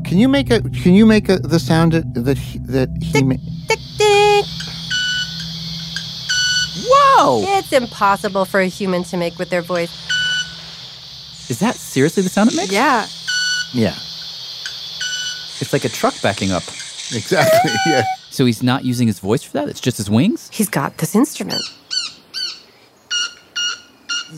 Can 0.05 0.17
you 0.17 0.27
make 0.27 0.51
a? 0.51 0.61
Can 0.61 0.93
you 0.93 1.05
make 1.05 1.29
a, 1.29 1.37
the 1.37 1.59
sound 1.59 1.93
that 1.93 2.13
that 2.25 2.37
he, 2.37 2.59
that 2.59 2.89
he 3.01 3.23
ma- 3.23 3.35
Tick, 3.67 3.79
tick. 3.97 4.45
Whoa! 6.87 7.43
It's 7.57 7.71
impossible 7.71 8.45
for 8.45 8.59
a 8.59 8.67
human 8.67 9.03
to 9.05 9.17
make 9.17 9.37
with 9.39 9.49
their 9.49 9.61
voice. 9.61 9.91
Is 11.49 11.59
that 11.59 11.75
seriously 11.75 12.23
the 12.23 12.29
sound 12.29 12.51
it 12.51 12.55
makes? 12.55 12.71
Yeah. 12.71 13.07
Yeah, 13.73 13.93
It's 15.59 15.73
like 15.73 15.83
a 15.83 15.89
truck 15.89 16.13
backing 16.21 16.51
up. 16.51 16.63
exactly. 17.13 17.71
Yeah. 17.87 18.03
So 18.29 18.45
he's 18.45 18.63
not 18.63 18.85
using 18.85 19.07
his 19.07 19.19
voice 19.19 19.43
for 19.43 19.51
that? 19.53 19.67
It's 19.69 19.81
just 19.81 19.97
his 19.97 20.09
wings? 20.09 20.49
He's 20.53 20.69
got 20.69 20.97
this 20.97 21.13
instrument. 21.15 21.61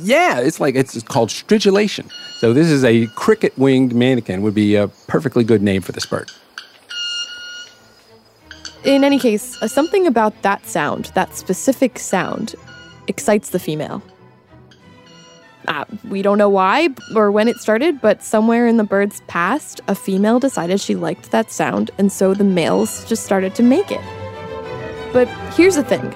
Yeah, 0.02 0.40
it's 0.40 0.60
like 0.60 0.76
it's 0.76 1.02
called 1.04 1.30
stridulation. 1.30 2.12
So 2.40 2.54
this 2.54 2.68
is 2.68 2.84
a 2.84 3.08
cricket-winged 3.08 3.94
manakin. 3.94 4.42
Would 4.42 4.56
be 4.56 4.76
a 4.76 4.88
perfectly 5.08 5.44
good 5.44 5.62
name 5.62 5.82
for 5.82 5.92
this 5.92 6.06
bird. 6.06 6.32
In 8.84 9.04
any 9.04 9.20
case, 9.20 9.62
uh, 9.62 9.68
something 9.68 10.08
about 10.08 10.42
that 10.44 10.66
sound, 10.66 11.12
that 11.16 11.36
specific 11.36 12.00
sound, 12.00 12.56
excites 13.08 13.50
the 13.50 13.60
female. 13.60 14.02
Uh, 15.68 15.84
we 16.08 16.22
don't 16.22 16.38
know 16.38 16.48
why 16.48 16.90
or 17.14 17.30
when 17.32 17.48
it 17.48 17.58
started, 17.58 18.00
but 18.00 18.24
somewhere 18.24 18.68
in 18.68 18.78
the 18.78 18.84
bird's 18.84 19.22
past, 19.28 19.82
a 19.88 19.96
female 19.96 20.40
decided 20.40 20.80
she 20.80 20.96
liked 20.96 21.32
that 21.32 21.52
sound, 21.52 21.92
and 21.98 22.12
so 22.12 22.34
the 22.34 22.44
males 22.44 23.04
just 23.06 23.26
started 23.26 23.54
to 23.56 23.64
make 23.64 23.92
it. 23.92 24.02
But 25.12 25.28
here's 25.56 25.76
the 25.76 25.84
thing 25.84 26.16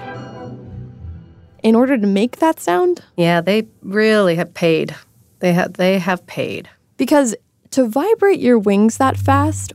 in 1.62 1.74
order 1.74 1.96
to 1.96 2.06
make 2.06 2.36
that 2.38 2.60
sound, 2.60 3.00
Yeah, 3.16 3.40
they 3.40 3.66
really 3.82 4.36
have 4.36 4.52
paid. 4.54 4.94
They 5.40 5.52
have 5.52 5.74
they 5.74 5.98
have 5.98 6.26
paid. 6.26 6.68
because 6.96 7.34
to 7.70 7.86
vibrate 7.88 8.38
your 8.38 8.58
wings 8.58 8.98
that 8.98 9.16
fast, 9.16 9.72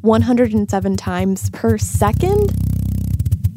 107 0.00 0.96
times 0.96 1.50
per 1.50 1.78
second, 1.78 2.52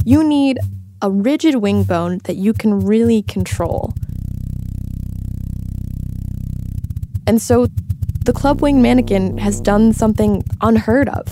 you 0.05 0.23
need 0.23 0.59
a 1.01 1.09
rigid 1.09 1.55
wing 1.55 1.83
bone 1.83 2.19
that 2.25 2.35
you 2.35 2.53
can 2.53 2.79
really 2.85 3.23
control. 3.23 3.93
And 7.25 7.41
so 7.41 7.67
the 8.25 8.33
club 8.33 8.61
wing 8.61 8.81
manakin 8.83 9.39
has 9.39 9.59
done 9.61 9.93
something 9.93 10.43
unheard 10.61 11.09
of. 11.09 11.25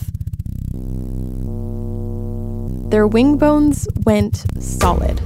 Their 2.89 3.05
wing 3.05 3.37
bones 3.37 3.87
went 4.05 4.43
solid. 4.59 5.21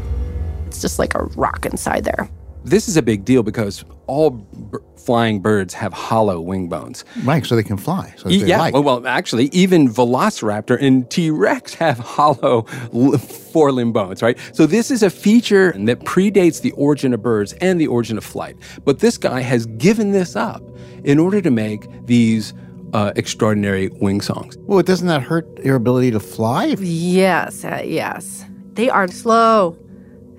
It's 0.74 0.82
just 0.82 0.98
like 0.98 1.14
a 1.14 1.26
rock 1.38 1.68
inside 1.68 2.04
there. 2.04 2.28
This 2.64 2.88
is 2.88 2.98
a 2.98 3.04
big 3.04 3.26
deal 3.26 3.44
because 3.44 3.86
all 4.08 4.32
b- 4.32 4.80
flying 4.98 5.40
birds 5.40 5.72
have 5.76 5.94
hollow 5.94 6.42
wing 6.42 6.68
bones. 6.68 7.06
Right, 7.24 7.46
so 7.46 7.56
they 7.56 7.62
can 7.62 7.78
fly. 7.78 8.12
So 8.18 8.30
they 8.30 8.38
yeah, 8.38 8.58
like. 8.58 8.74
well, 8.74 8.82
well, 8.82 9.06
actually, 9.06 9.50
even 9.52 9.88
Velociraptor 9.88 10.82
and 10.82 11.08
T 11.12 11.30
Rex 11.30 11.76
have 11.76 12.00
hollow 12.18 12.66
l- 12.92 13.20
forelimb 13.20 13.94
bones, 13.94 14.24
right? 14.24 14.36
So 14.54 14.66
this 14.66 14.90
is 14.90 15.04
a 15.04 15.12
feature 15.12 15.74
that 15.74 16.00
predates 16.00 16.60
the 16.62 16.72
origin 16.72 17.14
of 17.14 17.22
birds 17.22 17.54
and 17.62 17.80
the 17.80 17.86
origin 17.86 18.18
of 18.18 18.24
flight. 18.24 18.56
But 18.84 18.98
this 18.98 19.20
guy 19.20 19.42
has 19.42 19.68
given 19.78 20.12
this 20.12 20.36
up 20.36 20.64
in 21.04 21.20
order 21.20 21.40
to 21.40 21.52
make 21.52 21.86
these 22.08 22.56
uh, 22.94 23.14
extraordinary 23.16 23.90
wing 24.02 24.22
songs. 24.22 24.58
Well, 24.62 24.82
doesn't 24.82 25.08
that 25.08 25.22
hurt 25.22 25.46
your 25.64 25.76
ability 25.76 26.10
to 26.12 26.20
fly? 26.20 26.76
Yes, 26.80 27.64
uh, 27.64 27.84
yes. 27.86 28.46
They 28.74 28.90
are 28.90 29.08
slow, 29.08 29.78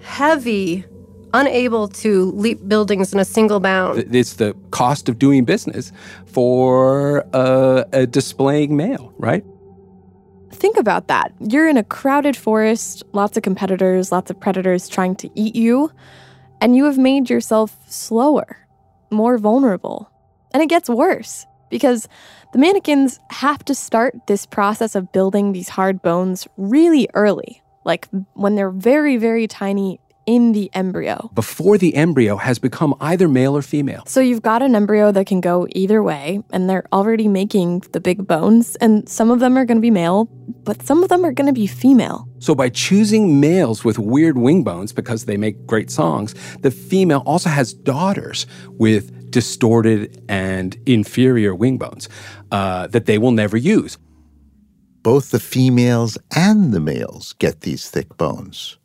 heavy, 0.04 0.84
unable 1.32 1.88
to 1.88 2.30
leap 2.32 2.66
buildings 2.68 3.12
in 3.12 3.18
a 3.18 3.24
single 3.24 3.58
bound. 3.58 4.14
It's 4.14 4.34
the 4.34 4.54
cost 4.70 5.08
of 5.08 5.18
doing 5.18 5.44
business 5.44 5.92
for 6.26 7.26
uh, 7.32 7.84
a 7.92 8.06
displaying 8.06 8.76
male, 8.76 9.12
right? 9.18 9.44
Think 10.52 10.76
about 10.78 11.08
that. 11.08 11.32
You're 11.40 11.68
in 11.68 11.76
a 11.76 11.82
crowded 11.82 12.36
forest, 12.36 13.02
lots 13.12 13.36
of 13.36 13.42
competitors, 13.42 14.12
lots 14.12 14.30
of 14.30 14.38
predators 14.38 14.88
trying 14.88 15.16
to 15.16 15.30
eat 15.34 15.56
you, 15.56 15.90
and 16.60 16.76
you 16.76 16.84
have 16.84 16.98
made 16.98 17.28
yourself 17.28 17.76
slower, 17.88 18.56
more 19.10 19.36
vulnerable. 19.38 20.10
And 20.52 20.62
it 20.62 20.68
gets 20.68 20.88
worse 20.88 21.44
because 21.70 22.06
the 22.52 22.58
manakins 22.58 23.18
have 23.30 23.64
to 23.64 23.74
start 23.74 24.14
this 24.28 24.46
process 24.46 24.94
of 24.94 25.10
building 25.10 25.52
these 25.52 25.68
hard 25.68 26.00
bones 26.02 26.46
really 26.56 27.08
early, 27.14 27.60
like 27.84 28.08
when 28.34 28.54
they're 28.54 28.70
very, 28.70 29.16
very 29.16 29.46
tiny 29.46 30.00
in 30.26 30.52
the 30.52 30.70
embryo. 30.74 31.30
Before 31.34 31.78
the 31.78 31.94
embryo 31.94 32.36
has 32.36 32.58
become 32.58 32.94
either 33.00 33.28
male 33.28 33.56
or 33.56 33.62
female. 33.62 34.04
So 34.06 34.20
you've 34.20 34.42
got 34.42 34.62
an 34.62 34.74
embryo 34.74 35.12
that 35.12 35.26
can 35.26 35.40
go 35.40 35.66
either 35.70 36.02
way, 36.02 36.42
and 36.50 36.68
they're 36.68 36.86
already 36.92 37.28
making 37.28 37.80
the 37.92 38.00
big 38.00 38.26
bones, 38.26 38.76
and 38.76 39.08
some 39.08 39.30
of 39.30 39.40
them 39.40 39.56
are 39.56 39.64
going 39.64 39.76
to 39.78 39.82
be 39.82 39.90
male, 39.90 40.24
but 40.64 40.82
some 40.82 41.02
of 41.02 41.08
them 41.08 41.24
are 41.24 41.32
going 41.32 41.46
to 41.46 41.52
be 41.52 41.66
female. 41.66 42.28
So, 42.38 42.54
by 42.54 42.68
choosing 42.68 43.40
males 43.40 43.84
with 43.84 43.98
weird 43.98 44.38
wing 44.38 44.64
bones 44.64 44.92
because 44.92 45.24
they 45.24 45.36
make 45.36 45.66
great 45.66 45.90
songs, 45.90 46.34
the 46.60 46.70
female 46.70 47.22
also 47.26 47.48
has 47.48 47.72
daughters 47.72 48.46
with 48.68 49.30
distorted 49.30 50.22
and 50.28 50.76
inferior 50.86 51.54
wing 51.54 51.76
bones 51.76 52.08
uh, 52.52 52.86
that 52.88 53.06
they 53.06 53.18
will 53.18 53.32
never 53.32 53.56
use. 53.56 53.98
Both 55.04 55.30
the 55.30 55.38
females 55.38 56.18
and 56.34 56.72
the 56.74 56.80
males 56.80 57.34
get 57.38 57.60
these 57.60 57.88
thick 57.88 58.16
bones. 58.16 58.78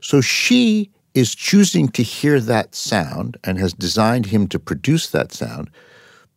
So 0.00 0.20
she 0.20 0.90
is 1.14 1.34
choosing 1.36 1.88
to 1.88 2.02
hear 2.02 2.40
that 2.40 2.74
sound 2.74 3.36
and 3.44 3.58
has 3.58 3.72
designed 3.72 4.26
him 4.26 4.48
to 4.48 4.58
produce 4.58 5.08
that 5.10 5.32
sound. 5.32 5.70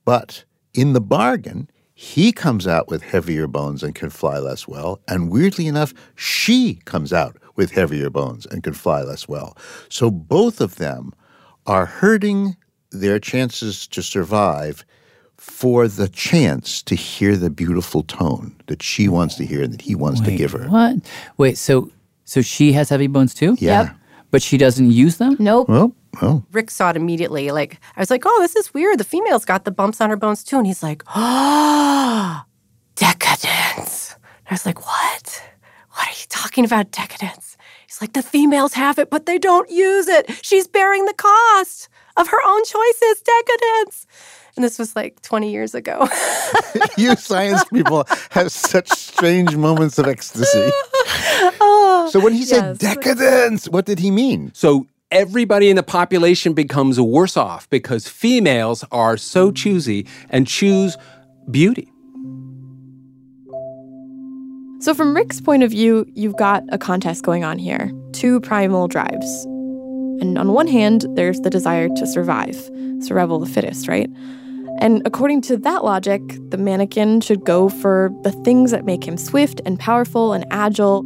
But 0.05 0.45
in 0.73 0.93
the 0.93 1.01
bargain, 1.01 1.69
He 2.01 2.31
comes 2.31 2.65
out 2.65 2.87
with 2.87 3.03
heavier 3.03 3.45
bones 3.45 3.83
and 3.83 3.93
can 3.93 4.09
fly 4.09 4.39
less 4.39 4.65
well. 4.65 5.01
And 5.09 5.29
weirdly 5.29 5.67
enough, 5.67 5.93
she 6.15 6.75
comes 6.85 7.11
out 7.11 7.35
with 7.57 7.71
heavier 7.71 8.09
bones 8.09 8.45
and 8.45 8.63
can 8.63 8.73
fly 8.73 9.01
less 9.01 9.27
well. 9.27 9.57
So 9.89 10.09
both 10.09 10.61
of 10.61 10.77
them 10.77 11.11
are 11.65 11.85
hurting 11.85 12.55
their 12.91 13.19
chances 13.19 13.85
to 13.87 14.01
survive 14.01 14.85
for 15.39 15.87
the 15.87 16.07
chance 16.09 16.81
to 16.83 16.95
hear 16.95 17.37
the 17.37 17.49
beautiful 17.49 18.03
tone 18.03 18.55
that 18.67 18.83
she 18.83 19.07
wants 19.07 19.35
to 19.35 19.45
hear 19.45 19.63
and 19.63 19.73
that 19.73 19.81
he 19.81 19.95
wants 19.95 20.19
to 20.21 20.35
give 20.35 20.51
her. 20.51 20.67
What? 20.67 20.97
Wait, 21.37 21.57
so 21.57 21.91
so 22.25 22.41
she 22.41 22.73
has 22.73 22.89
heavy 22.89 23.07
bones 23.07 23.33
too? 23.33 23.55
Yeah. 23.59 23.83
Yep. 23.83 23.95
But 24.31 24.41
she 24.43 24.57
doesn't 24.57 24.91
use 24.91 25.17
them? 25.17 25.35
Nope. 25.39 25.67
Well, 25.67 25.95
oh. 26.21 26.43
Rick 26.51 26.69
saw 26.69 26.91
it 26.91 26.95
immediately. 26.95 27.51
Like 27.51 27.79
I 27.95 27.99
was 27.99 28.11
like, 28.11 28.23
"Oh, 28.25 28.41
this 28.41 28.55
is 28.55 28.73
weird. 28.73 28.99
The 28.99 29.03
female's 29.03 29.45
got 29.45 29.65
the 29.65 29.71
bumps 29.71 30.01
on 30.01 30.09
her 30.09 30.17
bones 30.17 30.43
too." 30.43 30.57
And 30.57 30.67
he's 30.67 30.83
like, 30.83 31.03
"Ah, 31.07 32.45
decadence." 32.95 34.15
I 34.49 34.53
was 34.53 34.65
like, 34.65 34.85
"What? 34.85 35.43
What 35.93 36.07
are 36.07 36.11
you 36.11 36.27
talking 36.29 36.65
about, 36.65 36.91
decadence?" 36.91 37.57
He's 37.87 38.01
like, 38.01 38.13
"The 38.13 38.21
females 38.21 38.73
have 38.73 38.99
it, 38.99 39.09
but 39.09 39.25
they 39.25 39.39
don't 39.39 39.69
use 39.71 40.07
it. 40.07 40.29
She's 40.43 40.67
bearing 40.67 41.05
the 41.05 41.13
cost 41.13 41.89
of 42.15 42.27
her 42.27 42.39
own 42.45 42.63
choices. 42.65 43.23
Decadence." 43.23 44.05
And 44.55 44.63
this 44.63 44.79
was 44.79 44.95
like 44.95 45.21
20 45.21 45.51
years 45.51 45.75
ago. 45.75 46.07
you 46.97 47.15
science 47.15 47.63
people 47.65 48.05
have 48.31 48.51
such 48.51 48.89
strange 48.89 49.55
moments 49.55 49.97
of 49.97 50.07
ecstasy. 50.07 50.69
Oh, 51.61 52.09
so 52.11 52.19
when 52.19 52.33
he 52.33 52.43
said 52.43 52.77
decadence, 52.79 53.69
what 53.69 53.85
did 53.85 53.99
he 53.99 54.11
mean? 54.11 54.51
So 54.53 54.87
everybody 55.11 55.69
in 55.69 55.75
the 55.75 55.83
population 55.83 56.53
becomes 56.53 56.99
worse 56.99 57.37
off 57.37 57.69
because 57.69 58.07
females 58.07 58.83
are 58.91 59.17
so 59.17 59.51
choosy 59.51 60.05
and 60.29 60.47
choose 60.47 60.97
beauty. 61.49 61.91
So, 64.81 64.93
from 64.93 65.13
Rick's 65.13 65.41
point 65.41 65.63
of 65.63 65.71
view, 65.71 66.05
you've 66.15 66.37
got 66.37 66.63
a 66.69 66.77
contest 66.77 67.23
going 67.23 67.43
on 67.43 67.57
here 67.57 67.91
two 68.13 68.39
primal 68.39 68.87
drives. 68.87 69.45
And 70.21 70.37
on 70.37 70.53
one 70.53 70.67
hand, 70.67 71.05
there's 71.15 71.39
the 71.41 71.49
desire 71.49 71.89
to 71.89 72.07
survive, 72.07 72.55
survival 73.01 73.41
of 73.41 73.47
the 73.47 73.53
fittest, 73.53 73.87
right? 73.87 74.09
And 74.79 75.01
according 75.05 75.41
to 75.41 75.57
that 75.57 75.83
logic, 75.83 76.21
the 76.49 76.57
manakin 76.57 77.21
should 77.21 77.43
go 77.43 77.67
for 77.67 78.11
the 78.23 78.31
things 78.31 78.71
that 78.71 78.85
make 78.85 79.05
him 79.05 79.17
swift 79.17 79.59
and 79.65 79.77
powerful 79.77 80.31
and 80.31 80.45
agile. 80.51 81.03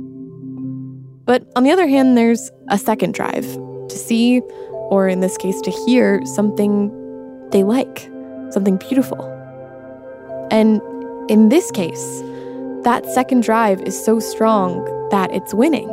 But 1.26 1.51
on 1.55 1.63
the 1.63 1.71
other 1.71 1.88
hand, 1.88 2.15
there's 2.15 2.51
a 2.69 2.78
second 2.78 3.15
drive 3.15 3.45
to 3.89 3.97
see, 3.97 4.41
or 4.91 5.07
in 5.07 5.21
this 5.21 5.38
case, 5.38 5.59
to 5.61 5.71
hear 5.71 6.24
something 6.26 6.91
they 7.49 7.63
like, 7.63 8.09
something 8.51 8.78
beautiful. 8.78 9.26
And 10.51 10.80
in 11.32 11.49
this 11.49 11.71
case, 11.71 12.21
that 12.84 13.05
second 13.07 13.41
drive 13.41 13.82
is 13.82 14.05
so 14.05 14.19
strong 14.19 14.84
that 15.09 15.32
it's 15.34 15.53
winning. 15.53 15.89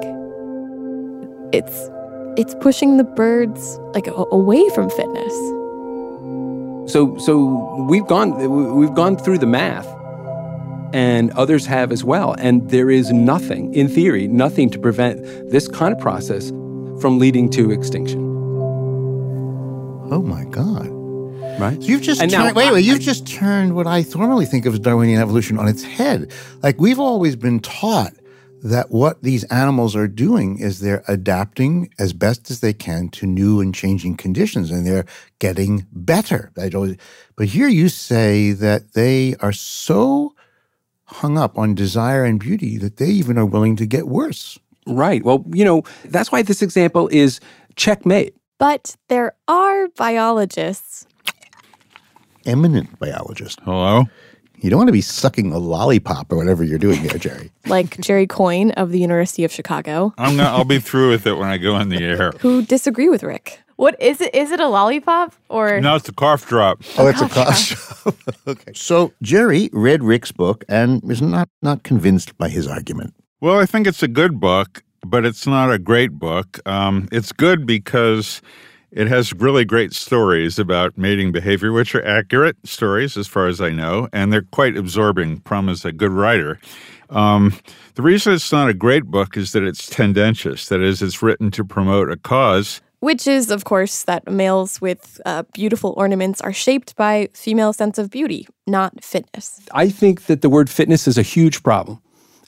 It's 1.53 1.89
it's 2.37 2.55
pushing 2.61 2.97
the 2.97 3.05
birds 3.05 3.79
like 3.95 4.07
away 4.07 4.69
from 4.71 4.91
fitness. 4.91 5.33
So 6.87 7.17
so 7.19 7.87
we've 7.89 8.07
gone 8.07 8.77
we've 8.77 8.95
gone 8.95 9.17
through 9.17 9.39
the 9.39 9.47
math 9.47 9.87
and 10.93 11.31
others 11.33 11.67
have 11.67 11.93
as 11.93 12.03
well 12.03 12.35
and 12.39 12.69
there 12.71 12.91
is 12.91 13.13
nothing 13.13 13.73
in 13.75 13.89
theory 13.89 14.27
nothing 14.27 14.71
to 14.71 14.79
prevent 14.79 15.23
this 15.51 15.69
kind 15.69 15.95
of 15.95 16.01
process 16.01 16.49
from 17.01 17.19
leading 17.19 17.49
to 17.51 17.71
extinction. 17.71 18.21
Oh 20.13 20.23
my 20.23 20.45
god. 20.47 20.89
Right? 21.61 21.81
So 21.81 21.89
you've 21.89 22.03
just 22.03 22.21
And 22.23 22.33
now 22.33 22.45
turned, 22.45 22.57
wait, 22.57 22.69
I- 22.69 22.73
wait, 22.73 22.85
you've 22.85 23.01
just 23.01 23.27
turned 23.27 23.77
what 23.77 23.87
I 23.87 24.05
normally 24.17 24.47
think 24.47 24.67
of 24.67 24.73
as 24.75 24.81
Darwinian 24.81 25.21
evolution 25.21 25.59
on 25.59 25.69
its 25.69 25.83
head. 25.85 26.33
Like 26.63 26.81
we've 26.81 26.99
always 26.99 27.37
been 27.37 27.61
taught 27.61 28.13
that 28.63 28.91
what 28.91 29.23
these 29.23 29.45
animals 29.45 29.97
are 29.97 30.09
doing 30.09 30.59
is 30.59 30.81
they're 30.81 31.05
adapting 31.09 31.91
as 31.99 32.13
best 32.13 32.51
as 32.51 32.61
they 32.61 32.73
can 32.73 33.09
to 33.09 33.27
new 33.27 33.61
and 33.61 33.75
changing 33.75 34.17
conditions 34.17 34.71
and 34.71 34.87
they're 34.87 35.07
getting 35.39 35.87
better. 35.93 36.53
I 36.59 36.69
don't- 36.69 36.99
But 37.37 37.49
here 37.49 37.69
you 37.69 37.89
say 37.89 38.53
that 38.53 38.93
they 38.93 39.35
are 39.41 39.53
so 39.53 40.35
hung 41.05 41.39
up 41.39 41.59
on 41.59 41.75
desire 41.75 42.25
and 42.25 42.39
beauty 42.39 42.77
that 42.79 42.97
they 42.99 43.07
even 43.09 43.39
are 43.39 43.47
willing 43.47 43.77
to 43.77 43.87
get 43.87 44.07
worse. 44.09 44.59
Right. 44.87 45.25
Well, 45.25 45.45
you 45.53 45.65
know, 45.65 45.83
that's 46.05 46.31
why 46.31 46.43
this 46.43 46.63
example 46.63 47.09
is 47.13 47.41
checkmate. 47.77 48.35
But 48.59 48.97
there 49.09 49.33
are 49.49 49.89
biologists 49.97 51.07
Eminent 52.47 52.99
biologist. 52.99 53.61
Hello? 53.65 54.05
You 54.61 54.69
don't 54.69 54.77
want 54.77 54.89
to 54.89 54.93
be 54.93 55.01
sucking 55.01 55.53
a 55.53 55.59
lollipop 55.59 56.31
or 56.31 56.37
whatever 56.37 56.63
you're 56.63 56.79
doing 56.79 57.03
there, 57.03 57.17
Jerry. 57.17 57.51
like 57.67 57.99
Jerry 58.01 58.27
Coyne 58.27 58.73
of 58.73 58.91
the 58.91 58.99
University 58.99 59.43
of 59.43 59.51
Chicago, 59.51 60.13
I'm 60.19 60.37
not, 60.37 60.55
I'll 60.55 60.65
be 60.65 60.79
through 60.79 61.11
with 61.11 61.27
it 61.27 61.35
when 61.35 61.49
I 61.49 61.57
go 61.57 61.79
in 61.79 61.89
the 61.89 62.03
air. 62.03 62.33
who 62.41 62.63
disagree 62.63 63.09
with 63.09 63.23
Rick. 63.23 63.61
What 63.77 64.01
is 64.01 64.21
it? 64.21 64.35
Is 64.35 64.51
it 64.51 64.61
a 64.61 64.69
lollipop 64.69 65.35
or? 65.49 65.81
No, 65.81 65.97
it's 65.97 66.09
a 66.11 66.13
cough 66.13 66.47
drop. 66.47 66.83
Oh, 66.99 67.07
it's 67.07 67.23
a 67.23 67.29
cough. 67.31 68.05
Drop. 68.05 68.17
okay. 68.47 68.73
So 68.75 69.15
Jerry 69.23 69.71
read 69.73 70.05
Rick's 70.05 70.33
book 70.33 70.65
and 70.69 71.03
was 71.03 71.23
not 71.23 71.49
not 71.63 71.83
convinced 71.83 72.37
by 72.37 72.51
his 72.51 72.67
argument. 72.67 73.15
Well, 73.41 73.59
I 73.59 73.65
think 73.65 73.87
it's 73.87 74.03
a 74.03 74.09
good 74.09 74.39
book, 74.39 74.83
but 75.07 75.25
it's 75.25 75.47
not 75.47 75.73
a 75.73 75.79
great 75.79 76.13
book. 76.13 76.61
Um, 76.67 77.09
it's 77.11 77.33
good 77.33 77.65
because 77.65 78.43
it 78.93 79.09
has 79.09 79.33
really 79.35 79.65
great 79.65 79.93
stories 79.93 80.59
about 80.59 80.97
mating 80.99 81.33
behavior, 81.33 81.73
which 81.73 81.95
are 81.95 82.05
accurate 82.05 82.57
stories 82.65 83.17
as 83.17 83.27
far 83.27 83.47
as 83.47 83.61
I 83.61 83.71
know, 83.71 84.09
and 84.13 84.33
they're 84.33 84.43
quite 84.43 84.77
absorbing. 84.77 85.41
Prum 85.41 85.69
is 85.69 85.85
a 85.85 85.93
good 85.93 86.13
writer. 86.13 86.59
Um, 87.09 87.55
the 87.95 88.03
reason 88.03 88.33
it's 88.33 88.53
not 88.53 88.69
a 88.69 88.75
great 88.75 89.05
book 89.05 89.37
is 89.37 89.53
that 89.53 89.63
it's 89.63 89.89
tendentious. 89.89 90.69
That 90.69 90.81
is, 90.81 91.03
it's 91.03 91.23
written 91.23 91.51
to 91.53 91.65
promote 91.65 92.11
a 92.11 92.17
cause. 92.17 92.81
Which 93.01 93.27
is, 93.27 93.51
of 93.51 93.65
course, 93.65 94.05
that 94.05 94.31
males 94.31 94.81
with 94.81 95.21
uh, 95.25 95.45
beautiful 95.55 95.95
ornaments 95.97 96.41
are 96.43 96.53
shaped 96.53 96.97
by 96.97 97.31
female 97.33 97.73
sense 97.73 97.97
of 97.99 98.11
beauty, 98.11 98.47
not 98.67 99.03
fitness. 99.03 99.61
I 99.73 99.89
think 99.89 100.27
that 100.27 100.43
the 100.43 100.51
word 100.51 100.69
fitness 100.69 101.09
is 101.09 101.17
a 101.17 101.23
huge 101.23 101.63
problem 101.63 102.01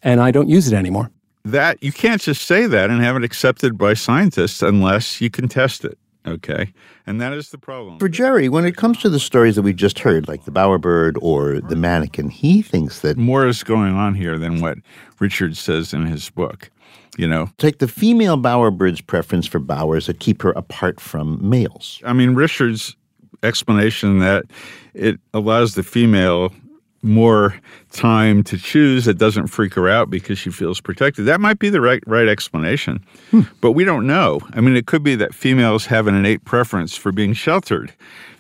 and 0.03 0.21
I 0.21 0.31
don't 0.31 0.49
use 0.49 0.71
it 0.71 0.75
anymore. 0.75 1.11
That 1.45 1.83
you 1.83 1.93
can't 1.93 2.21
just 2.21 2.43
say 2.43 2.67
that 2.67 2.91
and 2.91 3.01
have 3.03 3.17
it 3.17 3.25
accepted 3.25 3.79
by 3.79 3.95
scientists 3.95 4.63
unless 4.63 5.21
you 5.21 5.31
can 5.31 5.49
test 5.49 5.85
it. 5.85 5.99
Okay, 6.25 6.73
and 7.05 7.21
that 7.21 7.33
is 7.33 7.51
the 7.51 7.59
problem. 7.59 7.99
For 7.99 8.09
Jerry, 8.09 8.49
when 8.49 8.65
it 8.65 8.77
comes 8.77 8.99
to 8.99 9.09
the 9.09 9.19
stories 9.19 9.57
that 9.57 9.63
we 9.63 9.73
just 9.73 9.99
heard, 9.99 10.29
like 10.29 10.45
the 10.45 10.53
bowerbird 10.53 11.17
or 11.21 11.61
the 11.61 11.75
mannequin, 11.75 12.31
he 12.31 12.63
thinks 12.63 13.01
that 13.01 13.17
more 13.17 13.47
is 13.47 13.65
going 13.65 13.95
on 13.95 14.15
here 14.15 14.39
than 14.39 14.61
what 14.61 14.79
Richard 15.19 15.57
says 15.57 15.93
in 15.93 16.07
his 16.07 16.31
book. 16.31 16.71
You 17.19 17.27
know, 17.27 17.51
take 17.59 17.79
the 17.79 17.89
female 17.89 18.39
bowerbird's 18.39 19.01
preference 19.01 19.47
for 19.47 19.59
bowers 19.59 20.07
that 20.07 20.21
keep 20.21 20.43
her 20.43 20.53
apart 20.53 21.01
from 21.01 21.39
males. 21.47 22.01
I 22.05 22.13
mean, 22.13 22.35
Richard's 22.35 22.97
explanation 23.43 24.21
that 24.21 24.45
it 24.95 25.19
allows 25.35 25.75
the 25.75 25.83
female 25.83 26.53
more 27.03 27.55
time 27.91 28.43
to 28.45 28.57
choose 28.57 29.05
that 29.05 29.19
doesn't 29.19 29.49
freak 29.49 29.75
her 29.75 29.89
out 29.89 30.09
because 30.09 30.39
she 30.39 30.51
feels 30.51 30.81
protected. 30.81 31.27
That 31.27 31.41
might 31.41 31.59
be 31.59 31.69
the 31.69 31.81
right 31.81 32.03
right 32.07 32.29
explanation 32.29 33.05
hmm. 33.31 33.43
but 33.61 33.73
we 33.73 33.85
don't 33.85 34.07
know. 34.07 34.41
I 34.55 34.61
mean 34.61 34.77
it 34.77 34.87
could 34.87 35.03
be 35.03 35.15
that 35.17 35.35
females 35.35 35.87
have 35.87 36.07
an 36.07 36.15
innate 36.15 36.45
preference 36.45 36.97
for 36.97 37.13
being 37.13 37.33
sheltered 37.33 37.93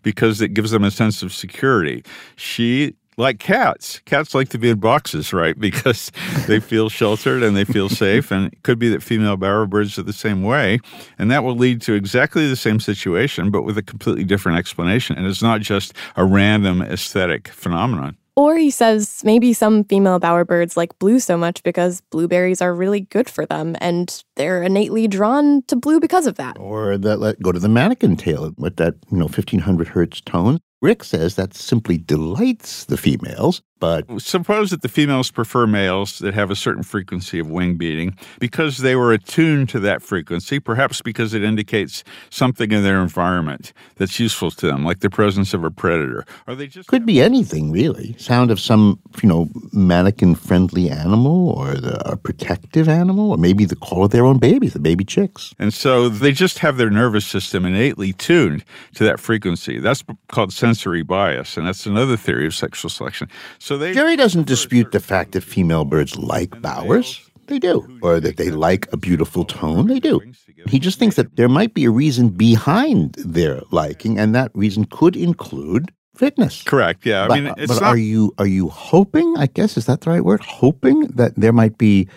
because 0.02 0.40
it 0.40 0.54
gives 0.54 0.70
them 0.70 0.84
a 0.84 0.90
sense 0.90 1.22
of 1.22 1.32
security. 1.32 2.04
She 2.36 2.94
like 3.18 3.38
cats. 3.38 4.00
Cats 4.06 4.34
like 4.34 4.48
to 4.50 4.58
be 4.58 4.70
in 4.70 4.78
boxes 4.78 5.32
right? 5.32 5.58
Because 5.62 6.12
they 6.46 6.60
feel 6.60 6.88
sheltered 6.88 7.42
and 7.42 7.56
they 7.56 7.64
feel 7.64 7.88
safe 7.88 8.30
and 8.30 8.52
it 8.52 8.62
could 8.62 8.78
be 8.78 8.88
that 8.90 9.02
female 9.02 9.36
bowerbirds 9.36 9.98
are 9.98 10.02
the 10.02 10.12
same 10.12 10.42
way 10.42 10.78
and 11.18 11.30
that 11.30 11.42
will 11.44 11.56
lead 11.56 11.82
to 11.82 11.94
exactly 11.94 12.48
the 12.48 12.56
same 12.56 12.78
situation 12.78 13.50
but 13.50 13.62
with 13.62 13.76
a 13.76 13.82
completely 13.82 14.24
different 14.24 14.58
explanation 14.58 15.16
and 15.16 15.26
it's 15.26 15.42
not 15.42 15.60
just 15.60 15.94
a 16.16 16.24
random 16.24 16.80
aesthetic 16.82 17.48
phenomenon 17.48 18.16
Or 18.34 18.56
he 18.56 18.70
says 18.70 19.22
maybe 19.24 19.52
some 19.52 19.84
female 19.84 20.18
bowerbirds 20.18 20.76
like 20.76 20.98
blue 20.98 21.20
so 21.20 21.36
much 21.36 21.62
because 21.62 22.00
blueberries 22.10 22.62
are 22.62 22.74
really 22.74 23.00
good 23.00 23.28
for 23.28 23.44
them 23.44 23.76
and 23.80 24.22
they're 24.36 24.62
innately 24.62 25.06
drawn 25.06 25.62
to 25.64 25.76
blue 25.76 26.00
because 26.00 26.26
of 26.26 26.36
that. 26.36 26.56
Or 26.58 26.96
that 26.96 27.18
let 27.18 27.42
go 27.42 27.52
to 27.52 27.58
the 27.58 27.68
manakin 27.68 28.18
tail 28.18 28.54
with 28.56 28.76
that, 28.76 28.94
you 29.10 29.18
know, 29.18 29.26
1500 29.26 29.88
hertz 29.88 30.22
tone. 30.22 30.60
Rick 30.82 31.04
says 31.04 31.36
that 31.36 31.54
simply 31.54 31.96
delights 31.96 32.86
the 32.86 32.96
females, 32.96 33.62
but 33.78 34.04
suppose 34.20 34.70
that 34.70 34.82
the 34.82 34.88
females 34.88 35.30
prefer 35.30 35.64
males 35.66 36.18
that 36.18 36.34
have 36.34 36.50
a 36.50 36.56
certain 36.56 36.82
frequency 36.82 37.38
of 37.38 37.48
wing 37.48 37.76
beating 37.76 38.16
because 38.40 38.78
they 38.78 38.96
were 38.96 39.12
attuned 39.12 39.68
to 39.68 39.80
that 39.80 40.02
frequency, 40.02 40.58
perhaps 40.58 41.00
because 41.00 41.34
it 41.34 41.44
indicates 41.44 42.02
something 42.30 42.72
in 42.72 42.82
their 42.82 43.00
environment 43.00 43.72
that's 43.96 44.18
useful 44.18 44.50
to 44.50 44.66
them, 44.66 44.84
like 44.84 45.00
the 45.00 45.10
presence 45.10 45.54
of 45.54 45.62
a 45.62 45.70
predator. 45.70 46.24
Or 46.48 46.56
they 46.56 46.66
just 46.66 46.88
could 46.88 47.06
be 47.06 47.20
anything 47.20 47.70
really. 47.70 48.16
Sound 48.18 48.50
of 48.50 48.58
some, 48.58 48.98
you 49.22 49.28
know, 49.28 49.46
manakin 49.72 50.36
friendly 50.36 50.90
animal 50.90 51.50
or 51.50 51.74
the, 51.74 52.10
a 52.10 52.16
protective 52.16 52.88
animal 52.88 53.30
or 53.30 53.36
maybe 53.36 53.64
the 53.64 53.76
call 53.76 54.04
of 54.04 54.10
their 54.10 54.24
own 54.24 54.38
babies, 54.38 54.72
the 54.72 54.80
baby 54.80 55.04
chicks. 55.04 55.54
And 55.60 55.72
so 55.72 56.08
they 56.08 56.32
just 56.32 56.58
have 56.58 56.76
their 56.76 56.90
nervous 56.90 57.24
system 57.24 57.64
innately 57.64 58.12
tuned 58.12 58.64
to 58.94 59.04
that 59.04 59.20
frequency. 59.20 59.78
That's 59.78 60.02
called 60.28 60.52
sensory 60.52 60.71
sensory 60.72 61.02
bias, 61.02 61.56
and 61.58 61.66
that's 61.66 61.84
another 61.86 62.16
theory 62.16 62.46
of 62.46 62.54
sexual 62.54 62.88
selection. 62.88 63.28
So 63.58 63.76
they 63.76 63.92
Jerry 63.92 64.16
doesn't 64.16 64.46
dispute 64.46 64.92
the 64.92 65.00
fact 65.00 65.32
that 65.32 65.42
female 65.42 65.84
birds 65.84 66.16
like 66.16 66.60
bowers. 66.62 67.20
They 67.46 67.58
do. 67.58 67.98
Or 68.02 68.20
that 68.20 68.36
they 68.36 68.50
like 68.50 68.90
a 68.92 68.96
beautiful 68.96 69.44
tone. 69.44 69.86
They 69.88 70.00
do. 70.00 70.20
He 70.66 70.78
just 70.78 70.98
thinks 70.98 71.16
that 71.16 71.36
there 71.36 71.48
might 71.48 71.74
be 71.74 71.84
a 71.84 71.90
reason 71.90 72.30
behind 72.30 73.14
their 73.18 73.60
liking, 73.70 74.18
and 74.18 74.34
that 74.34 74.50
reason 74.54 74.86
could 74.86 75.16
include 75.16 75.92
fitness. 76.14 76.62
Correct. 76.62 77.04
Yeah. 77.04 77.24
I 77.24 77.28
but, 77.28 77.34
mean, 77.34 77.46
uh, 77.48 77.54
it's 77.58 77.74
but 77.74 77.82
are 77.82 77.96
you 77.98 78.32
are 78.38 78.46
you 78.46 78.68
hoping? 78.68 79.36
I 79.36 79.46
guess 79.46 79.76
is 79.76 79.84
that 79.86 80.00
the 80.00 80.10
right 80.10 80.24
word? 80.24 80.40
Hoping 80.40 81.08
that 81.08 81.34
there 81.36 81.52
might 81.52 81.76
be 81.76 82.08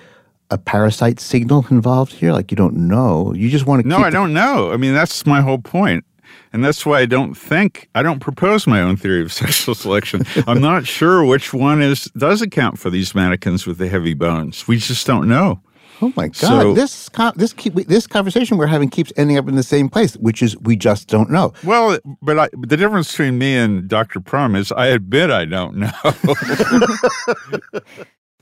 a 0.51 0.57
parasite 0.57 1.19
signal 1.19 1.65
involved 1.69 2.13
here. 2.13 2.31
Like 2.31 2.51
you 2.51 2.55
don't 2.55 2.87
know. 2.87 3.33
You 3.33 3.49
just 3.49 3.65
want 3.65 3.81
to. 3.81 3.87
No, 3.87 3.97
I 3.97 4.11
don't 4.11 4.31
know. 4.31 4.71
I 4.71 4.77
mean, 4.77 4.93
that's 4.93 5.25
my 5.25 5.41
whole 5.41 5.59
point. 5.59 6.05
And 6.53 6.63
that's 6.63 6.85
why 6.85 6.99
I 6.99 7.05
don't 7.05 7.35
think 7.35 7.89
I 7.95 8.01
don't 8.01 8.19
propose 8.19 8.65
my 8.67 8.81
own 8.81 8.97
theory 8.97 9.21
of 9.21 9.33
sexual 9.43 9.75
selection. 9.75 10.25
I'm 10.47 10.61
not 10.61 10.85
sure 10.87 11.23
which 11.23 11.53
one 11.53 11.81
is 11.81 12.05
does 12.17 12.41
account 12.41 12.79
for 12.79 12.89
these 12.89 13.13
manakins 13.13 13.67
with 13.67 13.77
the 13.77 13.87
heavy 13.87 14.13
bones. 14.13 14.67
We 14.67 14.77
just 14.77 15.05
don't 15.05 15.27
know. 15.27 15.61
Oh 16.01 16.11
my 16.17 16.27
God! 16.27 16.35
So- 16.35 16.73
this 16.73 17.09
this 17.35 17.53
keep, 17.53 17.73
this 17.73 18.05
conversation 18.05 18.57
we're 18.57 18.67
having 18.67 18.89
keeps 18.89 19.13
ending 19.15 19.37
up 19.37 19.47
in 19.47 19.55
the 19.55 19.63
same 19.63 19.87
place, 19.87 20.15
which 20.17 20.41
is 20.41 20.57
we 20.59 20.75
just 20.75 21.07
don't 21.07 21.29
know. 21.29 21.53
Well, 21.63 21.99
but 22.21 22.37
I, 22.37 22.49
the 22.57 22.75
difference 22.75 23.11
between 23.11 23.37
me 23.37 23.55
and 23.55 23.87
Dr. 23.87 24.19
Prum 24.19 24.55
is 24.55 24.71
I 24.73 24.87
admit 24.87 25.29
I 25.31 25.45
don't 25.45 25.77
know. 25.77 25.91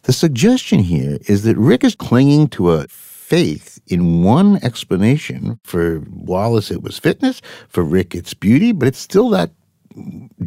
The 0.04 0.12
suggestion 0.12 0.80
here 0.80 1.18
is 1.28 1.44
that 1.44 1.56
Rick 1.56 1.86
is 1.86 1.96
clinging 1.96 2.50
to 2.50 2.74
a 2.74 2.88
faith 3.24 3.80
in 3.88 4.24
one 4.24 4.58
explanation. 4.64 5.60
For 5.64 6.04
Wallace, 6.10 6.70
it 6.72 6.84
was 6.84 7.00
fitness. 7.00 7.42
For 7.70 7.84
Rick, 7.84 8.14
it's 8.14 8.34
beauty. 8.34 8.72
But 8.72 8.88
it's 8.90 9.00
still 9.00 9.30
that 9.30 9.52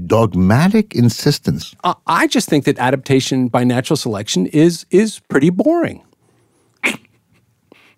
dogmatic 0.06 0.94
insistence. 0.94 1.74
Uh, 1.84 1.94
I 2.06 2.26
just 2.26 2.48
think 2.48 2.64
that 2.64 2.78
adaptation 2.78 3.48
by 3.48 3.64
natural 3.64 3.96
selection 3.96 4.46
is 4.46 4.86
is 4.90 5.20
pretty 5.28 5.50
boring. 5.50 6.02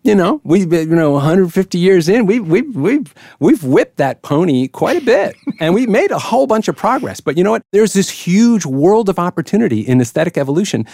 You 0.05 0.14
know, 0.14 0.41
we've 0.45 0.68
been, 0.68 0.89
you 0.89 0.95
know 0.95 1.11
150 1.11 1.76
years 1.76 2.09
in, 2.09 2.24
we've 2.24 2.47
we've 2.47 2.74
we've 2.74 3.12
we've 3.41 3.64
whipped 3.64 3.97
that 3.97 4.22
pony 4.22 4.68
quite 4.68 4.97
a 4.97 5.05
bit, 5.05 5.37
and 5.61 5.74
we've 5.74 5.89
made 5.89 6.12
a 6.12 6.18
whole 6.18 6.47
bunch 6.47 6.68
of 6.68 6.76
progress. 6.76 7.20
But 7.20 7.37
you 7.37 7.43
know 7.43 7.51
what? 7.51 7.62
There's 7.72 7.95
this 7.95 8.09
huge 8.09 8.64
world 8.64 9.09
of 9.09 9.18
opportunity 9.18 9.81
in 9.81 10.01
aesthetic 10.01 10.39
evolution 10.39 10.87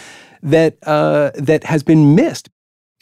that 0.42 0.78
uh, 0.84 1.32
that 1.34 1.64
has 1.64 1.82
been 1.82 2.14
missed. 2.14 2.48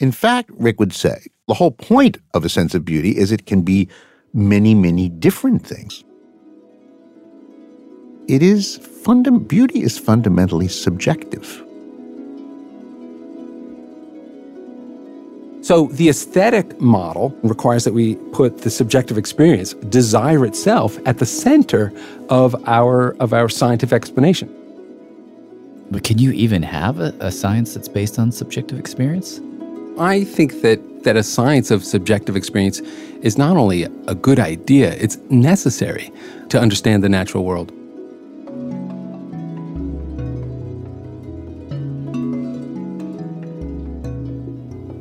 In 0.03 0.11
fact, 0.11 0.49
Rick 0.57 0.81
would 0.81 0.91
say 0.91 1.27
the 1.47 1.53
whole 1.53 1.71
point 1.71 2.17
of 2.33 2.43
a 2.43 2.49
sense 2.49 2.75
of 2.75 2.83
beauty 2.83 3.11
is 3.11 3.31
it 3.31 3.45
can 3.45 3.61
be 3.61 3.87
many, 4.33 4.75
many 4.75 5.07
different 5.07 5.65
things. 5.65 6.03
It 8.27 8.43
is 8.43 8.79
fundam- 8.79 9.47
beauty 9.47 9.81
is 9.81 9.97
fundamentally 9.97 10.67
subjective. 10.67 11.63
So 15.61 15.87
the 15.93 16.09
aesthetic 16.09 16.81
model 16.81 17.33
requires 17.41 17.85
that 17.85 17.93
we 17.93 18.15
put 18.33 18.57
the 18.57 18.69
subjective 18.69 19.17
experience, 19.17 19.73
desire 19.87 20.45
itself, 20.45 20.99
at 21.05 21.19
the 21.19 21.25
center 21.25 21.93
of 22.27 22.61
our 22.67 23.15
of 23.21 23.31
our 23.31 23.47
scientific 23.47 23.95
explanation. 23.95 24.49
But 25.91 26.03
can 26.03 26.17
you 26.17 26.31
even 26.31 26.61
have 26.61 26.99
a, 26.99 27.15
a 27.21 27.31
science 27.31 27.73
that's 27.73 27.87
based 27.87 28.19
on 28.19 28.33
subjective 28.33 28.77
experience? 28.77 29.39
I 29.97 30.23
think 30.23 30.61
that 30.61 31.03
that 31.03 31.17
a 31.17 31.23
science 31.23 31.69
of 31.69 31.83
subjective 31.83 32.35
experience 32.35 32.79
is 33.21 33.37
not 33.37 33.57
only 33.57 33.83
a 33.83 34.15
good 34.15 34.39
idea, 34.39 34.93
it's 34.93 35.17
necessary 35.29 36.11
to 36.49 36.59
understand 36.59 37.03
the 37.03 37.09
natural 37.09 37.43
world. 37.43 37.71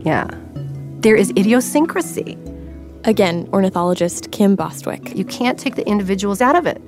Yeah. 0.05 0.27
There 1.01 1.17
is 1.17 1.31
idiosyncrasy. 1.31 2.37
Again, 3.05 3.49
ornithologist 3.53 4.31
Kim 4.33 4.57
Bostwick. 4.57 5.17
You 5.17 5.25
can't 5.25 5.59
take 5.59 5.77
the 5.77 5.87
individuals 5.87 6.41
out 6.41 6.57
of 6.57 6.67
it. 6.67 6.83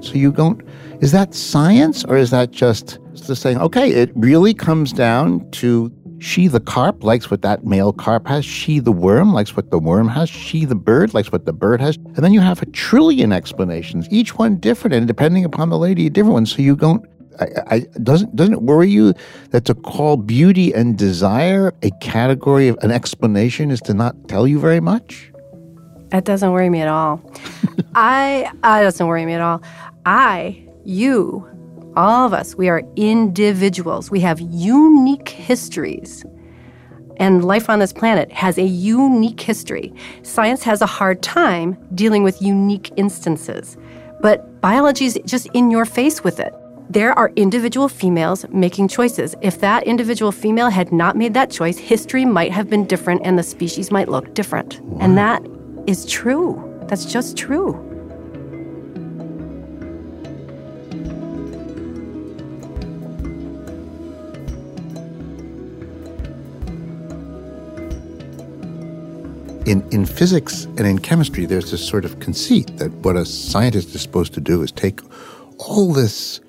So 0.00 0.14
you 0.14 0.32
don't. 0.32 0.60
Is 1.00 1.12
that 1.12 1.34
science 1.34 2.04
or 2.04 2.16
is 2.16 2.30
that 2.30 2.50
just 2.50 2.98
just 3.14 3.42
saying? 3.42 3.58
Okay, 3.58 3.90
it 3.90 4.10
really 4.14 4.54
comes 4.54 4.92
down 4.92 5.48
to 5.52 5.90
she 6.18 6.48
the 6.48 6.60
carp 6.60 7.04
likes 7.04 7.30
what 7.30 7.42
that 7.42 7.64
male 7.64 7.92
carp 7.92 8.26
has. 8.26 8.44
She 8.44 8.78
the 8.78 8.92
worm 8.92 9.32
likes 9.32 9.56
what 9.56 9.70
the 9.70 9.78
worm 9.78 10.08
has. 10.08 10.28
She 10.28 10.64
the 10.64 10.74
bird 10.74 11.14
likes 11.14 11.30
what 11.30 11.44
the 11.44 11.52
bird 11.52 11.80
has. 11.80 11.96
And 11.96 12.16
then 12.16 12.32
you 12.32 12.40
have 12.40 12.62
a 12.62 12.66
trillion 12.66 13.32
explanations, 13.32 14.08
each 14.10 14.36
one 14.36 14.56
different, 14.56 14.94
and 14.94 15.06
depending 15.06 15.44
upon 15.44 15.68
the 15.68 15.78
lady, 15.78 16.06
a 16.06 16.10
different 16.10 16.34
one. 16.34 16.46
So 16.46 16.62
you 16.62 16.76
don't. 16.76 17.04
I, 17.38 17.46
I, 17.66 17.78
doesn't 18.02 18.34
doesn't 18.34 18.54
it 18.54 18.62
worry 18.62 18.88
you 18.88 19.12
that 19.50 19.66
to 19.66 19.74
call 19.74 20.16
beauty 20.16 20.72
and 20.72 20.96
desire 20.96 21.74
a 21.82 21.90
category 22.00 22.68
of 22.68 22.78
an 22.80 22.90
explanation 22.90 23.70
is 23.70 23.82
to 23.82 23.92
not 23.92 24.28
tell 24.28 24.46
you 24.46 24.58
very 24.58 24.80
much? 24.80 25.30
That 26.10 26.24
doesn't 26.24 26.50
worry 26.50 26.70
me 26.70 26.80
at 26.80 26.88
all. 26.88 27.20
I, 27.94 28.50
I 28.62 28.82
doesn't 28.82 29.06
worry 29.06 29.26
me 29.26 29.34
at 29.34 29.42
all. 29.42 29.60
I, 30.06 30.66
you, 30.84 31.46
all 31.96 32.26
of 32.26 32.32
us, 32.32 32.54
we 32.54 32.68
are 32.68 32.82
individuals. 32.96 34.10
We 34.10 34.20
have 34.20 34.40
unique 34.40 35.30
histories. 35.30 36.24
And 37.18 37.44
life 37.44 37.70
on 37.70 37.78
this 37.78 37.92
planet 37.92 38.30
has 38.32 38.58
a 38.58 38.64
unique 38.64 39.40
history. 39.40 39.92
Science 40.22 40.62
has 40.64 40.82
a 40.82 40.86
hard 40.86 41.22
time 41.22 41.76
dealing 41.94 42.22
with 42.22 42.42
unique 42.42 42.92
instances. 42.96 43.76
But 44.20 44.60
biology 44.60 45.06
is 45.06 45.18
just 45.24 45.48
in 45.54 45.70
your 45.70 45.86
face 45.86 46.22
with 46.22 46.38
it. 46.38 46.54
There 46.88 47.12
are 47.18 47.32
individual 47.34 47.88
females 47.88 48.46
making 48.50 48.88
choices. 48.88 49.34
If 49.40 49.60
that 49.60 49.84
individual 49.84 50.30
female 50.30 50.70
had 50.70 50.92
not 50.92 51.16
made 51.16 51.34
that 51.34 51.50
choice, 51.50 51.78
history 51.78 52.24
might 52.24 52.52
have 52.52 52.70
been 52.70 52.86
different 52.86 53.22
and 53.24 53.38
the 53.38 53.42
species 53.42 53.90
might 53.90 54.08
look 54.08 54.34
different. 54.34 54.80
And 55.00 55.18
that 55.18 55.44
is 55.86 56.06
true. 56.06 56.62
That's 56.88 57.06
just 57.06 57.36
true. 57.36 57.85
In, 69.66 69.86
in 69.90 70.06
physics 70.06 70.64
and 70.64 70.86
in 70.86 70.98
chemistry, 71.00 71.44
there's 71.44 71.72
this 71.72 71.86
sort 71.86 72.04
of 72.04 72.20
conceit 72.20 72.76
that 72.78 72.92
what 73.04 73.16
a 73.16 73.26
scientist 73.26 73.94
is 73.94 74.00
supposed 74.00 74.32
to 74.34 74.40
do 74.40 74.62
is 74.62 74.70
take 74.70 75.00
all 75.58 75.92
this 75.92 76.40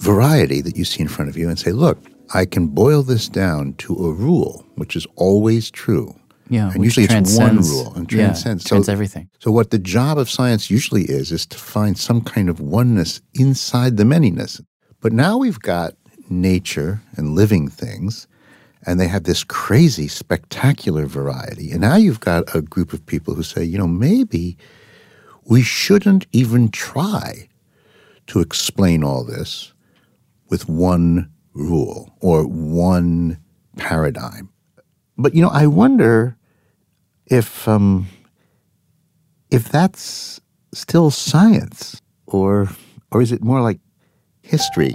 variety 0.00 0.60
that 0.60 0.76
you 0.76 0.84
see 0.84 1.00
in 1.00 1.08
front 1.08 1.30
of 1.30 1.36
you 1.36 1.48
and 1.48 1.58
say, 1.58 1.70
look, 1.70 1.98
I 2.34 2.44
can 2.44 2.66
boil 2.66 3.02
this 3.02 3.28
down 3.28 3.74
to 3.74 3.94
a 3.94 4.12
rule, 4.12 4.66
which 4.74 4.96
is 4.96 5.06
always 5.16 5.70
true. 5.70 6.14
Yeah, 6.50 6.72
and 6.74 6.84
usually 6.84 7.06
it's 7.08 7.38
one 7.38 7.58
rule 7.58 7.94
and 7.94 8.10
yeah, 8.12 8.26
transcends. 8.26 8.64
trans 8.64 8.88
everything. 8.88 9.30
So 9.38 9.50
what 9.50 9.70
the 9.70 9.78
job 9.78 10.18
of 10.18 10.28
science 10.28 10.70
usually 10.70 11.04
is 11.04 11.32
is 11.32 11.46
to 11.46 11.56
find 11.56 11.96
some 11.96 12.20
kind 12.20 12.50
of 12.50 12.60
oneness 12.60 13.22
inside 13.34 13.96
the 13.96 14.04
manyness. 14.04 14.62
But 15.00 15.12
now 15.12 15.38
we've 15.38 15.60
got 15.60 15.94
nature 16.28 17.00
and 17.16 17.34
living 17.34 17.68
things, 17.68 18.26
and 18.86 19.00
they 19.00 19.08
have 19.08 19.24
this 19.24 19.44
crazy, 19.44 20.08
spectacular 20.08 21.06
variety. 21.06 21.70
And 21.70 21.80
now 21.80 21.96
you've 21.96 22.20
got 22.20 22.54
a 22.54 22.60
group 22.60 22.92
of 22.92 23.04
people 23.06 23.34
who 23.34 23.42
say, 23.42 23.64
you 23.64 23.78
know, 23.78 23.86
maybe 23.86 24.56
we 25.44 25.62
shouldn't 25.62 26.26
even 26.32 26.70
try 26.70 27.48
to 28.26 28.40
explain 28.40 29.04
all 29.04 29.24
this 29.24 29.72
with 30.48 30.68
one 30.68 31.30
rule 31.52 32.14
or 32.20 32.46
one 32.46 33.38
paradigm. 33.76 34.50
But 35.16 35.34
you 35.34 35.42
know, 35.42 35.50
I 35.50 35.66
wonder 35.66 36.36
if 37.26 37.68
um, 37.68 38.08
if 39.50 39.68
that's 39.68 40.40
still 40.72 41.10
science, 41.10 42.00
or 42.26 42.68
or 43.12 43.22
is 43.22 43.30
it 43.30 43.42
more 43.42 43.60
like 43.60 43.78
history? 44.42 44.94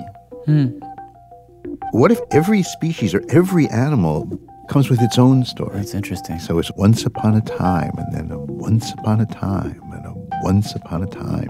What 1.92 2.12
if 2.12 2.20
every 2.30 2.62
species 2.62 3.16
or 3.16 3.24
every 3.30 3.68
animal 3.70 4.30
comes 4.70 4.92
with 4.92 5.02
its 5.02 5.18
own 5.18 5.44
story? 5.44 5.78
That's 5.78 5.96
interesting. 5.96 6.38
So 6.38 6.60
it's 6.60 6.72
once 6.76 7.04
upon 7.04 7.36
a 7.36 7.42
time, 7.42 7.94
and 7.98 8.14
then 8.14 8.32
a 8.32 8.38
once 8.38 8.94
upon 8.94 9.22
a 9.22 9.26
time, 9.26 9.82
and 9.92 10.06
a 10.06 10.14
once 10.44 10.76
upon 10.76 11.02
a 11.02 11.08
time, 11.08 11.50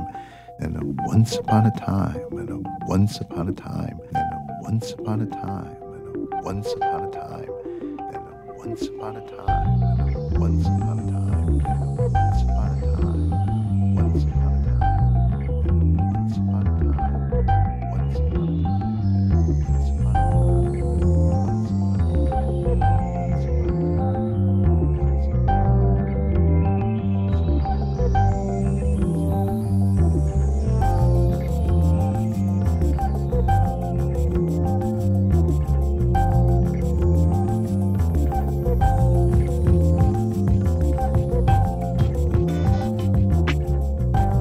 and 0.60 0.78
a 0.78 0.86
once 1.10 1.36
upon 1.36 1.66
a 1.66 1.72
time, 1.72 2.22
and 2.32 2.50
a 2.50 2.60
once 2.88 3.20
upon 3.20 3.50
a 3.50 3.52
time, 3.52 4.00
and 4.16 4.18
a 4.18 4.62
once 4.62 4.92
upon 4.92 5.22
a 5.22 5.26
time, 5.26 5.76
and 5.84 6.34
a 6.34 6.42
once 6.42 6.72
upon 6.72 7.04
a 7.04 7.12
time, 7.12 7.50
and 8.00 8.16
a 8.16 8.54
once 8.56 8.84
upon 8.88 9.18
a 9.18 9.22
time, 9.28 9.99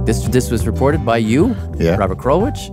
This 0.09 0.27
this 0.29 0.51
was 0.51 0.67
reported 0.67 1.05
by 1.05 1.19
you, 1.19 1.55
Yeah. 1.79 1.97
Robert 1.97 2.17
Krulwich, 2.17 2.71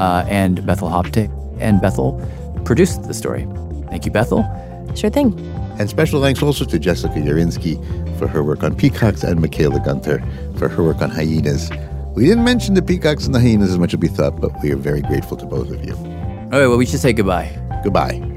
uh, 0.00 0.24
and 0.26 0.64
Bethel 0.64 0.88
Habte. 0.88 1.28
And 1.60 1.82
Bethel 1.82 2.18
produced 2.64 3.02
the 3.02 3.12
story. 3.12 3.46
Thank 3.90 4.06
you, 4.06 4.10
Bethel. 4.10 4.42
Sure 4.94 5.10
thing. 5.10 5.38
And 5.78 5.90
special 5.90 6.22
thanks 6.22 6.42
also 6.42 6.64
to 6.64 6.78
Jessica 6.78 7.12
Yarinsky 7.12 7.76
for 8.18 8.26
her 8.26 8.42
work 8.42 8.62
on 8.62 8.74
peacocks 8.74 9.22
and 9.22 9.38
Michaela 9.38 9.80
Gunter 9.80 10.24
for 10.56 10.70
her 10.70 10.82
work 10.82 11.02
on 11.02 11.10
hyenas. 11.10 11.70
We 12.16 12.24
didn't 12.24 12.44
mention 12.44 12.72
the 12.72 12.80
peacocks 12.80 13.26
and 13.26 13.34
the 13.34 13.40
hyenas 13.40 13.70
as 13.70 13.78
much 13.78 13.92
as 13.92 14.00
we 14.00 14.08
thought, 14.08 14.40
but 14.40 14.50
we 14.62 14.72
are 14.72 14.76
very 14.76 15.02
grateful 15.02 15.36
to 15.36 15.44
both 15.44 15.70
of 15.70 15.84
you. 15.84 15.92
All 15.94 16.58
right, 16.58 16.68
well, 16.68 16.78
we 16.78 16.86
should 16.86 17.00
say 17.00 17.12
goodbye. 17.12 17.50
Goodbye. 17.84 18.31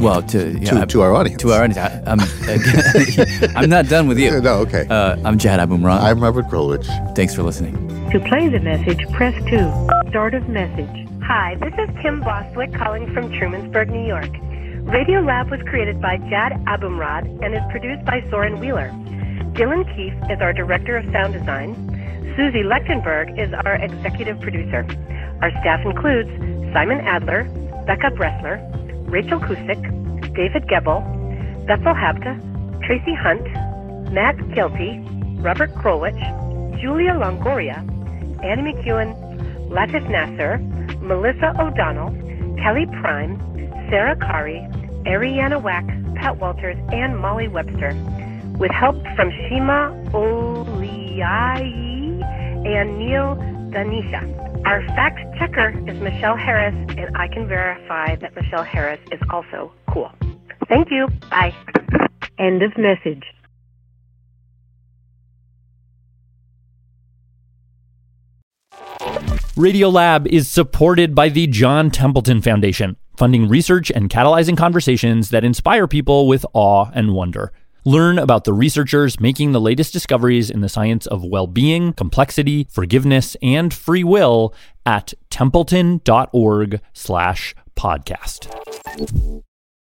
Well, 0.00 0.22
to 0.22 0.52
yeah, 0.58 0.70
To- 0.70 0.76
I'm- 0.78 0.88
to 0.88 1.02
our 1.02 1.14
audience. 1.14 1.42
To 1.42 1.52
our 1.52 1.64
audience. 1.64 1.76
I, 1.78 2.02
I'm, 2.06 2.20
I'm 3.56 3.68
not 3.68 3.86
done 3.88 4.08
with 4.08 4.18
you. 4.18 4.40
No, 4.40 4.54
okay. 4.60 4.86
Uh, 4.88 5.16
I'm 5.24 5.36
Jad 5.38 5.60
Abumrad. 5.60 6.00
I'm 6.00 6.20
Robert 6.22 6.46
Krulwich. 6.46 6.86
Thanks 7.14 7.34
for 7.34 7.42
listening. 7.42 7.74
To 8.10 8.18
play 8.20 8.48
the 8.48 8.60
message, 8.60 9.06
press 9.12 9.34
2. 9.50 10.08
Start 10.10 10.34
of 10.34 10.48
message. 10.48 11.06
Hi, 11.22 11.54
this 11.56 11.74
is 11.78 11.88
Kim 12.00 12.20
Bostwick 12.20 12.72
calling 12.74 13.12
from 13.12 13.30
Trumansburg, 13.30 13.90
New 13.90 14.06
York. 14.06 14.30
Radiolab 14.88 15.50
was 15.50 15.60
created 15.68 16.00
by 16.00 16.16
Jad 16.30 16.52
Abumrad 16.66 17.26
and 17.44 17.54
is 17.54 17.60
produced 17.70 18.04
by 18.06 18.24
Soren 18.30 18.58
Wheeler. 18.58 18.88
Dylan 19.52 19.84
Keefe 19.94 20.14
is 20.30 20.40
our 20.40 20.52
director 20.54 20.96
of 20.96 21.04
sound 21.12 21.34
design. 21.34 21.74
Susie 22.36 22.62
Lechtenberg 22.64 23.38
is 23.38 23.52
our 23.52 23.74
executive 23.74 24.40
producer. 24.40 24.86
Our 25.42 25.50
staff 25.60 25.84
includes 25.84 26.30
Simon 26.72 27.00
Adler, 27.00 27.44
Becca 27.86 28.10
Bressler, 28.12 28.58
Rachel 29.10 29.40
Cusick, 29.40 29.82
David 30.34 30.68
Gebel, 30.68 31.00
Bethel 31.66 31.94
Habte, 31.94 32.38
Tracy 32.86 33.12
Hunt, 33.12 33.42
Matt 34.12 34.36
Kielty, 34.54 35.02
Robert 35.42 35.74
Krulwich, 35.74 36.20
Julia 36.80 37.14
Longoria, 37.14 37.78
Annie 38.44 38.72
McEwen, 38.72 39.12
Latif 39.68 40.08
Nasser, 40.08 40.58
Melissa 41.02 41.52
O'Donnell, 41.60 42.12
Kelly 42.62 42.86
Prime, 43.00 43.36
Sarah 43.90 44.14
Qari, 44.14 44.62
Ariana 45.06 45.60
Wack, 45.60 45.86
Pat 46.14 46.38
Walters, 46.38 46.76
and 46.92 47.18
Molly 47.18 47.48
Webster, 47.48 47.92
with 48.58 48.70
help 48.70 48.94
from 49.16 49.32
Shima 49.48 49.90
Oliaee 50.12 52.22
and 52.64 52.96
Neel 52.96 53.34
Dhanesha. 53.72 54.49
Our 54.64 54.86
fact 54.88 55.18
checker 55.38 55.70
is 55.88 56.00
Michelle 56.00 56.36
Harris, 56.36 56.74
and 56.96 57.16
I 57.16 57.28
can 57.28 57.48
verify 57.48 58.16
that 58.16 58.34
Michelle 58.36 58.62
Harris 58.62 59.00
is 59.10 59.20
also 59.30 59.72
cool. 59.92 60.10
Thank 60.68 60.90
you. 60.90 61.08
Bye. 61.30 61.54
End 62.38 62.62
of 62.62 62.76
message. 62.78 63.24
Radiolab 69.56 70.26
is 70.26 70.48
supported 70.48 71.14
by 71.14 71.28
the 71.28 71.46
John 71.46 71.90
Templeton 71.90 72.40
Foundation, 72.40 72.96
funding 73.16 73.48
research 73.48 73.90
and 73.90 74.08
catalyzing 74.08 74.56
conversations 74.56 75.30
that 75.30 75.44
inspire 75.44 75.86
people 75.86 76.28
with 76.28 76.46
awe 76.54 76.90
and 76.94 77.12
wonder. 77.12 77.52
Learn 77.84 78.18
about 78.18 78.44
the 78.44 78.52
researchers 78.52 79.20
making 79.20 79.52
the 79.52 79.60
latest 79.60 79.92
discoveries 79.92 80.50
in 80.50 80.60
the 80.60 80.68
science 80.68 81.06
of 81.06 81.24
well 81.24 81.46
being, 81.46 81.92
complexity, 81.92 82.66
forgiveness, 82.70 83.36
and 83.42 83.72
free 83.72 84.04
will 84.04 84.54
at 84.84 85.14
templeton.org 85.30 86.80
slash 86.92 87.54
podcast. 87.76 89.40